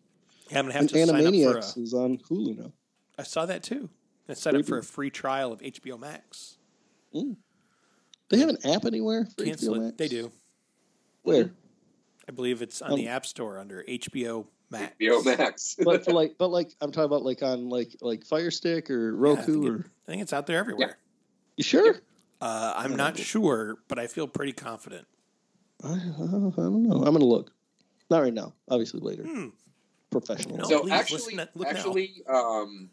Yeah, 0.50 0.58
I'm 0.60 0.64
gonna 0.66 0.72
have 0.74 0.80
And 0.82 0.88
to 0.90 1.06
sign 1.06 1.10
up 1.16 1.22
for. 1.24 1.30
Animaniacs 1.30 1.76
A, 1.76 1.80
is 1.82 1.94
on 1.94 2.18
Hulu 2.18 2.58
now. 2.58 2.72
I 3.18 3.22
saw 3.24 3.46
that 3.46 3.62
too. 3.62 3.88
I 4.28 4.34
signed 4.34 4.56
up 4.56 4.64
for 4.66 4.78
a 4.78 4.82
free 4.82 5.10
trial 5.10 5.52
of 5.52 5.60
HBO 5.62 5.98
Max. 5.98 6.56
They 7.12 8.38
have 8.38 8.48
an 8.48 8.58
app 8.64 8.86
anywhere 8.86 9.26
for 9.36 9.44
Cancel 9.44 9.74
HBO 9.74 9.76
it. 9.76 9.80
Max? 9.84 9.96
They 9.98 10.08
do. 10.08 10.32
Where? 11.22 11.50
I 12.28 12.32
believe 12.32 12.62
it's 12.62 12.80
on 12.82 12.92
Um, 12.92 12.96
the 12.96 13.08
App 13.08 13.26
Store 13.26 13.58
under 13.58 13.82
HBO 13.88 14.46
Max. 14.70 14.94
HBO 15.00 15.24
Max. 15.38 15.76
but 15.84 16.04
for 16.04 16.12
like, 16.12 16.36
but 16.38 16.48
like, 16.48 16.70
I'm 16.80 16.92
talking 16.92 17.06
about 17.06 17.22
like 17.24 17.42
on 17.42 17.68
like 17.68 17.96
like 18.00 18.24
Fire 18.24 18.50
Stick 18.50 18.90
or 18.90 19.10
Yeah, 19.10 19.16
I, 19.16 19.20
Roku 19.34 19.66
it- 19.66 19.70
or. 19.70 19.86
I 20.06 20.10
think 20.10 20.22
it's 20.22 20.32
out 20.32 20.46
there 20.46 20.58
everywhere. 20.58 20.98
You 21.56 21.64
sure? 21.64 21.96
Uh, 22.40 22.74
I'm 22.76 22.92
Yeah. 22.92 22.96
not 22.96 23.18
sure, 23.18 23.76
but 23.88 23.98
I 23.98 24.06
feel 24.08 24.26
pretty 24.26 24.52
confident. 24.52 25.06
I, 25.84 25.92
I 25.92 25.94
don't 25.94 26.56
know. 26.82 26.94
I'm 27.04 27.12
gonna 27.12 27.24
look. 27.24 27.52
Not 28.10 28.22
right 28.22 28.34
now. 28.34 28.54
Obviously 28.68 29.00
later. 29.00 29.22
Hmm. 29.24 29.48
Professional. 30.10 30.58
No, 30.58 30.64
so 30.64 30.88
actually, 30.90 31.16
listen 31.18 31.36
to- 31.38 31.48
look 31.54 31.68
actually, 31.68 32.22
um, 32.28 32.90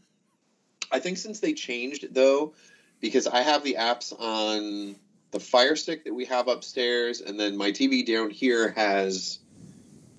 I 0.91 0.99
think 0.99 1.17
since 1.17 1.39
they 1.39 1.53
changed 1.53 2.13
though, 2.13 2.53
because 3.01 3.27
I 3.27 3.41
have 3.41 3.63
the 3.63 3.75
apps 3.79 4.13
on 4.19 4.95
the 5.31 5.39
Fire 5.39 5.75
Stick 5.75 6.03
that 6.05 6.13
we 6.13 6.25
have 6.25 6.47
upstairs, 6.47 7.21
and 7.21 7.39
then 7.39 7.55
my 7.55 7.71
TV 7.71 8.05
down 8.05 8.29
here 8.29 8.71
has 8.71 9.39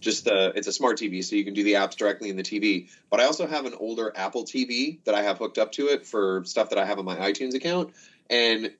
just 0.00 0.24
the 0.24 0.52
it's 0.54 0.66
a 0.66 0.72
smart 0.72 0.98
TV, 0.98 1.22
so 1.22 1.36
you 1.36 1.44
can 1.44 1.54
do 1.54 1.62
the 1.62 1.74
apps 1.74 1.96
directly 1.96 2.30
in 2.30 2.36
the 2.36 2.42
TV. 2.42 2.88
But 3.10 3.20
I 3.20 3.24
also 3.24 3.46
have 3.46 3.66
an 3.66 3.74
older 3.74 4.12
Apple 4.16 4.44
TV 4.44 4.98
that 5.04 5.14
I 5.14 5.22
have 5.22 5.38
hooked 5.38 5.58
up 5.58 5.72
to 5.72 5.88
it 5.88 6.06
for 6.06 6.42
stuff 6.44 6.70
that 6.70 6.78
I 6.78 6.84
have 6.84 6.98
on 6.98 7.04
my 7.04 7.16
iTunes 7.16 7.54
account, 7.54 7.90
and 8.28 8.72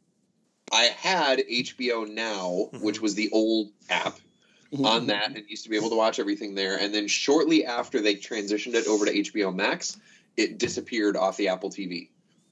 I 0.72 0.84
had 0.84 1.40
HBO 1.40 2.04
Now, 2.04 2.70
Mhm. 2.72 2.82
which 2.82 3.00
was 3.00 3.14
the 3.14 3.28
old 3.32 3.70
app 3.88 4.18
Mhm. 4.72 4.84
on 4.86 5.06
that 5.08 5.32
and 5.34 5.44
used 5.48 5.64
to 5.64 5.68
be 5.68 5.76
able 5.76 5.90
to 5.90 5.96
watch 5.96 6.20
everything 6.20 6.54
there. 6.54 6.78
And 6.78 6.94
then 6.94 7.08
shortly 7.08 7.64
after 7.64 8.00
they 8.00 8.14
transitioned 8.14 8.74
it 8.74 8.86
over 8.86 9.04
to 9.04 9.12
HBO 9.12 9.50
Max, 9.50 9.98
it 10.36 10.58
disappeared 10.58 11.16
off 11.16 11.36
the 11.36 11.48
Apple 11.48 11.70
TV. 11.70 12.08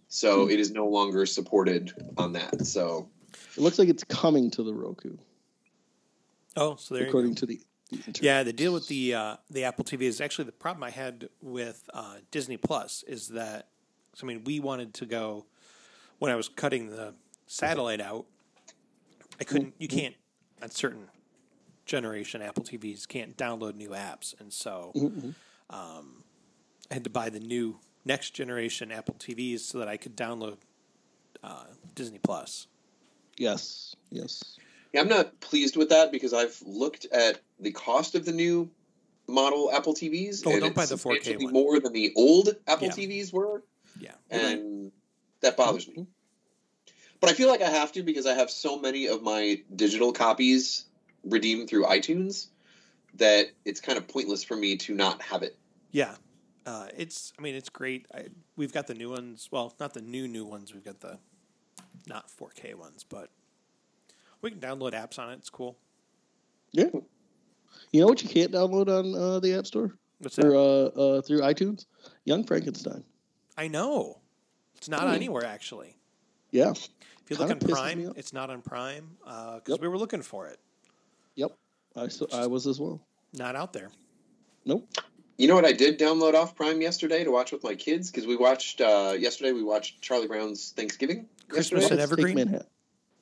So 0.08 0.44
Hmm. 0.44 0.50
it 0.50 0.58
is 0.58 0.72
no 0.72 0.88
longer 0.88 1.26
supported 1.26 1.92
on 2.16 2.32
that. 2.32 2.66
So 2.66 3.08
It 3.58 3.62
looks 3.62 3.78
like 3.78 3.88
it's 3.88 4.04
coming 4.04 4.52
to 4.52 4.62
the 4.62 4.72
Roku, 4.72 5.16
Oh, 6.56 6.76
so 6.76 6.94
there 6.94 7.02
you 7.02 7.06
go. 7.06 7.10
according 7.10 7.34
to 7.36 7.46
the. 7.46 7.60
the. 7.90 8.20
Yeah, 8.22 8.44
the 8.44 8.52
deal 8.52 8.72
with 8.72 8.86
the 8.86 9.14
uh, 9.14 9.36
the 9.50 9.64
Apple 9.64 9.84
TV 9.84 10.02
is 10.02 10.20
actually 10.20 10.44
the 10.44 10.52
problem 10.52 10.84
I 10.84 10.90
had 10.90 11.28
with 11.42 11.90
uh, 11.92 12.18
Disney 12.30 12.56
Plus 12.56 13.02
is 13.08 13.28
that 13.30 13.66
I 14.22 14.26
mean 14.26 14.44
we 14.44 14.60
wanted 14.60 14.94
to 14.94 15.06
go 15.06 15.46
when 16.20 16.30
I 16.30 16.36
was 16.36 16.48
cutting 16.48 16.88
the 16.88 17.14
satellite 17.48 18.00
out. 18.00 18.26
I 19.40 19.44
couldn't. 19.44 19.74
You 19.78 19.88
can't 19.88 20.14
on 20.62 20.70
certain 20.70 21.08
generation 21.84 22.42
Apple 22.42 22.62
TVs 22.62 23.08
can't 23.08 23.36
download 23.36 23.74
new 23.74 23.90
apps, 23.90 24.38
and 24.40 24.52
so 24.52 24.92
Mhm. 24.94 25.34
I 25.68 26.94
had 26.94 27.02
to 27.04 27.10
buy 27.10 27.28
the 27.28 27.40
new 27.40 27.80
next 28.04 28.30
generation 28.34 28.92
Apple 28.92 29.14
TVs 29.18 29.60
so 29.60 29.78
that 29.80 29.88
I 29.88 29.96
could 29.96 30.16
download 30.16 30.58
uh, 31.42 31.64
Disney 31.96 32.18
Plus. 32.18 32.67
Yes. 33.38 33.94
Yes. 34.10 34.42
yeah, 34.92 35.00
I'm 35.00 35.08
not 35.08 35.40
pleased 35.40 35.76
with 35.76 35.90
that 35.90 36.12
because 36.12 36.32
I've 36.34 36.60
looked 36.66 37.06
at 37.06 37.40
the 37.60 37.72
cost 37.72 38.14
of 38.14 38.24
the 38.24 38.32
new 38.32 38.70
model 39.28 39.70
Apple 39.72 39.94
TVs. 39.94 40.42
Oh, 40.46 40.50
and 40.52 40.60
don't 40.60 40.68
it's 40.70 40.76
buy 40.76 40.86
the 40.86 40.96
4K 40.96 41.44
one. 41.44 41.52
more 41.52 41.80
than 41.80 41.92
the 41.92 42.12
old 42.16 42.56
Apple 42.66 42.88
Yeah. 42.88 42.92
TVs 42.94 43.32
were. 43.32 43.62
Yeah, 44.00 44.14
and 44.30 44.92
that 45.40 45.56
bothers 45.56 45.88
me. 45.88 46.06
But 47.20 47.30
I 47.30 47.32
feel 47.32 47.48
like 47.48 47.62
I 47.62 47.68
have 47.68 47.92
to 47.92 48.02
because 48.02 48.26
I 48.26 48.34
have 48.34 48.50
so 48.50 48.78
many 48.78 49.06
of 49.06 49.22
my 49.22 49.60
digital 49.74 50.12
copies 50.12 50.84
redeemed 51.24 51.68
through 51.68 51.84
iTunes 51.84 52.46
that 53.14 53.46
it's 53.64 53.80
kind 53.80 53.98
of 53.98 54.06
pointless 54.06 54.44
for 54.44 54.56
me 54.56 54.76
to 54.76 54.94
not 54.94 55.20
have 55.22 55.42
it. 55.42 55.56
Yeah, 55.90 56.14
uh, 56.64 56.88
it's. 56.96 57.32
I 57.38 57.42
mean, 57.42 57.54
it's 57.56 57.70
great. 57.70 58.06
I, 58.14 58.26
we've 58.56 58.72
got 58.72 58.86
the 58.86 58.94
new 58.94 59.10
ones. 59.10 59.48
Well, 59.50 59.74
not 59.80 59.94
the 59.94 60.02
new 60.02 60.28
new 60.28 60.44
ones. 60.44 60.72
We've 60.72 60.84
got 60.84 61.00
the 61.00 61.18
not 62.08 62.28
4K 62.30 62.74
ones, 62.74 63.04
but 63.04 63.30
we 64.42 64.50
can 64.50 64.60
download 64.60 64.92
apps 64.92 65.18
on 65.18 65.30
it. 65.30 65.34
It's 65.34 65.50
cool. 65.50 65.76
Yeah. 66.72 66.88
You 67.92 68.00
know 68.00 68.06
what 68.06 68.22
you 68.22 68.28
can't 68.28 68.52
download 68.52 68.88
on 68.88 69.14
uh, 69.14 69.40
the 69.40 69.54
App 69.54 69.66
Store 69.66 69.94
What's 70.18 70.38
or 70.38 70.54
uh, 70.54 70.58
uh, 70.58 71.22
through 71.22 71.40
iTunes? 71.40 71.86
Young 72.24 72.44
Frankenstein. 72.44 73.04
I 73.56 73.68
know 73.68 74.20
it's 74.76 74.88
not 74.88 75.02
Hmm. 75.02 75.14
anywhere 75.14 75.44
actually. 75.44 75.96
Yeah. 76.50 76.70
If 76.70 77.30
you 77.30 77.36
look 77.36 77.48
Kinda 77.48 77.66
on 77.66 77.70
Prime, 77.72 78.12
it's 78.16 78.32
not 78.32 78.50
on 78.50 78.62
Prime 78.62 79.16
because 79.24 79.62
Yep. 79.68 79.80
we 79.80 79.88
were 79.88 79.98
looking 79.98 80.22
for 80.22 80.46
it. 80.48 80.58
Yep. 81.36 81.56
I 81.96 82.08
so, 82.08 82.26
I 82.32 82.46
was 82.46 82.66
as 82.66 82.80
well. 82.80 83.00
Not 83.34 83.54
out 83.56 83.72
there. 83.72 83.90
Nope. 84.64 84.88
You 85.36 85.46
know 85.46 85.54
what 85.54 85.64
I 85.64 85.72
did 85.72 85.98
download 85.98 86.34
off 86.34 86.56
Prime 86.56 86.80
yesterday 86.80 87.22
to 87.24 87.30
watch 87.30 87.52
with 87.52 87.62
my 87.62 87.74
kids 87.74 88.10
because 88.10 88.26
we 88.26 88.34
watched 88.36 88.80
uh, 88.80 89.14
yesterday. 89.18 89.52
We 89.52 89.62
watched 89.62 90.00
Charlie 90.00 90.26
Brown's 90.26 90.72
Thanksgiving. 90.72 91.28
Christmas 91.48 91.82
yesterday. 91.82 92.00
in 92.00 92.02
Evergreen? 92.04 92.34
Manhattan. 92.36 92.66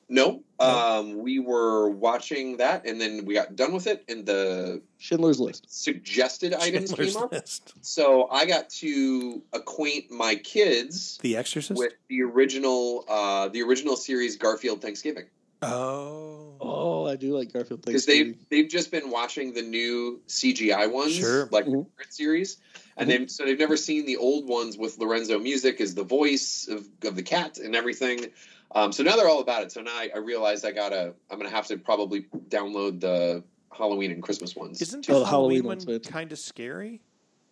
No, 0.09 0.41
um, 0.61 1.17
we 1.21 1.39
were 1.39 1.89
watching 1.89 2.57
that, 2.57 2.85
and 2.87 2.99
then 3.01 3.25
we 3.25 3.33
got 3.33 3.57
done 3.57 3.73
with 3.73 3.87
it, 3.87 4.05
and 4.07 4.25
the 4.25 4.81
Schindler's 4.99 5.37
List. 5.41 5.65
suggested 5.67 6.53
items 6.53 6.91
Schindler's 6.91 7.13
came 7.15 7.23
up. 7.23 7.31
List. 7.33 7.73
So 7.81 8.29
I 8.31 8.45
got 8.45 8.69
to 8.69 9.43
acquaint 9.51 10.09
my 10.09 10.35
kids 10.35 11.17
The 11.21 11.35
Exorcist. 11.35 11.77
with 11.77 11.91
the 12.07 12.21
original, 12.23 13.03
uh, 13.09 13.49
the 13.49 13.61
original 13.63 13.97
series 13.97 14.37
Garfield 14.37 14.81
Thanksgiving, 14.81 15.25
oh. 15.61 16.55
Oh, 16.59 17.05
I 17.07 17.15
do 17.15 17.37
like 17.37 17.53
Garfield 17.53 17.85
because 17.85 18.05
they've 18.05 18.35
they've 18.49 18.67
just 18.67 18.91
been 18.91 19.09
watching 19.11 19.53
the 19.53 19.61
new 19.61 20.19
CGI 20.27 20.87
ones, 20.91 21.13
Sure. 21.13 21.47
like 21.51 21.65
the 21.65 21.71
Mhm. 21.71 21.87
current 21.95 22.13
series, 22.13 22.57
and 22.97 23.09
they 23.09 23.27
so 23.27 23.45
they've 23.45 23.57
never 23.59 23.77
seen 23.77 24.05
the 24.05 24.17
old 24.17 24.47
ones 24.47 24.77
with 24.77 24.97
Lorenzo 24.97 25.37
Music 25.39 25.79
as 25.79 25.93
the 25.95 26.03
voice 26.03 26.67
of, 26.67 26.87
of 27.03 27.15
the 27.15 27.23
cat 27.23 27.59
and 27.59 27.75
everything. 27.75 28.27
Um, 28.71 28.91
so 28.91 29.03
now 29.03 29.15
they're 29.15 29.29
all 29.29 29.39
about 29.39 29.63
it. 29.63 29.71
So 29.71 29.81
now 29.81 29.91
I, 29.91 30.09
I 30.13 30.17
realized 30.17 30.65
I 30.65 30.71
gotta, 30.71 31.13
I'm 31.29 31.37
gonna 31.37 31.49
have 31.49 31.67
to 31.67 31.77
probably 31.77 32.23
download 32.49 32.99
the 32.99 33.43
Halloween 33.71 34.11
and 34.11 34.21
Christmas 34.21 34.55
ones. 34.55 34.81
Isn't 34.81 35.05
the 35.05 35.13
the 35.13 35.25
Halloween, 35.25 35.63
Halloween 35.63 35.87
one 35.87 35.95
one's 35.95 36.07
kind 36.07 36.31
of 36.31 36.39
scary? 36.39 37.01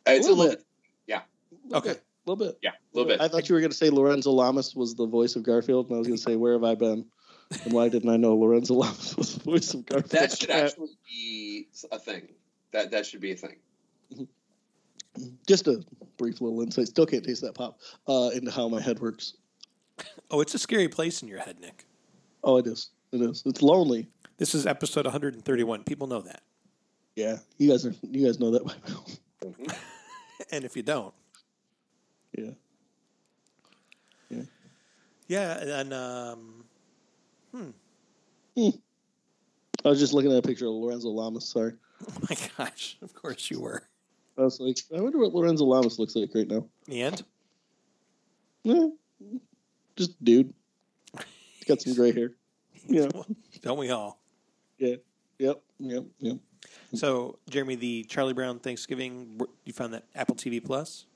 Uh, 0.08 0.12
it's 0.12 0.28
a 0.28 0.30
little 0.32 0.38
little 0.46 0.56
bit. 0.58 0.66
bit, 1.08 1.22
Little 1.70 1.78
Okay. 1.78 1.90
bit, 1.94 2.04
little 2.26 2.46
bit. 2.46 2.58
yeah, 2.62 2.72
a 2.72 2.74
little 2.94 3.08
bit. 3.10 3.22
I 3.22 3.28
thought 3.28 3.48
you 3.50 3.56
were 3.56 3.62
going 3.62 3.72
to 3.72 3.78
say 3.78 3.90
Lorenzo 3.90 4.32
Lamas 4.32 4.76
was 4.76 4.94
the 4.96 5.06
voice 5.08 5.36
of 5.36 5.44
Garfield, 5.44 5.88
and 5.88 5.96
I 5.96 6.00
was 6.00 6.08
going 6.08 6.18
to 6.18 6.22
say, 6.24 6.36
where 6.36 6.54
have 6.54 6.64
I 6.64 6.76
been? 6.76 7.06
And 7.64 7.74
why 7.74 7.90
didn't 7.90 8.10
I 8.10 8.18
know 8.18 8.36
Lorenzo 8.36 8.74
Lamas 8.76 9.16
was 9.18 9.36
the 9.36 9.44
voice 9.44 9.74
of 9.74 9.86
Garfield? 9.86 10.12
That 10.12 10.38
should 10.38 10.50
actually 10.50 10.98
be 11.08 11.68
a 11.92 12.00
thing. 12.00 12.28
That 12.72 12.92
that 12.92 13.06
should 13.06 13.22
be 13.22 13.32
a 13.32 13.36
thing. 13.36 13.58
Just 15.48 15.68
a 15.68 15.84
brief 16.18 16.42
little 16.42 16.62
insight. 16.62 16.88
Still 16.88 17.06
can't 17.06 17.24
taste 17.24 17.42
that 17.42 17.54
pop 17.56 17.80
uh, 18.08 18.32
into 18.34 18.52
how 18.52 18.68
my 18.68 18.82
head 18.82 19.00
works. 19.00 19.36
Oh, 20.30 20.42
it's 20.42 20.54
a 20.54 20.60
scary 20.60 20.90
place 20.90 21.22
in 21.22 21.28
your 21.30 21.40
head, 21.40 21.60
Nick. 21.60 21.86
Oh, 22.44 22.58
it 22.58 22.68
is. 22.68 22.90
It 23.14 23.22
is. 23.22 23.44
It's 23.46 23.62
lonely. 23.62 24.10
This 24.38 24.54
is 24.54 24.68
episode 24.68 25.06
131. 25.06 25.86
People 25.86 26.08
know 26.08 26.20
that. 26.22 26.42
Yeah, 27.16 27.38
you 27.58 27.70
guys 27.72 27.86
are. 27.86 27.94
You 28.04 28.26
guys 28.26 28.40
know 28.40 28.52
that 28.52 28.66
by 28.66 28.74
now. 28.88 29.74
And 30.52 30.66
if 30.66 30.76
you 30.76 30.84
don't, 30.84 31.14
Yeah. 32.38 32.52
yeah, 35.28 35.80
and 35.80 35.94
um, 35.94 36.65
I 39.86 39.90
was 39.90 40.00
just 40.00 40.14
looking 40.14 40.32
at 40.32 40.38
a 40.38 40.42
picture 40.42 40.66
of 40.68 40.74
Lorenzo 40.74 41.10
Lamas. 41.10 41.48
Sorry. 41.48 41.74
oh 42.10 42.14
my 42.30 42.36
gosh, 42.58 42.98
of 43.02 43.14
course 43.14 43.50
you 43.52 43.60
were. 43.62 43.88
I 44.38 44.42
was 44.42 44.60
like, 44.60 44.78
I 44.96 45.00
wonder 45.00 45.18
what 45.20 45.34
Lorenzo 45.34 45.64
Lamas 45.66 45.98
looks 45.98 46.16
like 46.16 46.32
right 46.36 46.48
now. 46.48 46.66
And 46.92 47.24
Yeah, 48.64 48.88
just 49.96 50.22
dude. 50.24 50.54
He's 51.16 51.64
got 51.68 51.82
some 51.82 51.94
gray 51.94 52.12
hair. 52.12 52.32
Yeah. 52.88 53.08
don't 53.64 53.80
we 53.80 53.90
all? 53.90 54.22
Yeah. 54.78 54.98
Yep. 55.40 55.62
Yep. 55.80 56.04
Yep. 56.20 56.38
So, 56.94 57.40
Jeremy, 57.50 57.76
the 57.76 58.04
Charlie 58.04 58.34
Brown 58.34 58.60
Thanksgiving, 58.60 59.40
you 59.64 59.74
found 59.74 59.94
that 59.96 60.04
Apple 60.14 60.36
TV 60.36 60.64
Plus? 60.64 61.08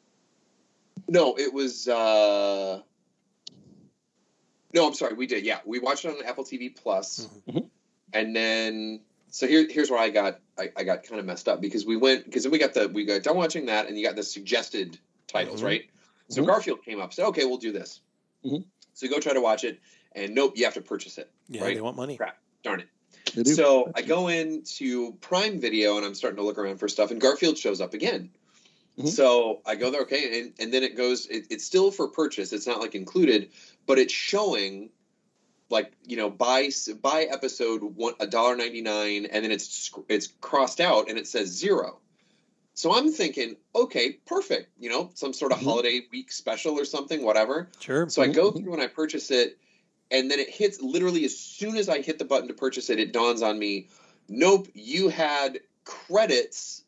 No, 1.07 1.35
it 1.37 1.53
was. 1.53 1.87
uh 1.87 2.81
No, 4.74 4.88
I'm 4.88 4.93
sorry. 4.93 5.13
We 5.15 5.28
did. 5.28 5.45
Yeah, 5.45 5.59
we 5.65 5.80
watched 5.80 6.05
it 6.05 6.09
on 6.17 6.24
Apple 6.26 6.43
TV 6.43 6.70
Plus, 6.76 7.28
Mhm. 7.47 7.70
and 8.13 8.36
then 8.36 9.01
so 9.32 9.47
here, 9.47 9.67
here's 9.70 9.89
where 9.89 9.99
I 9.99 10.09
got 10.09 10.39
I, 10.57 10.70
I 10.76 10.84
got 10.84 11.03
kind 11.03 11.20
of 11.20 11.26
messed 11.26 11.47
up 11.47 11.61
because 11.61 11.86
we 11.86 11.95
went 11.97 12.26
because 12.26 12.43
then 12.43 12.51
we 12.51 12.57
got 12.59 12.74
the 12.74 12.88
we 12.88 13.05
got 13.05 13.24
done 13.24 13.38
watching 13.38 13.67
that, 13.67 13.88
and 13.88 13.97
you 13.97 14.05
got 14.05 14.15
the 14.15 14.24
suggested 14.24 14.97
titles, 15.28 15.61
Mhm. 15.61 15.65
right? 15.65 15.89
So 16.30 16.41
Mhm. 16.43 16.47
Garfield 16.47 16.84
came 16.86 16.99
up. 16.99 17.13
Said, 17.13 17.26
"Okay, 17.28 17.45
we'll 17.45 17.57
do 17.57 17.72
this." 17.72 18.01
Mhm. 18.45 18.63
So 18.93 19.05
you 19.05 19.11
go 19.11 19.20
try 19.20 19.34
to 19.34 19.41
watch 19.41 19.63
it, 19.63 19.80
and 20.13 20.36
nope, 20.36 20.53
you 20.57 20.65
have 20.65 20.74
to 20.76 20.82
purchase 20.82 21.17
it. 21.17 21.30
Yeah, 21.47 21.63
Right. 21.63 21.76
they 21.76 21.82
want 21.82 21.97
money. 21.97 22.17
Crap. 22.17 22.38
Darn 22.63 22.82
it. 22.82 22.88
So 23.47 23.91
I 23.95 24.01
go 24.01 24.28
into 24.28 25.13
Prime 25.22 25.59
Video 25.59 25.97
and 25.97 26.05
I'm 26.05 26.15
starting 26.15 26.38
to 26.38 26.43
look 26.43 26.57
around 26.57 26.78
for 26.78 26.88
stuff, 26.88 27.11
and 27.11 27.20
Garfield 27.22 27.57
shows 27.57 27.80
up 27.82 27.93
again. 27.93 28.32
Mhm. 28.99 29.07
So 29.07 29.61
I 29.65 29.75
go 29.75 29.91
there, 29.91 30.01
okay, 30.01 30.41
and, 30.41 30.53
and 30.59 30.73
then 30.73 30.83
it 30.83 30.95
goes. 30.95 31.25
It, 31.27 31.47
it's 31.49 31.63
still 31.63 31.91
for 31.91 32.07
purchase. 32.07 32.51
It's 32.51 32.67
not 32.67 32.81
like 32.81 32.95
included, 32.95 33.49
but 33.85 33.97
it's 33.97 34.13
showing, 34.13 34.89
like 35.69 35.93
you 36.05 36.17
know, 36.17 36.29
buy 36.29 36.69
buy 37.01 37.23
episode 37.23 37.81
one 37.83 38.13
a 38.19 38.27
dollar 38.27 38.55
ninety 38.55 38.81
nine, 38.81 39.25
and 39.25 39.43
then 39.43 39.51
it's 39.51 39.89
it's 40.09 40.27
crossed 40.41 40.81
out 40.81 41.09
and 41.09 41.17
it 41.17 41.27
says 41.27 41.47
zero. 41.47 41.99
So 42.73 42.93
I'm 42.93 43.11
thinking, 43.11 43.55
okay, 43.75 44.11
perfect. 44.25 44.69
You 44.79 44.89
know, 44.89 45.11
some 45.13 45.33
sort 45.33 45.51
of 45.51 45.59
Mhm. 45.59 45.63
holiday 45.65 46.01
week 46.11 46.31
special 46.31 46.77
or 46.79 46.85
something, 46.85 47.23
whatever. 47.23 47.69
Sure. 47.79 48.07
So 48.09 48.21
I 48.21 48.27
go 48.27 48.51
Mhm. 48.51 48.63
through 48.63 48.73
and 48.73 48.81
I 48.81 48.87
purchase 48.87 49.31
it, 49.31 49.57
and 50.11 50.29
then 50.29 50.39
it 50.39 50.49
hits 50.49 50.81
literally 50.81 51.23
as 51.25 51.37
soon 51.37 51.77
as 51.77 51.87
I 51.87 52.01
hit 52.01 52.19
the 52.19 52.25
button 52.25 52.47
to 52.49 52.53
purchase 52.53 52.89
it, 52.89 52.99
it 52.99 53.13
dawns 53.13 53.41
on 53.41 53.59
me, 53.59 53.87
nope, 54.27 54.67
you 54.73 55.09
had 55.09 55.59
credits 55.85 56.83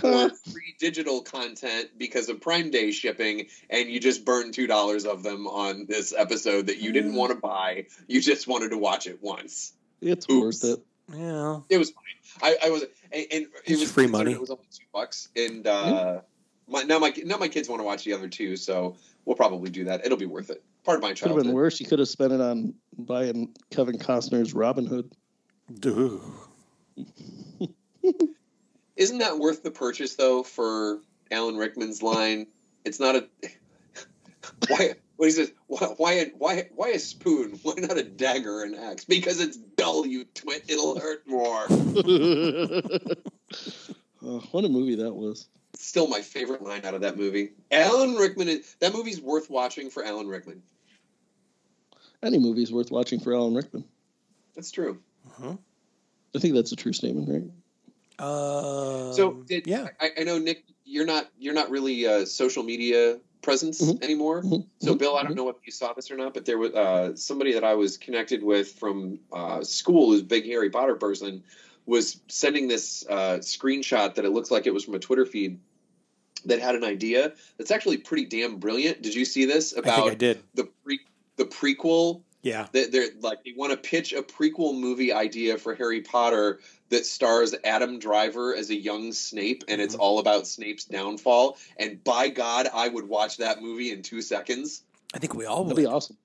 for 0.00 0.30
free 0.50 0.74
digital 0.78 1.22
content 1.22 1.90
because 1.98 2.28
of 2.28 2.40
Prime 2.40 2.70
Day 2.70 2.90
shipping, 2.92 3.46
and 3.70 3.88
you 3.90 4.00
just 4.00 4.24
burned 4.24 4.54
two 4.54 4.66
dollars 4.66 5.04
of 5.06 5.22
them 5.22 5.46
on 5.46 5.86
this 5.86 6.14
episode 6.16 6.66
that 6.66 6.78
you 6.78 6.92
didn't 6.92 7.14
want 7.14 7.32
to 7.32 7.38
buy. 7.38 7.86
You 8.08 8.20
just 8.20 8.46
wanted 8.46 8.70
to 8.70 8.78
watch 8.78 9.06
it 9.06 9.18
once. 9.22 9.72
it's 10.00 10.26
Oops. 10.30 10.62
worth 10.62 10.64
it. 10.64 10.84
Yeah. 11.14 11.60
It 11.68 11.78
was 11.78 11.90
fine. 11.90 12.02
I, 12.42 12.66
I 12.66 12.70
was, 12.70 12.82
and, 13.12 13.26
and 13.32 13.42
it 13.44 13.50
It's 13.64 13.80
was 13.80 13.92
free 13.92 14.06
money. 14.08 14.32
It 14.32 14.40
was 14.40 14.50
only 14.50 14.64
two 14.70 14.84
bucks, 14.92 15.28
and 15.36 15.66
uh, 15.66 16.20
my, 16.68 16.82
now 16.82 16.98
my 16.98 17.12
now 17.24 17.36
my 17.38 17.48
kids 17.48 17.68
want 17.68 17.80
to 17.80 17.84
watch 17.84 18.04
the 18.04 18.12
other 18.12 18.28
two, 18.28 18.56
so 18.56 18.96
we'll 19.24 19.36
probably 19.36 19.70
do 19.70 19.84
that. 19.84 20.04
It'll 20.04 20.18
be 20.18 20.26
worth 20.26 20.50
it. 20.50 20.62
Part 20.84 20.96
of 20.98 21.02
my 21.02 21.12
childhood. 21.14 21.38
Could 21.38 21.46
have 21.46 21.52
been 21.52 21.54
worse. 21.54 21.80
You 21.80 21.86
could 21.86 21.98
have 21.98 22.08
spent 22.08 22.32
it 22.32 22.40
on 22.40 22.74
buying 22.98 23.54
Kevin 23.70 23.98
Costner's 23.98 24.54
Robin 24.54 24.86
Hood. 24.86 25.10
Dude. 25.72 26.20
Isn't 28.96 29.18
that 29.18 29.38
worth 29.38 29.62
the 29.62 29.70
purchase 29.70 30.14
though 30.16 30.42
for 30.42 31.00
Alan 31.30 31.56
Rickman's 31.56 32.02
line? 32.02 32.46
It's 32.84 33.00
not 33.00 33.16
a 33.16 33.28
why. 34.68 34.94
What 35.16 35.26
he 35.26 35.32
says? 35.32 35.50
Why? 35.66 35.86
Why? 35.96 36.12
A, 36.12 36.26
why? 36.36 36.68
Why 36.74 36.88
a 36.88 36.98
spoon? 36.98 37.58
Why 37.62 37.74
not 37.78 37.96
a 37.96 38.02
dagger 38.02 38.60
or 38.60 38.64
an 38.64 38.74
axe? 38.74 39.04
Because 39.04 39.40
it's 39.40 39.56
dull, 39.56 40.06
you 40.06 40.24
twit. 40.24 40.64
It'll 40.68 40.98
hurt 40.98 41.26
more. 41.26 41.66
oh, 44.22 44.40
what 44.50 44.64
a 44.64 44.68
movie 44.68 44.96
that 44.96 45.14
was. 45.14 45.48
Still 45.74 46.06
my 46.08 46.20
favorite 46.20 46.62
line 46.62 46.84
out 46.84 46.94
of 46.94 47.02
that 47.02 47.16
movie. 47.16 47.52
Alan 47.70 48.14
Rickman. 48.14 48.48
Is, 48.48 48.76
that 48.80 48.92
movie's 48.94 49.20
worth 49.20 49.48
watching 49.50 49.90
for 49.90 50.04
Alan 50.04 50.28
Rickman. 50.28 50.62
Any 52.22 52.38
movie's 52.38 52.72
worth 52.72 52.90
watching 52.90 53.20
for 53.20 53.34
Alan 53.34 53.54
Rickman. 53.54 53.84
That's 54.54 54.70
true. 54.70 54.98
Uh-huh. 55.26 55.56
I 56.34 56.38
think 56.38 56.54
that's 56.54 56.72
a 56.72 56.76
true 56.76 56.92
statement, 56.92 57.28
right? 57.28 57.44
Um, 58.18 59.12
So 59.12 59.44
did, 59.46 59.66
yeah. 59.66 59.88
I, 60.00 60.10
I 60.20 60.24
know 60.24 60.38
Nick, 60.38 60.64
you're 60.84 61.06
not 61.06 61.28
you're 61.38 61.54
not 61.54 61.70
really 61.70 62.04
a 62.04 62.26
social 62.26 62.62
media 62.62 63.18
presence 63.42 63.80
Mhm. 63.80 64.02
anymore. 64.02 64.42
Mhm. 64.42 64.66
So 64.80 64.94
Mhm. 64.94 64.98
Bill, 64.98 65.16
I 65.16 65.22
don't 65.22 65.34
know 65.34 65.48
if 65.48 65.56
you 65.64 65.72
saw 65.72 65.92
this 65.92 66.10
or 66.10 66.16
not, 66.16 66.34
but 66.34 66.44
there 66.44 66.58
was 66.58 66.72
uh, 66.72 67.14
somebody 67.16 67.52
that 67.52 67.64
I 67.64 67.74
was 67.74 67.96
connected 67.96 68.42
with 68.42 68.72
from 68.72 69.20
uh, 69.32 69.62
school, 69.62 70.10
who's 70.10 70.22
a 70.22 70.24
big 70.24 70.46
Harry 70.46 70.70
Potter 70.70 70.96
person, 70.96 71.42
was 71.86 72.20
sending 72.28 72.68
this 72.68 73.04
uh, 73.08 73.38
screenshot 73.40 74.14
that 74.14 74.24
it 74.24 74.30
looks 74.30 74.50
like 74.50 74.66
it 74.66 74.74
was 74.74 74.84
from 74.84 74.94
a 74.94 74.98
Twitter 74.98 75.24
feed 75.24 75.60
that 76.44 76.60
had 76.60 76.74
an 76.74 76.84
idea 76.84 77.32
that's 77.58 77.70
actually 77.70 77.98
pretty 77.98 78.24
damn 78.24 78.56
brilliant. 78.58 79.02
Did 79.02 79.14
you 79.14 79.24
see 79.24 79.44
this 79.44 79.72
I 79.72 79.82
think 79.82 79.86
I 79.88 80.00
about 80.06 80.18
did. 80.18 80.42
the 80.54 80.64
pre 80.64 81.00
the 81.36 81.44
prequel 81.44 82.22
Yeah. 82.46 82.68
they- 82.70 82.86
they're 82.86 83.08
like 83.20 83.42
they 83.44 83.52
want 83.56 83.72
to 83.72 83.76
pitch 83.76 84.12
a 84.12 84.22
prequel 84.22 84.78
movie 84.78 85.12
idea 85.12 85.58
for 85.58 85.74
Harry 85.74 86.00
Potter 86.00 86.60
that 86.90 87.04
stars 87.04 87.54
Adam 87.64 87.98
Driver 87.98 88.54
as 88.54 88.70
a 88.70 88.76
young 88.76 89.12
Snape, 89.12 89.64
and 89.66 89.80
it's 89.80 89.96
Mhm. 89.96 90.00
all 90.00 90.20
about 90.20 90.46
Snape's 90.46 90.84
downfall. 90.84 91.58
And 91.76 92.02
by 92.04 92.28
God, 92.28 92.68
I 92.72 92.86
would 92.88 93.08
watch 93.08 93.38
that 93.38 93.60
movie 93.60 93.90
in 93.90 94.02
two 94.02 94.22
seconds. 94.22 94.84
I 95.12 95.18
think 95.18 95.34
we 95.34 95.44
all 95.44 95.64
That'd 95.64 95.76
be 95.76 95.86
awesome. 95.86 96.16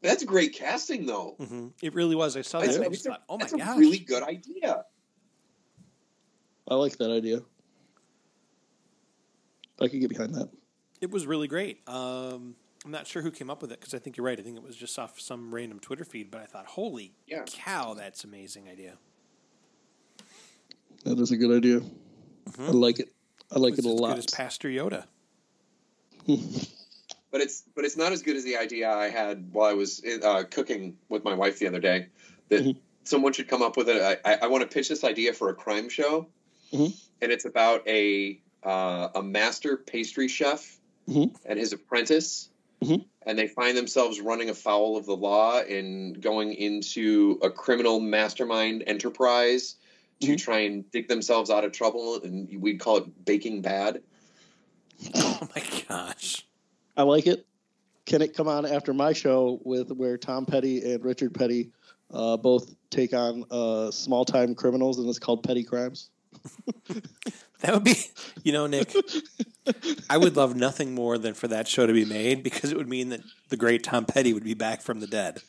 That's 0.00 0.24
great 0.24 0.52
casting, 0.52 1.06
though. 1.06 1.36
hmm 1.38 1.68
It 1.80 1.94
really 1.94 2.16
was. 2.16 2.36
I 2.36 2.42
saw 2.42 2.58
that. 2.58 2.66
That's, 2.66 2.78
and 2.78 2.92
just 2.92 3.04
thought, 3.06 3.22
oh 3.28 3.38
my 3.38 3.46
God. 3.46 3.60
that's 3.60 3.76
a 3.76 3.78
really 3.78 3.98
good 4.00 4.24
idea. 4.24 4.84
I 6.66 6.74
like 6.74 6.96
that 6.98 7.12
idea. 7.12 7.42
I 9.80 9.86
could 9.86 10.00
get 10.00 10.08
behind 10.10 10.34
that. 10.34 10.48
It 11.00 11.10
was 11.12 11.24
really 11.26 11.46
great. 11.46 11.88
Um, 11.88 12.56
I'm 12.84 12.90
not 12.90 13.06
sure 13.06 13.22
who 13.22 13.30
came 13.30 13.48
up 13.48 13.62
with 13.62 13.70
it 13.70 13.78
because 13.80 13.94
I 13.94 13.98
think 13.98 14.16
you're 14.16 14.26
right. 14.26 14.38
I 14.38 14.42
think 14.42 14.56
it 14.56 14.62
was 14.62 14.76
just 14.76 14.98
off 14.98 15.20
some 15.20 15.54
random 15.54 15.78
Twitter 15.78 16.04
feed, 16.04 16.30
but 16.30 16.40
I 16.40 16.46
thought, 16.46 16.66
holy 16.66 17.12
Yeah. 17.26 17.44
cow, 17.46 17.94
that's 17.94 18.24
amazing 18.24 18.68
idea. 18.68 18.98
That 21.04 21.18
is 21.20 21.30
a 21.30 21.36
good 21.36 21.56
idea. 21.56 21.80
I 22.58 22.70
like 22.70 22.98
it. 22.98 23.12
I 23.54 23.58
like 23.58 23.74
it's 23.74 23.86
it 23.86 23.88
a 23.88 23.92
as 23.94 24.00
lot. 24.00 24.08
good 24.10 24.18
as 24.18 24.26
Pastor 24.26 24.68
Yoda. 24.68 25.06
But 27.30 27.40
it's 27.40 27.62
but 27.74 27.86
it's 27.86 27.96
not 27.96 28.12
as 28.12 28.20
good 28.22 28.36
as 28.36 28.44
the 28.44 28.58
idea 28.58 28.90
I 28.92 29.08
had 29.08 29.54
while 29.54 29.66
I 29.70 29.72
was 29.72 30.02
uh, 30.04 30.42
cooking 30.50 30.98
with 31.08 31.24
my 31.24 31.32
wife 31.32 31.58
the 31.58 31.66
other 31.66 31.80
day. 31.80 32.08
That 32.50 32.62
Mhm. 32.62 32.76
someone 33.04 33.32
should 33.32 33.48
come 33.48 33.62
up 33.62 33.78
with 33.78 33.88
it. 33.88 34.02
I, 34.02 34.18
I, 34.34 34.38
I 34.42 34.46
want 34.48 34.60
to 34.60 34.68
pitch 34.68 34.90
this 34.90 35.02
idea 35.02 35.32
for 35.32 35.48
a 35.48 35.54
crime 35.54 35.88
show, 35.88 36.28
Mhm. 36.74 36.94
and 37.22 37.32
it's 37.32 37.46
about 37.46 37.88
a 37.88 38.38
uh, 38.64 39.08
a 39.14 39.22
master 39.22 39.78
pastry 39.78 40.28
chef 40.28 40.78
Mhm. 41.08 41.34
and 41.46 41.58
his 41.58 41.72
apprentice, 41.72 42.50
Mhm. 42.82 43.04
and 43.24 43.38
they 43.38 43.46
find 43.48 43.76
themselves 43.76 44.20
running 44.20 44.50
afoul 44.50 44.96
of 44.96 45.06
the 45.06 45.16
law 45.16 45.60
and 45.60 46.20
going 46.20 46.52
into 46.54 47.38
a 47.42 47.50
criminal 47.50 48.00
mastermind 48.00 48.82
enterprise 48.86 49.76
to 50.20 50.28
Mhm. 50.34 50.38
try 50.38 50.58
and 50.60 50.90
dig 50.90 51.08
themselves 51.08 51.50
out 51.50 51.64
of 51.64 51.72
trouble, 51.72 52.20
and 52.22 52.60
we'd 52.60 52.78
call 52.80 52.98
it 52.98 53.24
Baking 53.24 53.62
Bad. 53.62 54.02
Oh 55.14 55.48
my 55.56 55.62
gosh. 55.88 56.46
I 56.96 57.02
like 57.02 57.26
it. 57.26 57.44
Can 58.06 58.22
it 58.22 58.34
come 58.34 58.46
on 58.46 58.64
after 58.66 58.94
my 58.94 59.12
show 59.12 59.60
with 59.64 59.90
where 59.90 60.16
Tom 60.16 60.46
Petty 60.46 60.92
and 60.92 61.04
Richard 61.04 61.34
Petty 61.34 61.72
uh, 62.12 62.36
both 62.36 62.74
take 62.90 63.12
on 63.14 63.44
uh, 63.50 63.90
small 63.90 64.24
time 64.24 64.54
criminals 64.54 64.98
and 64.98 65.08
it's 65.08 65.18
called 65.18 65.42
Petty 65.42 65.64
Crimes? 65.64 66.10
That 67.60 67.74
would 67.74 67.84
be, 67.84 67.94
you 68.42 68.52
know, 68.52 68.66
Nick. 68.66 68.92
I 70.10 70.18
would 70.18 70.34
love 70.36 70.56
nothing 70.56 70.96
more 70.96 71.16
than 71.16 71.32
for 71.34 71.46
that 71.46 71.68
show 71.68 71.86
to 71.86 71.92
be 71.92 72.04
made 72.04 72.42
because 72.42 72.72
it 72.72 72.76
would 72.76 72.88
mean 72.88 73.10
that 73.10 73.20
the 73.50 73.56
great 73.56 73.84
Tom 73.84 74.04
Petty 74.04 74.32
would 74.32 74.42
be 74.42 74.54
back 74.54 74.82
from 74.82 74.98
the 74.98 75.06
dead. 75.06 75.40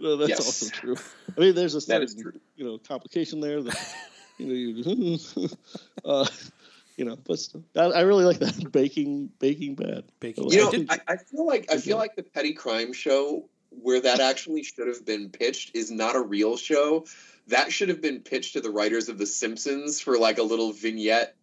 Well, 0.00 0.16
that's 0.16 0.30
Yes. 0.30 0.40
also 0.40 0.68
true. 0.70 0.96
I 1.36 1.40
mean, 1.40 1.54
there's 1.54 1.74
a 1.74 1.78
That 1.78 1.86
certain, 1.86 2.02
is 2.02 2.14
true. 2.16 2.32
you 2.56 2.64
know 2.64 2.78
complication 2.78 3.38
there 3.40 3.62
that 3.62 3.94
you 4.38 4.46
know 4.48 4.54
you, 4.54 5.18
uh, 6.04 6.26
you 6.96 7.04
know, 7.04 7.16
but 7.24 7.38
still, 7.38 7.62
I, 7.76 7.84
I 7.84 8.00
really 8.00 8.24
like 8.24 8.40
that 8.40 8.72
baking 8.72 9.30
baking 9.38 9.76
bad. 9.76 10.02
Baking 10.18 10.50
You 10.50 10.66
I 10.68 10.70
know, 10.78 10.84
I, 10.88 10.98
I 11.06 11.16
feel 11.16 11.46
like 11.46 11.70
I 11.70 11.76
feel 11.76 11.96
like 11.96 12.16
the 12.16 12.24
petty 12.24 12.54
crime 12.54 12.92
show 12.92 13.48
where 13.70 14.00
that 14.00 14.18
actually 14.18 14.64
should 14.64 14.88
have 14.88 15.04
been 15.06 15.30
pitched 15.30 15.76
is 15.76 15.92
not 15.92 16.16
a 16.16 16.20
real 16.20 16.56
show. 16.56 17.06
That 17.48 17.72
should 17.72 17.88
have 17.88 18.00
been 18.00 18.20
pitched 18.20 18.52
to 18.54 18.60
the 18.60 18.70
writers 18.70 19.08
of 19.08 19.18
The 19.18 19.26
Simpsons 19.26 20.00
for 20.00 20.16
like 20.18 20.38
a 20.38 20.42
little 20.42 20.72
vignette 20.72 21.34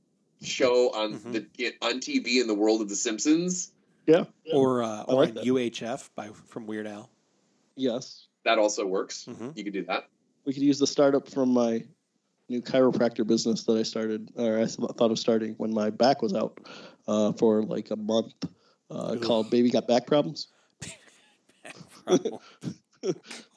show 0.42 0.90
on 0.92 1.20
Mhm. 1.20 1.32
the 1.58 1.74
on 1.82 2.00
TV 2.00 2.40
in 2.40 2.48
the 2.48 2.54
world 2.56 2.82
of 2.82 2.90
The 2.90 2.96
Simpsons. 2.96 3.72
Yeah. 4.08 4.26
Or 4.54 4.82
uh, 4.82 5.04
or 5.04 5.16
like 5.16 5.36
on. 5.38 5.44
UHF 5.46 6.10
by 6.16 6.30
from 6.48 6.66
Weird 6.66 6.88
Al. 6.88 7.10
Yes, 7.76 8.28
That 8.46 8.58
also 8.58 8.86
works. 8.86 9.26
Mhm. 9.30 9.56
You 9.58 9.64
could 9.64 9.74
do 9.74 9.84
that. 9.86 10.08
we 10.46 10.54
could 10.54 10.64
use 10.64 10.80
the 10.80 10.88
startup 10.88 11.28
from 11.30 11.50
my 11.54 11.86
new 12.48 12.62
chiropractor 12.62 13.28
business 13.28 13.64
that 13.66 13.74
I 13.78 13.84
started, 13.84 14.32
or 14.36 14.58
I 14.60 14.66
thought 14.66 15.12
of 15.12 15.20
starting 15.20 15.54
when 15.58 15.72
my 15.74 15.90
back 15.92 16.22
was 16.24 16.34
out 16.34 16.58
uh, 17.08 17.34
for 17.34 17.62
like 17.64 17.92
a 17.92 17.96
month, 17.96 18.34
uh, 18.90 19.18
called 19.18 19.50
"Baby 19.52 19.70
Got 19.70 19.88
Back 19.88 20.08
Problems." 20.08 20.48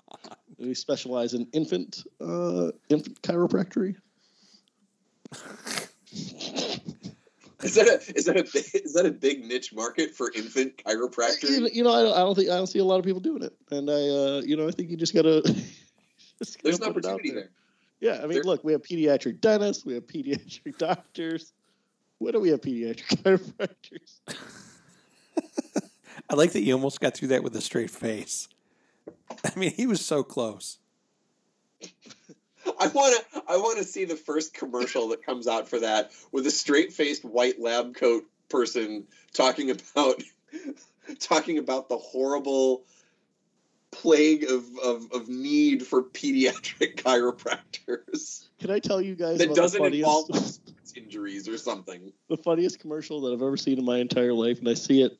We 0.62 0.74
specialize 0.74 1.34
in 1.34 1.48
infant 1.52 2.04
uh, 2.20 2.70
infant 2.88 3.20
chiropractic. 3.22 3.96
Is 7.62 7.76
that 7.76 7.86
a 7.86 8.16
is 8.18 8.24
that 8.24 8.36
a 8.36 8.42
big, 8.42 8.64
is 8.74 8.92
that 8.94 9.06
a 9.06 9.12
big 9.12 9.44
niche 9.44 9.72
market 9.72 10.16
for 10.16 10.32
infant 10.34 10.72
You, 10.84 10.84
chiropractor? 10.84 11.72
you 11.72 11.84
know, 11.84 11.92
I 11.92 12.02
don't, 12.02 12.12
I 12.12 12.18
don't 12.18 12.34
think 12.34 12.50
I 12.50 12.56
don't 12.56 12.66
see 12.66 12.80
a 12.80 12.84
lot 12.84 12.98
of 12.98 13.04
people 13.04 13.20
doing 13.20 13.44
it, 13.44 13.54
and 13.70 13.88
I, 13.88 13.92
uh, 13.94 14.42
you 14.44 14.56
know, 14.56 14.66
I 14.66 14.72
think 14.72 14.90
you 14.90 14.96
just 14.96 15.14
gotta. 15.14 15.42
just 16.38 16.60
There's 16.64 16.80
gotta 16.80 16.90
an 16.90 16.94
put 16.94 17.04
it 17.04 17.08
out 17.08 17.12
opportunity 17.14 17.30
there. 17.34 17.50
Yeah, 18.00 18.16
I 18.18 18.22
mean, 18.22 18.32
There- 18.32 18.42
look, 18.42 18.64
we 18.64 18.72
have 18.72 18.82
pediatric 18.82 19.40
dentists, 19.40 19.84
we 19.86 19.94
have 19.94 20.08
pediatric 20.08 20.76
doctors. 20.78 21.52
When 22.18 22.32
do 22.32 22.40
we 22.40 22.48
have 22.48 22.60
pediatric 22.60 23.22
chiropractors? 23.22 24.20
I 26.28 26.34
like 26.34 26.50
that 26.52 26.62
you 26.62 26.74
almost 26.74 27.00
got 27.00 27.14
through 27.14 27.28
that 27.28 27.44
with 27.44 27.54
a 27.54 27.60
straight 27.60 27.90
face. 27.90 28.48
I 29.44 29.58
mean, 29.58 29.72
he 29.72 29.86
was 29.86 30.04
so 30.04 30.22
close. 30.22 30.78
I 32.78 32.86
want 32.88 33.16
to 33.32 33.42
I 33.48 33.56
want 33.56 33.78
to 33.78 33.84
see 33.84 34.04
the 34.04 34.16
first 34.16 34.54
commercial 34.54 35.08
that 35.08 35.24
comes 35.24 35.48
out 35.48 35.68
for 35.68 35.80
that 35.80 36.12
with 36.30 36.46
a 36.46 36.50
straight-faced 36.50 37.24
white 37.24 37.60
lab 37.60 37.94
coat 37.94 38.24
person 38.48 39.04
talking 39.32 39.70
about 39.70 40.22
talking 41.18 41.58
about 41.58 41.88
the 41.88 41.96
horrible 41.96 42.84
plague 43.90 44.44
of, 44.44 44.64
of, 44.82 45.12
of 45.12 45.28
need 45.28 45.86
for 45.86 46.02
pediatric 46.02 46.96
chiropractors 46.96 48.48
Can 48.60 48.70
I 48.70 48.78
tell 48.78 49.00
you 49.00 49.14
guys 49.14 49.38
that 49.38 49.46
about 49.46 49.56
doesn't 49.56 49.82
the 49.82 50.02
funniest, 50.02 50.28
involve 50.28 50.58
injuries 50.96 51.48
or 51.48 51.58
something. 51.58 52.12
the 52.28 52.36
funniest 52.36 52.78
commercial 52.78 53.20
that 53.22 53.32
I've 53.32 53.42
ever 53.42 53.56
seen 53.56 53.78
in 53.78 53.84
my 53.84 53.98
entire 53.98 54.32
life, 54.32 54.58
and 54.58 54.68
I 54.68 54.74
see 54.74 55.02
it 55.02 55.18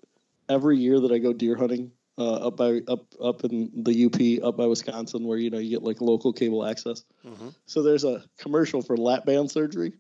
every 0.49 0.79
year 0.79 1.01
that 1.01 1.13
I 1.13 1.19
go 1.19 1.33
deer 1.33 1.57
hunting 1.57 1.93
uh, 2.19 2.49
up 2.49 2.57
by 2.57 2.81
up 2.89 3.07
up 3.23 3.45
in 3.45 3.71
the 3.75 4.05
UP 4.05 4.45
up 4.47 4.57
by 4.57 4.67
Wisconsin, 4.67 5.27
where 5.27 5.39
you 5.39 5.51
know 5.51 5.59
you 5.59 5.71
get 5.71 5.83
like 5.83 6.01
local 6.01 6.33
cable 6.33 6.65
access. 6.65 7.05
Mhm. 7.25 7.55
So 7.67 7.83
there's 7.83 8.05
a 8.05 8.25
commercial 8.39 8.83
for 8.83 8.97
lap 8.97 9.25
band 9.25 9.51
surgery. 9.51 9.95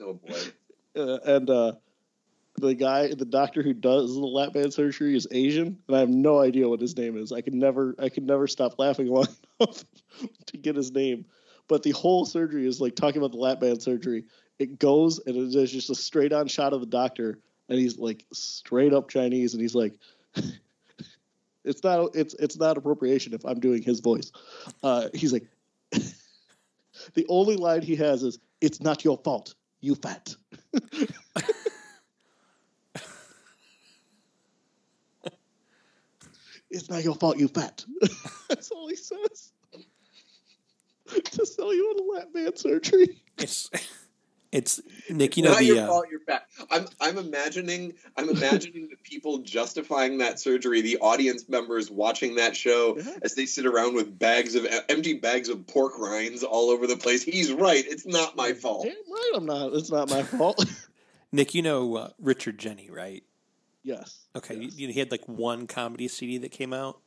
Oh 0.00 0.14
boy. 0.14 0.38
uh, 0.96 1.18
and 1.24 1.50
uh, 1.50 1.72
the 2.56 2.74
guy, 2.74 3.08
the 3.08 3.24
doctor 3.24 3.62
who 3.62 3.72
does 3.74 4.14
the 4.14 4.20
lap 4.20 4.52
band 4.52 4.72
surgery 4.72 5.16
is 5.16 5.26
Asian, 5.30 5.78
and 5.88 5.96
I 5.96 6.00
have 6.00 6.08
no 6.08 6.40
idea 6.40 6.68
what 6.68 6.80
his 6.80 6.96
name 6.96 7.16
is. 7.16 7.32
I 7.32 7.40
could 7.40 7.54
never, 7.54 7.94
I 7.98 8.08
could 8.08 8.24
never 8.24 8.46
stop 8.46 8.78
laughing 8.78 9.06
long 9.08 9.26
enough 9.60 9.84
to 10.46 10.56
get 10.56 10.76
his 10.76 10.92
name. 10.92 11.24
But 11.68 11.82
the 11.82 11.92
whole 11.92 12.24
surgery 12.24 12.66
is 12.66 12.80
like 12.80 12.96
talking 12.96 13.18
about 13.18 13.32
the 13.32 13.38
lap 13.38 13.60
band 13.60 13.82
surgery. 13.82 14.24
It 14.58 14.78
goes 14.78 15.18
and 15.18 15.36
it 15.36 15.54
is 15.54 15.72
just 15.72 15.90
a 15.90 15.94
straight 15.94 16.32
on 16.32 16.46
shot 16.46 16.72
of 16.72 16.80
the 16.80 16.86
doctor, 16.86 17.38
and 17.68 17.78
he's 17.78 17.98
like 17.98 18.24
straight 18.32 18.92
up 18.92 19.10
Chinese, 19.10 19.52
and 19.52 19.60
he's 19.60 19.74
like. 19.74 19.98
It's 21.64 21.82
not 21.84 22.16
it's 22.16 22.34
it's 22.34 22.58
not 22.58 22.76
appropriation 22.76 23.34
if 23.34 23.44
I'm 23.44 23.60
doing 23.60 23.82
his 23.82 24.00
voice. 24.00 24.32
Uh, 24.82 25.08
he's 25.14 25.32
like, 25.32 25.46
the 25.92 27.24
only 27.28 27.56
line 27.56 27.82
he 27.82 27.94
has 27.96 28.22
is, 28.22 28.38
"It's 28.60 28.80
not 28.80 29.04
your 29.04 29.18
fault, 29.18 29.54
you 29.80 29.94
fat." 29.94 30.34
it's 36.70 36.90
not 36.90 37.04
your 37.04 37.14
fault, 37.14 37.38
you 37.38 37.46
fat. 37.48 37.84
That's 38.48 38.70
all 38.70 38.88
he 38.88 38.96
says. 38.96 39.52
to 41.24 41.46
sell 41.46 41.72
you 41.74 41.84
on 41.90 42.00
a 42.00 42.18
lap 42.18 42.32
band 42.32 42.58
surgery. 42.58 43.22
It's 44.52 44.82
Nick. 45.08 45.38
You 45.38 45.44
know 45.44 45.52
Not 45.52 45.60
the 45.60 45.64
your 45.64 45.78
uh, 45.82 45.86
fault. 45.86 46.04
You're 46.10 46.20
fat. 46.20 46.46
I'm 46.70 46.86
I'm 47.00 47.16
imagining 47.16 47.94
I'm 48.18 48.28
imagining 48.28 48.88
the 48.90 48.96
people 49.02 49.38
justifying 49.38 50.18
that 50.18 50.38
surgery, 50.38 50.82
the 50.82 50.98
audience 50.98 51.48
members 51.48 51.90
watching 51.90 52.34
that 52.36 52.54
show 52.54 52.98
Yeah. 52.98 53.16
as 53.22 53.34
they 53.34 53.46
sit 53.46 53.64
around 53.64 53.94
with 53.94 54.18
bags 54.18 54.54
of 54.54 54.66
empty 54.90 55.14
bags 55.14 55.48
of 55.48 55.66
pork 55.66 55.98
rinds 55.98 56.42
all 56.44 56.68
over 56.68 56.86
the 56.86 56.98
place. 56.98 57.22
He's 57.22 57.50
right. 57.50 57.82
It's 57.86 58.04
not 58.04 58.36
my 58.36 58.52
fault. 58.52 58.84
Damn 58.84 58.92
right, 59.10 59.32
I'm 59.34 59.46
not. 59.46 59.72
It's 59.72 59.90
not 59.90 60.10
my 60.10 60.22
fault. 60.22 60.62
Nick. 61.32 61.54
You 61.54 61.62
know 61.62 61.96
uh, 61.96 62.10
Richard 62.20 62.58
Jeni, 62.58 62.90
right? 62.90 63.24
yes. 63.82 64.18
Okay, 64.36 64.56
Yes. 64.56 64.76
you, 64.78 64.86
you, 64.88 64.92
he 64.92 65.00
had 65.00 65.10
like 65.10 65.26
one 65.26 65.66
comedy 65.66 66.08
CD 66.08 66.36
that 66.38 66.50
came 66.52 66.74
out, 66.74 67.00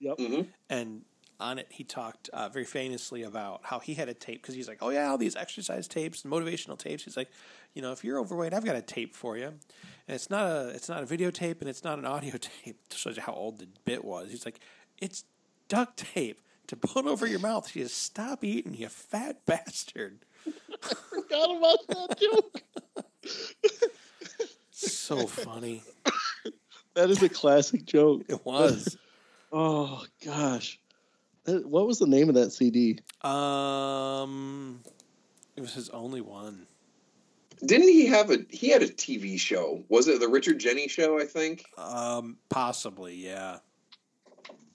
Yep. 0.00 0.18
Mhm. 0.18 0.46
and 0.70 1.02
on 1.42 1.58
it 1.58 1.66
he 1.70 1.84
talked 1.84 2.28
uh, 2.30 2.48
very 2.48 2.64
famously 2.64 3.22
about 3.22 3.60
how 3.64 3.78
he 3.78 3.94
had 3.94 4.08
a 4.08 4.14
tape 4.14 4.40
because 4.40 4.54
he's 4.54 4.68
like, 4.68 4.78
oh 4.80 4.90
yeah, 4.90 5.10
all 5.10 5.18
these 5.18 5.36
exercise 5.36 5.88
tapes 5.88 6.24
and 6.24 6.32
motivational 6.32 6.78
tapes. 6.78 7.04
He's 7.04 7.16
like, 7.16 7.30
you 7.74 7.82
know, 7.82 7.92
if 7.92 8.04
you're 8.04 8.18
overweight, 8.18 8.54
I've 8.54 8.64
got 8.64 8.76
a 8.76 8.82
tape 8.82 9.14
for 9.14 9.36
you, 9.36 9.46
and 9.46 10.14
it's 10.14 10.30
not 10.30 10.46
a 10.46 10.68
it's 10.68 10.88
not 10.88 11.02
a 11.02 11.06
videotape 11.06 11.60
and 11.60 11.68
it's 11.68 11.84
not 11.84 11.98
an 11.98 12.06
audio 12.14 12.36
tape. 12.38 12.76
To 12.88 12.96
show 12.96 13.10
you 13.10 13.20
how 13.20 13.34
old 13.34 13.58
the 13.58 13.68
bit 13.84 14.04
was. 14.04 14.30
He's 14.30 14.44
like, 14.44 14.60
it's 14.98 15.24
duct 15.68 15.98
tape 16.14 16.40
to 16.68 16.76
put 16.76 17.06
over 17.06 17.26
your 17.26 17.40
mouth. 17.40 17.68
He 17.68 17.80
says, 17.80 17.92
stop 17.92 18.44
eating, 18.44 18.74
you 18.74 18.88
fat 18.88 19.40
bastard. 19.46 20.24
I 20.46 20.94
forgot 21.10 21.56
about 21.56 21.78
that 21.88 22.18
joke. 22.18 22.62
So 24.84 25.28
funny. 25.28 25.84
That 26.94 27.08
is 27.08 27.22
a 27.22 27.28
classic 27.28 27.84
joke. 27.84 28.22
It 28.28 28.44
was. 28.44 28.96
Oh 29.52 30.04
gosh. 30.24 30.80
That- 31.44 31.66
What 31.68 31.86
was 31.86 31.98
the 31.98 32.06
name 32.06 32.28
of 32.28 32.34
that 32.36 32.52
CD? 32.52 32.98
Um, 33.22 34.80
it 35.56 35.60
was 35.60 35.74
his 35.74 35.88
only 35.90 36.20
one. 36.20 36.66
Didn't 37.64 37.88
he 37.88 38.06
have 38.06 38.30
a 38.30 38.38
he 38.50 38.70
had 38.70 38.82
a 38.82 38.88
TV 38.88 39.38
show? 39.38 39.84
Was 39.88 40.08
it 40.08 40.18
the 40.20 40.28
Richard 40.28 40.58
Jeni 40.58 40.90
show? 40.90 41.20
I 41.20 41.24
think 41.26 41.64
Um, 41.78 42.36
possibly, 42.48 43.14
yeah. 43.14 43.58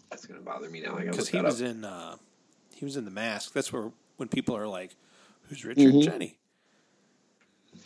that's 0.09 0.25
gonna 0.25 0.39
bother 0.41 0.69
me 0.69 0.79
now. 0.81 0.93
I 0.95 0.99
gotta 0.99 1.11
because 1.11 1.27
he 1.27 1.41
was 1.41 1.61
up. 1.61 1.67
in 1.67 1.83
uh, 1.83 2.15
he 2.73 2.85
was 2.85 2.95
in 2.95 3.03
the 3.03 3.11
mask. 3.11 3.51
That's 3.53 3.73
where 3.73 3.91
when 4.15 4.29
people 4.29 4.55
are 4.55 4.67
like, 4.67 4.95
"Who's 5.43 5.65
Richard 5.65 5.93
Mhm. 5.93 6.03
Jeni?" 6.03 6.35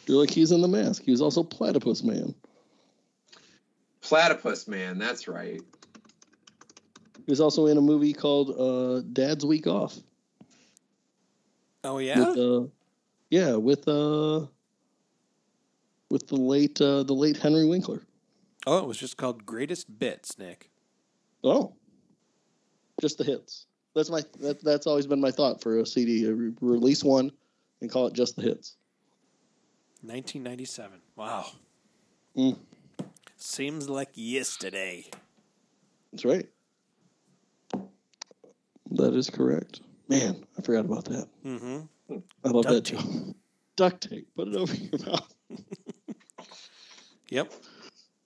You're 0.06 0.18
like 0.20 0.30
he's 0.30 0.52
in 0.52 0.62
the 0.62 0.68
mask. 0.68 1.02
He 1.04 1.10
was 1.12 1.22
also 1.22 1.42
Platypus 1.44 2.04
Man. 2.04 2.36
Platypus 4.02 4.68
Man. 4.68 4.98
That's 5.00 5.28
right. 5.28 5.62
He 7.26 7.32
was 7.32 7.40
also 7.42 7.68
in 7.68 7.78
a 7.78 7.82
movie 7.82 8.14
called 8.14 8.50
uh, 8.60 9.02
Dad's 9.14 9.46
Week 9.46 9.68
Off. 9.68 9.96
Oh 11.84 11.98
yeah, 11.98 12.20
With, 12.20 12.38
uh, 12.38 12.68
yeah, 13.30 13.56
with 13.56 13.88
uh, 13.88 14.46
with 16.10 16.28
the 16.28 16.36
late 16.36 16.80
uh, 16.82 17.04
the 17.04 17.14
late 17.14 17.38
Henry 17.38 17.66
Winkler. 17.66 18.02
oh, 18.68 18.78
it 18.80 18.88
was 18.88 18.98
just 18.98 19.18
called 19.18 19.46
Greatest 19.46 19.98
Bits, 20.00 20.38
Nick. 20.38 20.70
Oh, 21.44 21.74
just 23.02 23.18
the 23.18 23.24
hits. 23.24 23.66
That's 23.96 24.10
my 24.10 24.22
that, 24.42 24.64
that's 24.64 24.86
always 24.88 25.08
been 25.08 25.20
my 25.22 25.32
thought 25.32 25.62
for 25.62 25.80
a 25.80 25.86
CD. 25.86 26.28
Release 26.62 27.04
one 27.04 27.32
and 27.82 27.90
call 27.92 28.08
it 28.08 28.14
just 28.14 28.36
the 28.36 28.44
hits. 28.44 28.76
1997. 30.04 31.00
Wow, 31.16 31.48
Mm. 32.38 32.58
seems 33.38 33.90
like 33.90 34.10
yesterday. 34.16 35.06
That's 36.12 36.26
right. 36.26 36.48
That 38.92 39.14
is 39.16 39.30
correct. 39.30 39.82
Man, 40.08 40.46
I 40.58 40.62
forgot 40.62 40.86
about 40.86 41.06
that. 41.06 41.28
Mm-hmm. 41.46 42.16
I 42.44 42.50
love 42.50 42.64
Duct 42.66 42.76
that 42.76 42.82
joke. 42.82 43.36
Duct 43.78 44.10
tape. 44.10 44.28
Put 44.36 44.50
it 44.50 44.56
over 44.56 44.74
your 44.76 45.00
mouth. 45.06 45.34
Yep. 47.30 47.54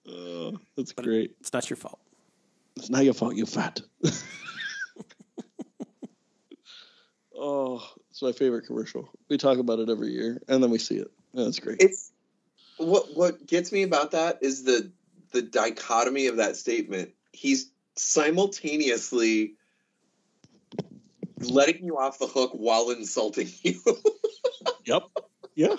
Uh, 0.08 0.52
that's 0.76 0.92
But- 0.92 1.04
great. 1.04 1.36
It's 1.40 1.52
not 1.52 1.68
your 1.70 1.76
fault. 1.76 2.00
It's 2.76 2.90
not 2.90 3.04
your 3.04 3.14
fault. 3.14 3.36
You're 3.36 3.46
fat. 3.46 3.80
oh, 7.34 7.82
it's 8.10 8.22
my 8.22 8.32
favorite 8.32 8.66
commercial. 8.66 9.08
We 9.28 9.38
talk 9.38 9.58
about 9.58 9.78
it 9.78 9.88
every 9.88 10.10
year, 10.10 10.40
and 10.48 10.62
then 10.62 10.70
we 10.70 10.78
see 10.78 10.96
it. 10.96 11.10
That's 11.34 11.58
great. 11.58 11.78
It's 11.80 12.12
what 12.78 13.16
what 13.16 13.46
gets 13.46 13.72
me 13.72 13.82
about 13.82 14.10
that 14.12 14.38
is 14.42 14.64
the 14.64 14.90
the 15.32 15.42
dichotomy 15.42 16.26
of 16.26 16.36
that 16.36 16.56
statement. 16.56 17.12
He's 17.32 17.70
simultaneously 17.94 19.54
letting 21.40 21.84
you 21.84 21.98
off 21.98 22.18
the 22.18 22.26
hook 22.26 22.52
while 22.54 22.90
insulting 22.90 23.48
you. 23.62 23.80
Yep. 24.84 25.02
Yeah. 25.56 25.74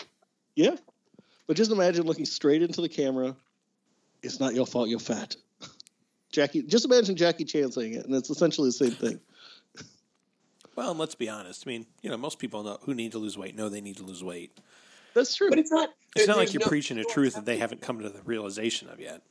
Yeah. 0.55 0.76
But 1.47 1.55
just 1.55 1.72
imagine 1.72 2.05
looking 2.05 2.26
straight 2.26 2.62
into 2.62 2.82
the 2.82 2.89
camera. 2.89 3.38
It's 4.22 4.39
not 4.39 4.53
your 4.53 4.66
fault. 4.68 4.89
You're 4.89 4.99
fat. 4.99 5.38
Jackie. 6.32 6.64
Just 6.64 6.84
imagine 6.84 7.16
Jackie 7.16 7.45
Chan 7.45 7.72
saying 7.72 7.93
it, 7.93 8.05
and 8.05 8.14
it's 8.14 8.30
essentially 8.30 8.68
the 8.68 8.74
same 8.74 8.91
thing. 8.91 9.20
Well, 10.76 10.91
and 10.91 10.99
let's 10.99 11.16
be 11.16 11.30
honest. 11.30 11.64
I 11.66 11.70
mean, 11.70 11.86
you 12.01 12.10
know, 12.10 12.18
most 12.18 12.38
people 12.38 12.64
know 12.64 12.78
who 12.84 12.93
need 12.93 13.14
to 13.14 13.18
lose 13.18 13.38
weight 13.38 13.55
know 13.55 13.70
they 13.70 13.82
need 13.82 13.97
to 13.97 14.03
lose 14.03 14.24
weight. 14.24 14.51
That's 15.14 15.34
true. 15.36 15.49
but 15.49 15.58
it's 15.58 15.72
not. 15.72 15.89
It's 16.16 16.28
not 16.28 16.38
like 16.38 16.53
you're 16.53 16.60
no- 16.62 16.68
preaching 16.68 16.99
a 16.99 17.03
truth 17.05 17.36
that 17.36 17.45
they 17.45 17.58
haven't 17.58 17.82
come 17.82 17.99
to 18.01 18.10
the 18.10 18.22
realization 18.24 18.89
of 18.89 18.99
yet. 18.99 19.22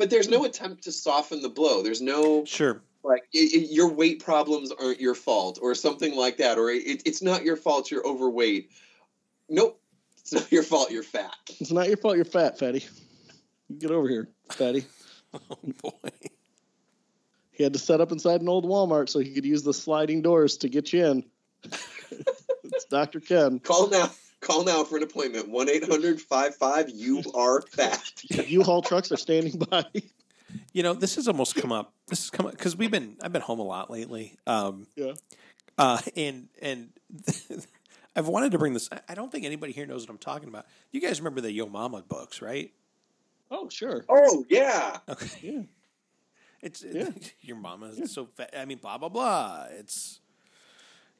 But 0.00 0.08
there's 0.08 0.30
no 0.30 0.44
attempt 0.46 0.84
to 0.84 0.92
soften 0.92 1.42
the 1.42 1.50
blow. 1.50 1.82
There's 1.82 2.00
no 2.00 2.46
Sure. 2.46 2.80
like 3.04 3.24
it, 3.34 3.52
it- 3.52 3.70
your 3.70 3.88
weight 3.92 4.24
problems 4.24 4.72
aren't 4.72 4.98
your 4.98 5.14
fault 5.14 5.58
or 5.60 5.74
something 5.74 6.16
like 6.16 6.38
that 6.38 6.56
or 6.56 6.70
it, 6.70 7.02
it's 7.04 7.20
not 7.20 7.44
your 7.44 7.56
fault 7.56 7.90
you're 7.90 8.06
overweight 8.06 8.70
nope 9.50 9.78
it's 10.18 10.32
not 10.32 10.50
your 10.50 10.62
fault 10.62 10.90
you're 10.90 11.02
fat 11.02 11.34
It's 11.60 11.70
not 11.70 11.86
your 11.88 11.98
fault. 11.98 12.16
You're 12.16 12.24
fat, 12.24 12.58
fatty. 12.58 12.84
Get 13.78 13.90
over 13.90 14.08
here, 14.08 14.28
fatty. 14.50 14.84
Oh 15.34 15.58
boy. 15.82 16.10
He 17.52 17.62
had 17.62 17.74
to 17.74 17.78
set 17.78 18.00
up 18.00 18.10
inside 18.10 18.40
an 18.40 18.48
old 18.48 18.64
Walmart 18.64 19.08
so 19.10 19.18
he 19.20 19.32
could 19.34 19.44
use 19.44 19.62
the 19.62 19.74
sliding 19.74 20.22
doors 20.22 20.56
to 20.58 20.68
get 20.70 20.92
you 20.94 21.04
in. 21.06 21.24
it's 22.64 22.84
Dr. 22.86 23.20
Ken. 23.20 23.58
call 23.60 23.88
now 23.90 24.10
call 24.40 24.64
now 24.64 24.84
for 24.84 24.96
an 24.96 25.02
appointment 25.02 25.50
1-800-55 25.50 26.90
you 26.94 27.22
are 27.34 27.60
fat 27.62 28.02
U-Haul 28.30 28.82
trucks 28.82 29.12
are 29.12 29.16
standing 29.16 29.58
by. 29.58 29.84
You 30.72 30.82
know, 30.82 30.94
this 30.94 31.14
has 31.16 31.28
almost 31.28 31.54
come 31.54 31.70
up. 31.72 31.92
This 32.08 32.22
has 32.24 32.30
come 32.30 32.46
up 32.46 32.52
because 32.52 32.76
we've 32.76 32.90
been. 32.90 33.16
I've 33.22 33.32
been 33.32 33.42
home 33.42 33.60
a 33.60 33.64
lot 33.64 33.90
lately. 33.90 34.36
Um, 34.46 34.86
Yeah. 34.96 35.12
Uh, 35.78 36.00
and 36.16 36.48
and 36.60 36.88
I've 38.16 38.26
wanted 38.26 38.50
to 38.52 38.58
bring 38.58 38.72
this. 38.74 38.88
I- 38.90 39.00
I 39.10 39.14
don't 39.14 39.30
think 39.30 39.44
anybody 39.44 39.72
here 39.72 39.86
knows 39.86 40.02
what 40.02 40.10
I'm 40.10 40.18
talking 40.18 40.48
about. 40.48 40.66
You 40.90 41.00
guys 41.00 41.20
remember 41.20 41.40
the 41.40 41.52
Yo 41.52 41.66
Mama 41.68 42.02
books, 42.02 42.42
right? 42.42 42.72
Oh, 43.52 43.68
sure. 43.68 44.04
oh 44.08 44.44
yeah 44.48 44.98
Okay. 45.08 45.38
Yeah. 45.42 45.62
It's 46.62 46.82
Yeah. 46.84 47.10
your 47.40 47.56
mama 47.56 47.86
is 47.86 48.12
so 48.12 48.26
fat. 48.26 48.50
I 48.56 48.64
mean, 48.64 48.78
blah 48.78 48.98
blah 48.98 49.08
blah. 49.08 49.66
It's 49.70 50.20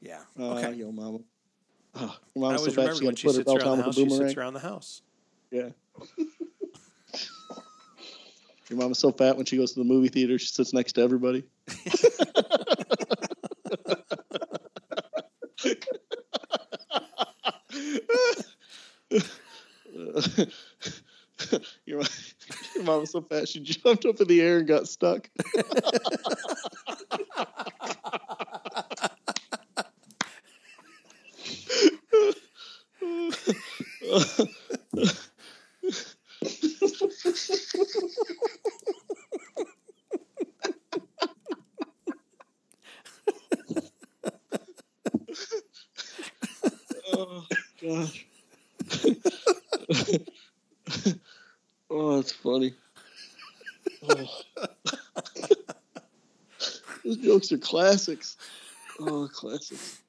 yeah. 0.00 0.22
Uh, 0.38 0.54
okay. 0.54 0.72
Yo, 0.74 0.90
mama. 0.92 1.18
Oh, 2.36 2.44
I 2.44 2.56
so 2.56 2.60
always 2.60 2.74
fat 2.74 2.82
remember 2.82 3.04
when 3.06 3.16
she 3.16 3.28
to 3.28 3.34
put 3.34 3.36
her 3.36 3.52
sits 3.52 3.64
around 3.64 3.78
the 3.78 3.82
house. 3.82 3.96
She 3.96 4.08
sits 4.08 4.36
around 4.36 4.54
the 4.54 4.60
house. 4.60 5.02
Yeah. 5.50 5.70
Your 8.70 8.78
mom 8.78 8.92
is 8.92 8.98
so 8.98 9.10
fat 9.10 9.36
when 9.36 9.46
she 9.46 9.56
goes 9.56 9.72
to 9.72 9.80
the 9.80 9.84
movie 9.84 10.08
theater, 10.08 10.38
she 10.38 10.46
sits 10.46 10.72
next 10.72 10.92
to 10.92 11.02
everybody. 11.02 11.42
your, 21.84 21.98
mom, 21.98 22.08
your 22.74 22.84
mom 22.84 23.00
was 23.00 23.10
so 23.10 23.20
fat 23.22 23.48
she 23.48 23.60
jumped 23.60 24.04
up 24.04 24.20
in 24.20 24.28
the 24.28 24.40
air 24.40 24.58
and 24.58 24.68
got 24.68 24.86
stuck. 24.88 25.28
Oh 47.12 47.46
gosh. 47.80 48.26
oh, 51.90 52.16
that's 52.16 52.32
funny. 52.32 52.74
Oh. 54.08 54.26
Those 57.04 57.16
jokes 57.18 57.52
are 57.52 57.58
classics. 57.58 58.36
Oh, 58.98 59.28
classics. 59.32 60.00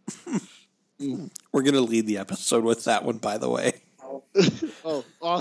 We're 1.51 1.63
gonna 1.63 1.81
lead 1.81 2.07
the 2.07 2.17
episode 2.17 2.63
with 2.63 2.85
that 2.85 3.03
one, 3.03 3.17
by 3.17 3.37
the 3.37 3.49
way. 3.49 3.80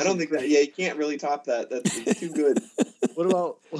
Awesome. 0.01 0.07
i 0.07 0.11
don't 0.11 0.18
think 0.18 0.30
that 0.30 0.48
yeah 0.48 0.61
you 0.61 0.72
can't 0.72 0.98
really 0.98 1.16
top 1.18 1.44
that 1.44 1.70
that's 1.70 2.18
too 2.18 2.30
good 2.30 2.62
What 3.14 3.26
about 3.26 3.59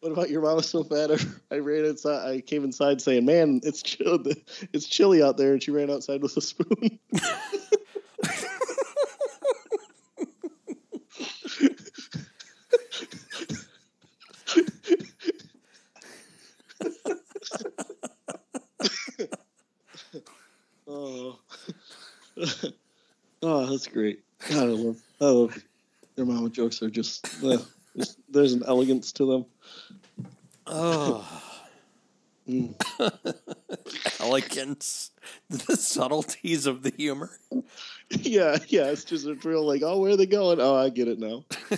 what 0.00 0.12
about 0.12 0.30
your 0.30 0.42
mom 0.42 0.56
was 0.56 0.68
so 0.68 0.82
fat? 0.82 1.10
I 1.50 1.58
ran 1.58 1.84
inside. 1.84 2.28
I 2.28 2.40
came 2.40 2.64
inside 2.64 3.00
saying, 3.00 3.24
"Man, 3.24 3.60
it's 3.62 3.82
chill. 3.82 4.18
It's 4.72 4.86
chilly 4.88 5.22
out 5.22 5.36
there," 5.36 5.52
and 5.52 5.62
she 5.62 5.70
ran 5.70 5.90
outside 5.90 6.22
with 6.22 6.36
a 6.36 6.40
spoon. 6.40 6.98
oh, 20.88 21.38
oh, 23.42 23.66
that's 23.66 23.86
great. 23.86 24.24
God, 24.48 24.58
I 24.58 24.64
love, 24.64 25.00
I 25.20 25.24
love 25.24 25.64
their 26.18 26.26
mama 26.26 26.50
jokes. 26.50 26.82
Are 26.82 26.90
just, 26.90 27.26
uh, 27.42 27.58
just 27.96 28.18
there's 28.28 28.52
an 28.52 28.64
elegance 28.66 29.12
to 29.12 29.24
them. 29.24 29.46
Oh, 30.66 31.44
Mm. 32.48 32.74
elegance, 34.20 35.10
the 35.50 35.76
subtleties 35.76 36.66
of 36.66 36.82
the 36.82 36.92
humor. 36.96 37.30
Yeah, 38.10 38.56
yeah, 38.68 38.86
it's 38.86 39.04
just 39.04 39.26
a 39.26 39.34
real 39.34 39.66
like, 39.66 39.82
oh, 39.84 40.00
where 40.00 40.12
are 40.12 40.16
they 40.16 40.24
going? 40.24 40.62
Oh, 40.62 40.74
I 40.74 40.88
get 40.88 41.08
it 41.08 41.18
now. 41.18 41.44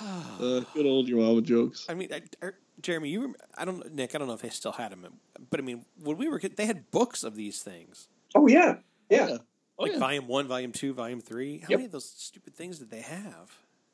uh, 0.00 0.60
good 0.72 0.86
old 0.86 1.08
your 1.08 1.18
mama 1.18 1.42
jokes. 1.42 1.86
I 1.88 1.94
mean, 1.94 2.12
I, 2.12 2.22
I, 2.40 2.50
Jeremy, 2.86 3.08
you, 3.08 3.20
rem- 3.22 3.34
I 3.58 3.64
don't, 3.64 3.92
Nick, 3.94 4.14
I 4.14 4.18
don't 4.18 4.28
know 4.28 4.34
if 4.34 4.42
they 4.42 4.48
still 4.48 4.70
had 4.70 4.92
them, 4.92 5.04
but 5.50 5.58
I 5.58 5.62
mean, 5.64 5.84
when 6.00 6.16
we 6.16 6.28
were, 6.28 6.38
kid- 6.38 6.56
they 6.56 6.66
had 6.66 6.88
books 6.92 7.24
of 7.24 7.34
these 7.34 7.60
things, 7.60 8.06
oh 8.36 8.46
yeah 8.46 8.76
yeah, 9.10 9.28
Yeah. 9.28 9.36
Oh, 9.78 9.82
like 9.82 9.92
yeah. 9.92 9.98
volume 9.98 10.28
one, 10.28 10.46
volume 10.46 10.70
two, 10.72 10.94
volume 10.94 11.20
three. 11.20 11.58
How 11.58 11.66
Yep. 11.70 11.78
many 11.78 11.84
of 11.86 11.92
those 11.92 12.08
stupid 12.08 12.54
things 12.54 12.78
did 12.78 12.90
they 12.90 13.00
have? 13.00 13.50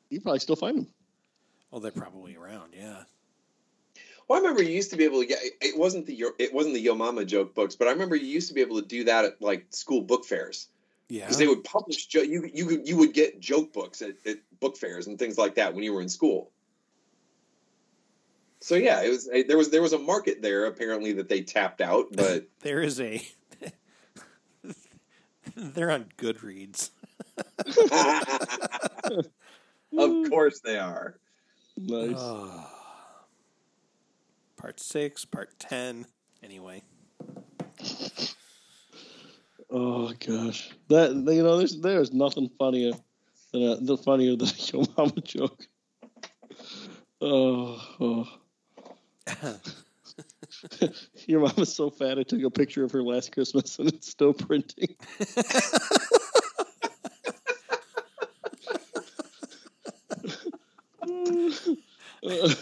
You 0.09 0.21
probably 0.21 0.39
still 0.39 0.55
find 0.55 0.77
them. 0.77 0.87
Oh, 1.71 1.79
they're 1.79 1.91
probably 1.91 2.35
around. 2.35 2.73
Yeah. 2.77 3.03
well 4.27 4.37
i 4.37 4.41
remember 4.41 4.61
you 4.61 4.69
used 4.69 4.91
to 4.91 4.95
be 4.97 5.03
able 5.05 5.19
to 5.21 5.25
get 5.25 5.39
it- 5.43 5.53
it 5.59 5.77
wasn't 5.77 6.05
the 6.05 6.13
Yo- 6.13 6.35
it 6.37 6.53
wasn't 6.53 6.75
the 6.75 6.79
yo 6.79 6.93
mama 6.95 7.25
joke 7.25 7.53
books 7.55 7.75
but 7.75 7.87
i 7.87 7.91
remember 7.91 8.15
you 8.15 8.27
used 8.27 8.47
to 8.47 8.53
be 8.53 8.61
able 8.61 8.79
to 8.79 8.87
do 8.87 9.03
that 9.05 9.25
at 9.25 9.41
like 9.41 9.65
school 9.71 10.01
book 10.01 10.23
fairs 10.23 10.67
Yeah. 11.09 11.21
because 11.21 11.37
they 11.39 11.47
would 11.47 11.63
publish 11.63 12.05
jo- 12.05 12.21
you 12.21 12.47
you 12.53 12.81
you 12.85 12.95
would 12.97 13.13
get 13.13 13.39
joke 13.39 13.73
books 13.73 14.01
at, 14.03 14.15
at 14.27 14.37
book 14.59 14.77
fairs 14.77 15.07
and 15.07 15.17
things 15.19 15.37
like 15.39 15.55
that 15.55 15.73
when 15.73 15.83
you 15.83 15.93
were 15.93 16.01
in 16.01 16.09
school. 16.09 16.51
So 18.63 18.75
yeah, 18.75 19.03
it 19.03 19.09
was 19.09 19.29
there 19.47 19.57
was 19.57 19.71
there 19.71 19.81
was 19.81 19.91
a 19.91 19.99
market 19.99 20.41
there 20.41 20.67
apparently 20.67 21.11
that 21.13 21.27
they 21.27 21.41
tapped 21.41 21.81
out, 21.81 22.07
but 22.13 22.47
There 22.61 22.81
is 22.81 23.01
a. 23.01 23.21
they're 25.57 25.91
on 25.91 26.05
Goodreads. 26.17 26.91
of 29.97 30.29
course 30.29 30.61
they 30.63 30.79
are. 30.79 31.17
Nice. 31.75 32.15
Oh. 32.17 32.69
Part 34.55 34.79
six, 34.79 35.25
part 35.25 35.59
ten. 35.59 36.05
Anyway, 36.41 36.83
Oh 39.69 40.13
gosh, 40.25 40.71
that 40.87 41.11
you 41.11 41.43
know, 41.43 41.57
there's 41.57 41.81
there's 41.81 42.13
nothing 42.13 42.49
funnier 42.57 42.93
than 43.51 43.61
a, 43.61 43.75
the 43.75 43.97
funnier 43.97 44.37
than 44.37 44.47
a 44.47 44.71
your 44.71 44.85
mama 44.97 45.19
joke. 45.21 45.67
Oh, 47.19 47.81
oh. 47.99 48.27
Your 51.27 51.41
mom 51.41 51.53
is 51.57 51.73
so 51.73 51.89
fat. 51.89 52.19
I 52.19 52.23
took 52.23 52.41
a 52.41 52.49
picture 52.49 52.83
of 52.83 52.91
her 52.91 53.03
last 53.03 53.31
Christmas, 53.31 53.79
and 53.79 53.89
it's 53.89 54.09
still 54.09 54.33
printing. 54.33 54.95
uh, 62.23 62.23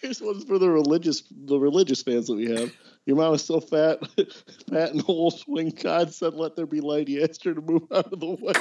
here's 0.00 0.20
one's 0.20 0.44
for 0.44 0.58
the 0.58 0.70
religious 0.70 1.22
the 1.30 1.58
religious 1.58 2.02
fans 2.02 2.26
that 2.26 2.36
we 2.36 2.50
have. 2.50 2.72
Your 3.06 3.16
mom 3.16 3.34
is 3.34 3.44
so 3.44 3.60
fat, 3.60 4.00
fat 4.70 4.92
and 4.92 5.02
old. 5.08 5.42
When 5.46 5.70
God 5.70 6.12
said, 6.12 6.34
"Let 6.34 6.56
there 6.56 6.66
be 6.66 6.80
light," 6.80 7.08
he 7.08 7.22
asked 7.22 7.44
her 7.44 7.54
to 7.54 7.60
move 7.60 7.84
out 7.92 8.12
of 8.12 8.20
the 8.20 8.26
way. 8.26 8.52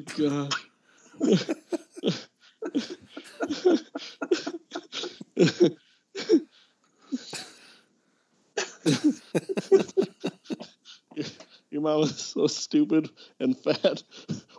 Oh 0.00 0.12
God. 0.16 0.54
Your 11.70 11.82
mom 11.82 12.00
was 12.00 12.18
so 12.18 12.48
stupid 12.48 13.10
and 13.38 13.56
fat. 13.56 14.02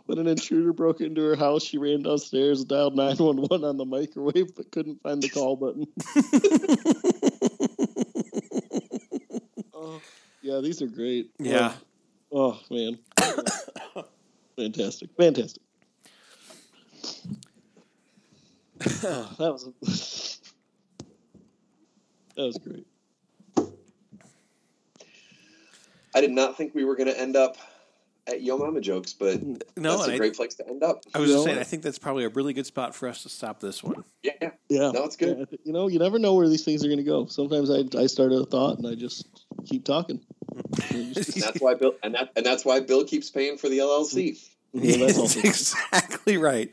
When 0.06 0.18
an 0.18 0.26
intruder 0.26 0.72
broke 0.72 1.00
into 1.00 1.20
her 1.22 1.36
house, 1.36 1.62
she 1.62 1.76
ran 1.76 2.02
downstairs, 2.02 2.64
dialed 2.64 2.96
911 2.96 3.64
on 3.64 3.76
the 3.76 3.84
microwave, 3.84 4.54
but 4.54 4.70
couldn't 4.72 5.02
find 5.02 5.22
the 5.22 5.28
call 5.28 5.56
button. 5.56 5.86
oh, 9.74 10.00
yeah, 10.40 10.60
these 10.60 10.80
are 10.80 10.86
great. 10.86 11.30
Yeah. 11.38 11.74
Oh, 12.32 12.58
oh 12.70 12.74
man. 12.74 12.98
Fantastic. 14.56 15.10
Fantastic. 15.16 15.62
that 18.78 19.38
was 19.38 19.70
that 22.36 22.42
was 22.42 22.58
great. 22.58 22.86
I 26.14 26.20
did 26.20 26.30
not 26.30 26.56
think 26.56 26.74
we 26.74 26.84
were 26.84 26.96
going 26.96 27.08
to 27.08 27.18
end 27.18 27.36
up 27.36 27.56
at 28.26 28.42
Yo 28.42 28.58
Mama 28.58 28.80
jokes, 28.80 29.12
but 29.12 29.42
No, 29.42 29.56
that's 29.96 30.02
and 30.04 30.12
a 30.12 30.14
I, 30.14 30.18
great 30.18 30.34
place 30.36 30.54
to 30.56 30.68
end 30.68 30.82
up. 30.82 31.02
I 31.14 31.18
was 31.18 31.30
just 31.30 31.40
No. 31.40 31.44
saying, 31.46 31.58
I 31.58 31.64
think 31.64 31.82
that's 31.82 31.98
probably 31.98 32.24
a 32.24 32.28
really 32.28 32.52
good 32.52 32.66
spot 32.66 32.94
for 32.94 33.08
us 33.08 33.22
to 33.22 33.28
stop 33.28 33.60
this 33.60 33.82
one. 33.82 34.04
Yeah, 34.22 34.32
Yeah, 34.68 34.90
No, 34.92 35.04
it's 35.04 35.16
good. 35.16 35.38
Yeah, 35.50 35.58
you 35.64 35.72
know, 35.72 35.88
you 35.88 35.98
never 35.98 36.18
know 36.18 36.34
where 36.34 36.48
these 36.48 36.64
things 36.64 36.84
are 36.84 36.88
going 36.88 36.98
to 36.98 37.04
go. 37.04 37.26
Sometimes 37.26 37.70
I 37.70 37.84
I 37.98 38.06
start 38.06 38.32
a 38.32 38.44
thought 38.44 38.78
and 38.78 38.86
I 38.86 38.94
just 38.94 39.26
keep 39.64 39.84
talking. 39.84 40.20
And 40.90 41.14
that's 41.14 41.60
why 41.60 41.74
Bill 41.74 41.94
and 42.02 42.14
that 42.14 42.30
and 42.36 42.44
that's 42.44 42.64
why 42.64 42.80
Bill 42.80 43.04
keeps 43.04 43.30
paying 43.30 43.58
for 43.58 43.68
the 43.68 43.78
LLC. 43.78 44.32
Mm-hmm. 44.32 44.84
Yeah, 44.84 44.96
that's 44.96 45.00
That's 45.06 45.18
also, 45.18 45.40
exactly 45.40 46.38
right. 46.38 46.72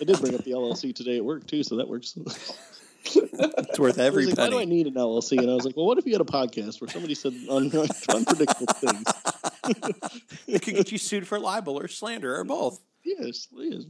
I 0.00 0.04
did 0.04 0.18
bring 0.20 0.34
up 0.34 0.44
the 0.44 0.52
LLC 0.52 0.94
today 0.94 1.18
at 1.18 1.24
work 1.24 1.46
too, 1.46 1.62
so 1.62 1.76
that 1.76 1.88
works. 1.88 2.18
It's 3.06 3.78
worth 3.78 3.98
every 3.98 4.24
was 4.24 4.38
like, 4.38 4.46
Why 4.46 4.50
do 4.50 4.58
I 4.58 4.64
need 4.64 4.86
an 4.86 4.94
LLC? 4.94 5.38
And 5.38 5.50
I 5.50 5.54
was 5.54 5.66
like, 5.66 5.76
well, 5.76 5.84
what 5.84 5.98
if 5.98 6.06
you 6.06 6.12
had 6.12 6.22
a 6.22 6.24
podcast 6.24 6.80
where 6.80 6.88
somebody 6.88 7.14
said 7.14 7.34
un- 7.50 7.70
unpredictable 8.08 8.66
things? 8.72 9.04
It 10.46 10.62
could 10.62 10.74
get 10.74 10.90
you 10.90 10.96
sued 10.96 11.28
for 11.28 11.38
libel 11.38 11.78
or 11.78 11.86
slander 11.86 12.34
or 12.34 12.44
both. 12.44 12.80
Yes, 13.04 13.48
yes. 13.52 13.82